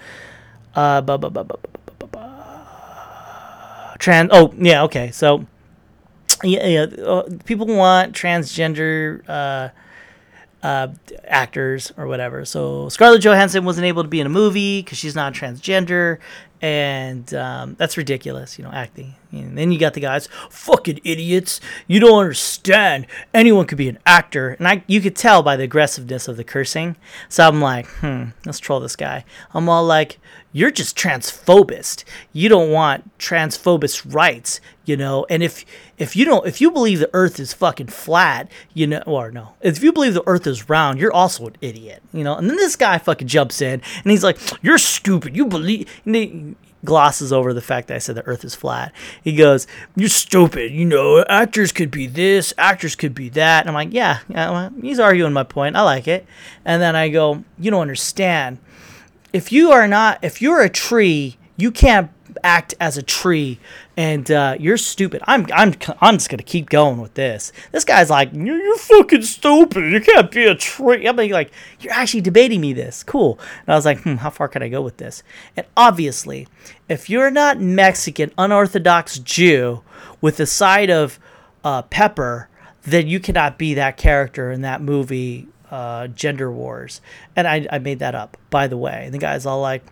[0.75, 1.57] uh, bu- bu- bu-
[4.01, 5.11] trans, oh, yeah, okay.
[5.11, 5.45] So,
[6.43, 9.69] yeah, uh, people want transgender uh,
[10.63, 10.87] uh,
[11.25, 12.45] actors or whatever.
[12.45, 16.19] So Scarlett Johansson wasn't able to be in a movie because she's not transgender,
[16.61, 19.15] and um, that's ridiculous, you know, acting.
[19.31, 21.61] And then you got the guys, fucking idiots.
[21.87, 23.07] You don't understand.
[23.33, 26.43] Anyone could be an actor, and I, you could tell by the aggressiveness of the
[26.43, 26.95] cursing.
[27.29, 29.25] So I'm like, hmm, let's troll this guy.
[29.53, 30.19] I'm all like,
[30.51, 32.03] you're just transphobist.
[32.33, 35.25] You don't want transphobist rights, you know.
[35.29, 35.65] And if
[35.97, 39.53] if you don't, if you believe the Earth is fucking flat, you know, or no,
[39.61, 42.35] if you believe the Earth is round, you're also an idiot, you know.
[42.35, 45.35] And then this guy fucking jumps in and he's like, "You're stupid.
[45.35, 45.87] You believe."
[46.83, 48.91] glosses over the fact that I said the Earth is flat.
[49.23, 50.71] He goes, "You're stupid.
[50.71, 54.49] You know, actors could be this, actors could be that." And I'm like, "Yeah, yeah
[54.49, 55.75] well, he's arguing my point.
[55.75, 56.25] I like it."
[56.65, 58.57] And then I go, "You don't understand.
[59.33, 62.11] If you are not, if you're a tree, you can't
[62.43, 63.59] act as a tree
[63.97, 65.21] and uh, you're stupid.
[65.25, 67.51] I'm I'm I'm just gonna keep going with this.
[67.71, 69.91] This guy's like, you're, fucking stupid.
[69.91, 71.07] You can't be a tree.
[71.07, 73.03] I'm like, you're actually debating me this.
[73.03, 73.37] Cool.
[73.61, 75.23] And I was like, hmm, how far can I go with this?
[75.55, 76.47] And obviously,
[76.89, 79.81] if you're not Mexican, unorthodox Jew
[80.19, 81.19] with a side of
[81.63, 82.49] uh, pepper,
[82.83, 87.01] then you cannot be that character in that movie uh, gender wars.
[87.35, 89.03] And I, I made that up, by the way.
[89.05, 89.83] And the guy's all like,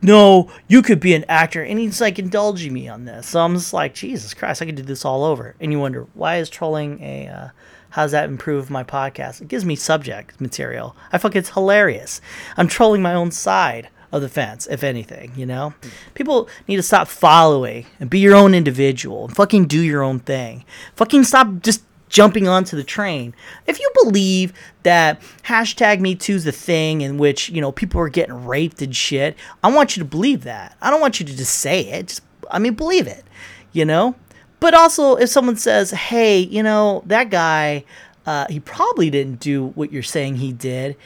[0.00, 1.62] no, you could be an actor.
[1.62, 3.26] And he's like indulging me on this.
[3.26, 5.56] So I'm just like, Jesus Christ, I could do this all over.
[5.60, 7.48] And you wonder, why is trolling a, uh,
[7.90, 9.40] how does that improve my podcast?
[9.40, 10.96] It gives me subject material.
[11.12, 12.20] I fuck it's hilarious.
[12.56, 15.74] I'm trolling my own side of the fence, if anything, you know?
[16.14, 20.20] People need to stop following and be your own individual and fucking do your own
[20.20, 20.64] thing.
[20.94, 23.34] Fucking stop just jumping onto the train.
[23.66, 24.52] If you believe
[24.82, 28.94] that hashtag Me Too's the thing in which, you know, people are getting raped and
[28.94, 30.76] shit, I want you to believe that.
[30.80, 32.08] I don't want you to just say it.
[32.08, 33.24] Just, I mean, believe it,
[33.72, 34.14] you know?
[34.60, 37.84] But also, if someone says, hey, you know, that guy,
[38.24, 40.96] uh, he probably didn't do what you're saying he did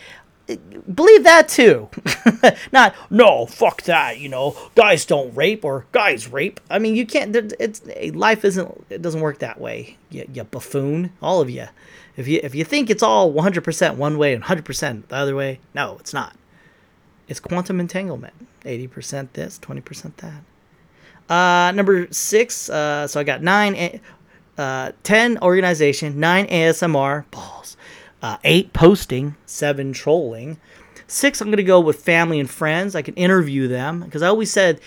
[0.57, 1.89] believe that too.
[2.73, 4.19] Not no, fuck that.
[4.19, 6.61] You know, guys don't rape or guys rape.
[6.71, 7.35] I mean, you can't.
[7.59, 7.83] It's
[8.15, 8.87] life isn't.
[8.91, 9.97] It doesn't work that way.
[10.11, 11.67] You, you buffoon, all of you.
[12.17, 15.61] If you if you think it's all 100% one way and 100% the other way,
[15.75, 16.37] no, it's not.
[17.29, 18.35] It's quantum entanglement.
[18.65, 21.35] 80% this, 20% that.
[21.35, 22.69] Uh, number six.
[22.69, 24.01] Uh, so I got nine.
[24.59, 27.79] Uh, 10 organization, 9 ASMR, balls,
[28.23, 30.59] uh, eight posting, seven trolling.
[31.07, 32.95] Six, I'm going to go with family and friends.
[32.95, 34.81] I can interview them because I always said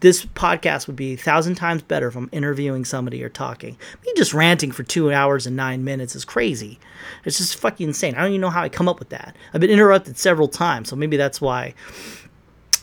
[0.00, 3.78] this podcast would be a thousand times better if I'm interviewing somebody or talking.
[4.04, 6.78] Me just ranting for two hours and nine minutes is crazy.
[7.24, 8.14] It's just fucking insane.
[8.14, 9.34] I don't even know how I come up with that.
[9.54, 11.74] I've been interrupted several times, so maybe that's why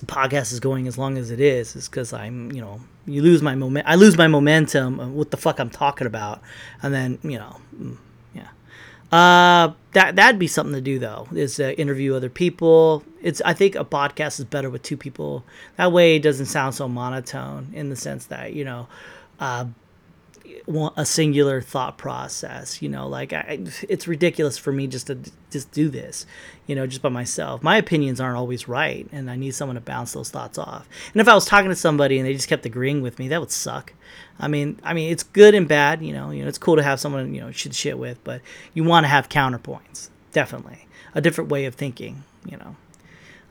[0.06, 1.76] podcast is going as long as it is.
[1.76, 3.88] Is because I'm, you know, you lose my moment.
[3.88, 5.16] I lose my momentum.
[5.16, 6.42] What the fuck I'm talking about,
[6.82, 7.98] and then you know mm,
[9.12, 11.28] uh, that that'd be something to do though.
[11.34, 13.04] Is uh, interview other people.
[13.22, 15.46] It's I think a podcast is better with two people.
[15.78, 18.88] That way, it doesn't sound so monotone in the sense that you know,
[19.40, 19.66] uh,
[20.98, 22.82] a singular thought process.
[22.82, 25.18] You know, like I, it's ridiculous for me just to
[25.52, 26.26] just do this.
[26.66, 27.64] You know, just by myself.
[27.64, 30.86] My opinions aren't always right, and I need someone to bounce those thoughts off.
[31.14, 33.40] And if I was talking to somebody and they just kept agreeing with me, that
[33.40, 33.94] would suck.
[34.40, 36.02] I mean, I mean, it's good and bad.
[36.02, 38.42] You know, you know, it's cool to have someone you know shoot shit with, but
[38.74, 40.10] you want to have counterpoints.
[40.32, 42.24] Definitely, a different way of thinking.
[42.46, 42.76] You know.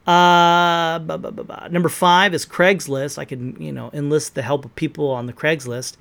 [0.06, 0.98] Uh,
[1.68, 3.18] number five is Craigslist.
[3.18, 5.96] I can, you know, enlist the help of people on the Craigslist.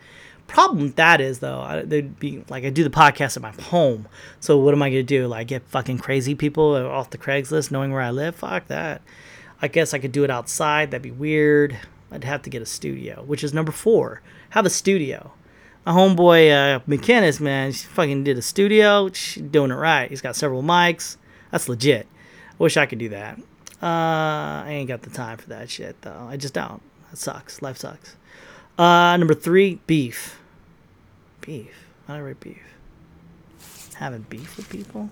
[0.48, 3.52] Problem with that is though, I, they'd be like I do the podcast at my
[3.64, 4.08] home.
[4.40, 5.26] So what am I gonna do?
[5.28, 8.36] Like get fucking crazy people off the Craigslist, knowing where I live?
[8.36, 9.02] Fuck that.
[9.60, 10.92] I guess I could do it outside.
[10.92, 11.78] That'd be weird.
[12.12, 14.22] I'd have to get a studio, which is number four.
[14.56, 15.34] Have a studio.
[15.86, 19.12] My homeboy uh, McKinnis, man, she fucking did a studio.
[19.12, 20.10] She's doing it right.
[20.10, 21.18] He's got several mics.
[21.52, 22.08] That's legit.
[22.52, 23.38] I wish I could do that.
[23.84, 26.28] Uh, I ain't got the time for that shit though.
[26.30, 26.82] I just don't.
[27.10, 27.62] That sucks.
[27.62, 28.16] Life sucks.
[28.78, 30.40] Uh, number three, beef.
[31.42, 31.90] Beef.
[32.08, 32.64] I write beef?
[33.96, 35.10] Having beef with people?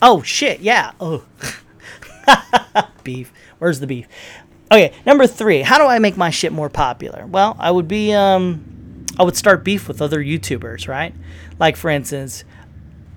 [0.00, 0.60] Oh shit!
[0.60, 0.92] Yeah.
[1.00, 1.24] Oh.
[3.02, 3.32] beef.
[3.58, 4.06] Where's the beef?
[4.70, 5.62] Okay, number three.
[5.62, 7.26] How do I make my shit more popular?
[7.26, 11.14] Well, I would be um, I would start beef with other YouTubers, right?
[11.58, 12.44] Like for instance,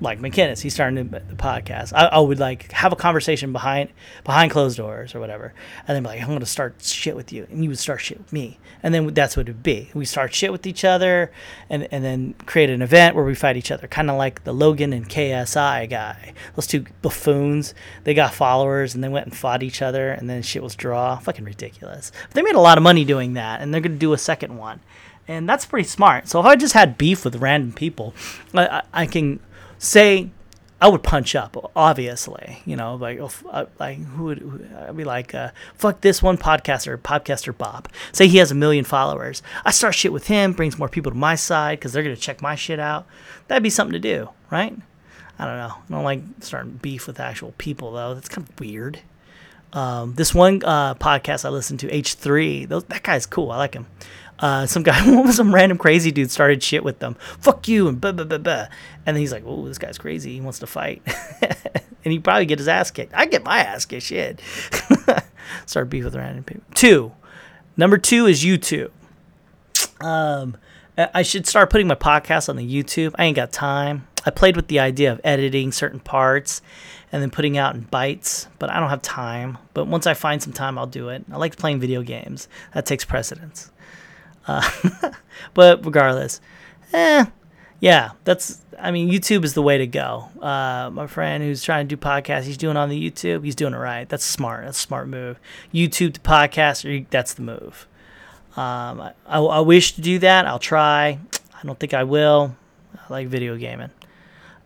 [0.01, 1.93] like McKinnis, he's starting the podcast.
[1.93, 3.89] I, I, would like have a conversation behind
[4.23, 5.53] behind closed doors or whatever,
[5.87, 8.17] and then be like, I'm gonna start shit with you, and you would start shit
[8.17, 9.91] with me, and then that's what it'd be.
[9.93, 11.31] We start shit with each other,
[11.69, 14.53] and and then create an event where we fight each other, kind of like the
[14.53, 16.33] Logan and KSI guy.
[16.55, 20.41] Those two buffoons, they got followers, and they went and fought each other, and then
[20.41, 21.17] shit was draw.
[21.17, 22.11] Fucking ridiculous.
[22.23, 24.57] But they made a lot of money doing that, and they're gonna do a second
[24.57, 24.79] one.
[25.27, 26.27] And that's pretty smart.
[26.27, 28.15] So if I just had beef with random people,
[28.55, 29.39] I, I can
[29.81, 30.29] say
[30.79, 32.59] I would punch up, obviously.
[32.65, 36.37] You know, like uh, like who would who, I'd be like, uh, fuck this one
[36.37, 37.89] podcaster, podcaster Bob.
[38.13, 39.43] Say he has a million followers.
[39.65, 42.41] I start shit with him, brings more people to my side because they're gonna check
[42.41, 43.05] my shit out.
[43.47, 44.75] That'd be something to do, right?
[45.37, 45.73] I don't know.
[45.75, 48.13] I don't like starting beef with actual people though.
[48.13, 48.99] That's kind of weird.
[49.73, 53.51] Um, this one uh, podcast I listened to, H3, those, that guy's cool.
[53.51, 53.87] I like him
[54.41, 57.15] uh, some guy, some random crazy dude started shit with them.
[57.39, 58.67] Fuck you and blah blah blah blah.
[59.05, 60.33] And then he's like, "Oh, this guy's crazy.
[60.33, 61.01] He wants to fight."
[62.03, 63.13] and he probably get his ass kicked.
[63.13, 64.03] I get my ass kicked.
[64.03, 64.41] Shit.
[65.65, 66.63] Start beef with random people.
[66.73, 67.11] Two,
[67.77, 68.91] Number two is YouTube.
[70.01, 70.57] Um,
[70.97, 73.15] I should start putting my podcast on the YouTube.
[73.17, 74.07] I ain't got time.
[74.25, 76.61] I played with the idea of editing certain parts
[77.11, 79.57] and then putting out in bites, but I don't have time.
[79.73, 81.25] But once I find some time, I'll do it.
[81.31, 82.47] I like playing video games.
[82.73, 83.71] That takes precedence.
[84.47, 85.11] Uh,
[85.53, 86.41] but regardless,
[86.93, 87.25] eh,
[87.79, 88.59] yeah, that's.
[88.79, 90.29] I mean, YouTube is the way to go.
[90.41, 93.45] Uh, my friend who's trying to do podcasts, he's doing on the YouTube.
[93.45, 94.09] He's doing it right.
[94.09, 94.65] That's smart.
[94.65, 95.39] That's a smart move.
[95.71, 97.87] YouTube to podcast, that's the move.
[98.57, 100.47] Um, I, I, I wish to do that.
[100.47, 101.19] I'll try.
[101.53, 102.55] I don't think I will.
[102.97, 103.91] I like video gaming.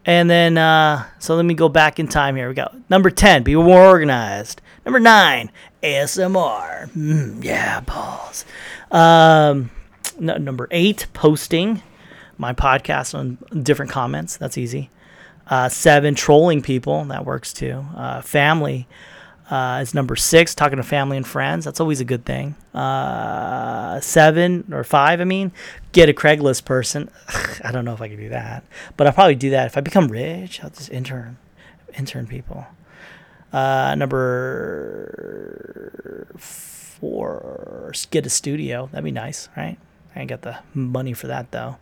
[0.06, 2.48] And then, uh, so let me go back in time here.
[2.48, 4.62] We got number 10, be more organized.
[4.86, 5.52] Number 9,
[5.82, 6.92] ASMR.
[6.92, 8.46] Mm, yeah, balls.
[8.92, 9.72] Um,
[10.20, 11.82] number 8, posting
[12.38, 14.38] my podcast on different comments.
[14.38, 14.92] That's easy.
[15.48, 17.04] Uh, 7, trolling people.
[17.06, 17.86] That works too.
[17.96, 18.88] Uh, family
[19.50, 21.66] uh, is number six, talking to family and friends.
[21.66, 22.56] That's always a good thing.
[22.74, 25.52] Uh, seven or five, I mean,
[25.92, 27.10] get a Craigslist person.
[27.64, 28.64] I don't know if I can do that,
[28.98, 30.64] but I'll probably do that if I become rich.
[30.64, 31.38] I'll just intern,
[31.98, 32.66] intern people.
[33.54, 35.08] Uh, number
[36.38, 38.90] four, get a studio.
[38.92, 39.78] That'd be nice, right?
[40.16, 41.78] I ain't got the money for that though.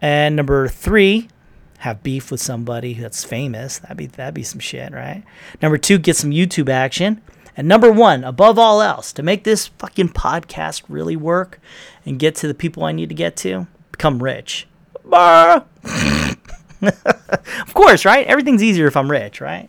[0.00, 1.28] And number three,
[1.78, 3.78] have beef with somebody that's famous.
[3.78, 5.22] That'd be that'd be some shit, right?
[5.62, 7.22] Number two, get some YouTube action.
[7.56, 11.60] And number one, above all else, to make this fucking podcast really work
[12.06, 14.68] and get to the people I need to get to, become rich.
[16.82, 18.26] of course, right?
[18.26, 19.68] Everything's easier if I'm rich, right?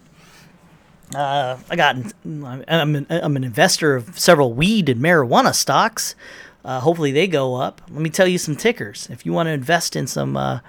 [1.15, 1.95] Uh, I got.
[2.23, 6.14] I'm an, I'm an investor of several weed and marijuana stocks.
[6.64, 7.81] Uh, hopefully, they go up.
[7.90, 9.07] Let me tell you some tickers.
[9.10, 10.60] If you want to invest in some uh,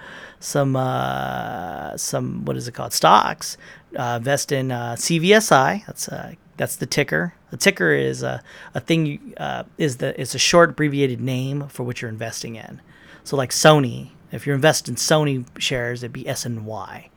[0.41, 3.57] some uh, some what is it called stocks.
[3.97, 5.85] Uh, invest in uh, CVSI.
[5.85, 7.33] That's uh, that's the ticker.
[7.51, 8.43] The ticker is a,
[8.73, 12.55] a thing you, uh, is the is a short abbreviated name for what you're investing
[12.55, 12.81] in.
[13.23, 17.09] So like Sony, if you're investing in Sony shares, it'd be SNY.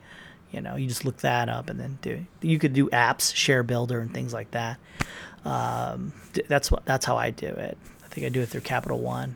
[0.51, 2.25] You know, you just look that up and then do.
[2.41, 4.77] You could do apps, Share Builder, and things like that.
[5.43, 6.13] Um,
[6.47, 7.77] that's what that's how I do it.
[8.03, 9.35] I think I do it through Capital One.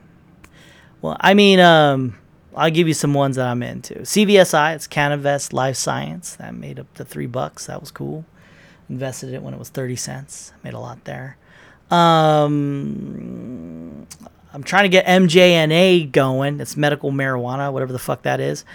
[1.02, 2.18] Well, I mean, um,
[2.56, 3.96] I'll give you some ones that I'm into.
[4.00, 6.36] CVSI, it's CannaVest Life Science.
[6.36, 7.68] That made up to three bucks.
[7.68, 8.26] That was cool.
[8.90, 10.52] Invested it when it was 30 cents.
[10.64, 11.38] Made a lot there.
[11.92, 12.48] Um,
[14.54, 16.60] I'm trying to get MJNA going.
[16.60, 18.66] It's medical marijuana, whatever the fuck that is.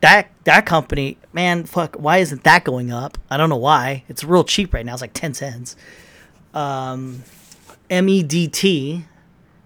[0.00, 3.18] That that company, man, fuck, why isn't that going up?
[3.30, 4.04] I don't know why.
[4.08, 4.92] It's real cheap right now.
[4.92, 5.76] It's like 10 cents.
[6.52, 7.22] Um,
[7.90, 9.04] MEDT,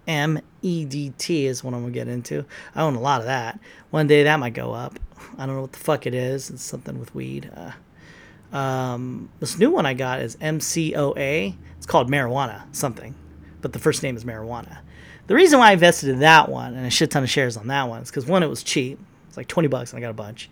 [0.07, 2.45] M EDT is what I'm gonna get into.
[2.75, 3.59] I own a lot of that.
[3.91, 4.99] One day that might go up.
[5.37, 6.51] I don't know what the fuck it is.
[6.51, 7.51] It's something with weed.
[7.55, 11.55] Uh, um, this new one I got is MCOA.
[11.77, 13.15] It's called marijuana something,
[13.61, 14.79] but the first name is marijuana.
[15.27, 17.67] The reason why I invested in that one and a shit ton of shares on
[17.67, 18.99] that one is because one, it was cheap.
[19.29, 20.49] It's like 20 bucks and I got a bunch.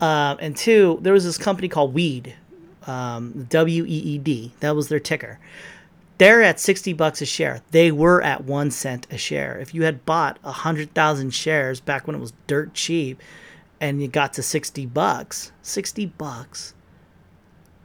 [0.00, 2.34] Um, and two, there was this company called Weed,
[2.86, 4.52] um, W E E D.
[4.60, 5.38] That was their ticker.
[6.20, 7.62] They're at 60 bucks a share.
[7.70, 9.58] They were at 1 cent a share.
[9.58, 13.22] If you had bought 100,000 shares back when it was dirt cheap
[13.80, 16.74] and you got to 60 bucks, 60 bucks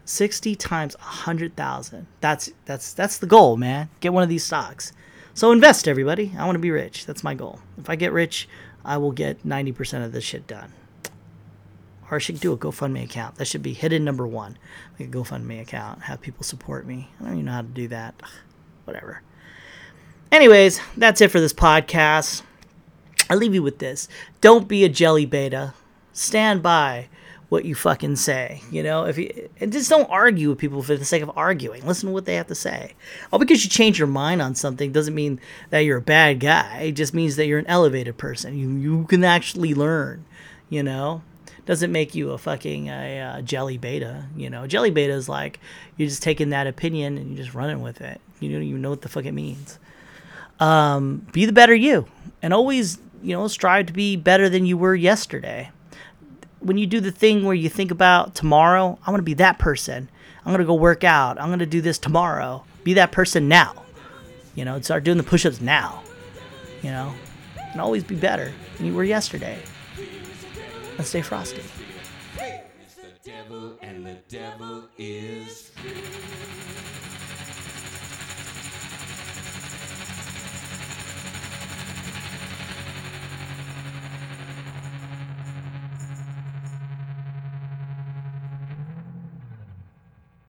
[0.03, 2.07] 60 times 100,000.
[2.20, 3.88] That's that's that's the goal, man.
[4.02, 4.91] Get one of these stocks.
[5.34, 6.34] So invest everybody.
[6.38, 7.06] I want to be rich.
[7.06, 7.62] That's my goal.
[7.78, 8.49] If I get rich,
[8.84, 10.74] I will get 90% of this shit done
[12.10, 13.36] or I should do a GoFundMe account.
[13.36, 14.57] That should be hidden number one.
[14.99, 17.09] A GoFundMe account, have people support me.
[17.19, 18.16] I don't even know how to do that.
[18.24, 18.30] Ugh,
[18.85, 19.22] whatever.
[20.32, 22.42] Anyways, that's it for this podcast.
[23.30, 24.08] I leave you with this.
[24.42, 25.74] Don't be a jelly beta.
[26.14, 27.08] Stand by
[27.50, 28.61] what you fucking say.
[28.72, 31.85] You know, if you and just don't argue with people for the sake of arguing.
[31.85, 32.93] Listen to what they have to say.
[33.32, 36.82] All because you change your mind on something doesn't mean that you're a bad guy.
[36.88, 38.58] It just means that you're an elevated person.
[38.58, 40.25] You you can actually learn.
[40.69, 41.22] You know,
[41.66, 44.26] doesn't make you a fucking a, a jelly beta.
[44.35, 45.60] You know, jelly beta is like
[45.98, 48.22] you're just taking that opinion and you're just running with it.
[48.40, 49.80] You don't even know what the fuck it means.
[50.60, 52.08] Um, be the better you,
[52.42, 55.72] and always you know strive to be better than you were yesterday.
[56.60, 60.10] When you do the thing where you think about tomorrow, I'm gonna be that person.
[60.45, 61.40] I'm gonna go work out.
[61.40, 62.64] I'm gonna do this tomorrow.
[62.84, 63.84] Be that person now.
[64.53, 66.02] You know, start doing the push-ups now.
[66.82, 67.14] You know,
[67.72, 69.60] and always be better than you were yesterday.
[70.98, 71.61] Let's stay frosty.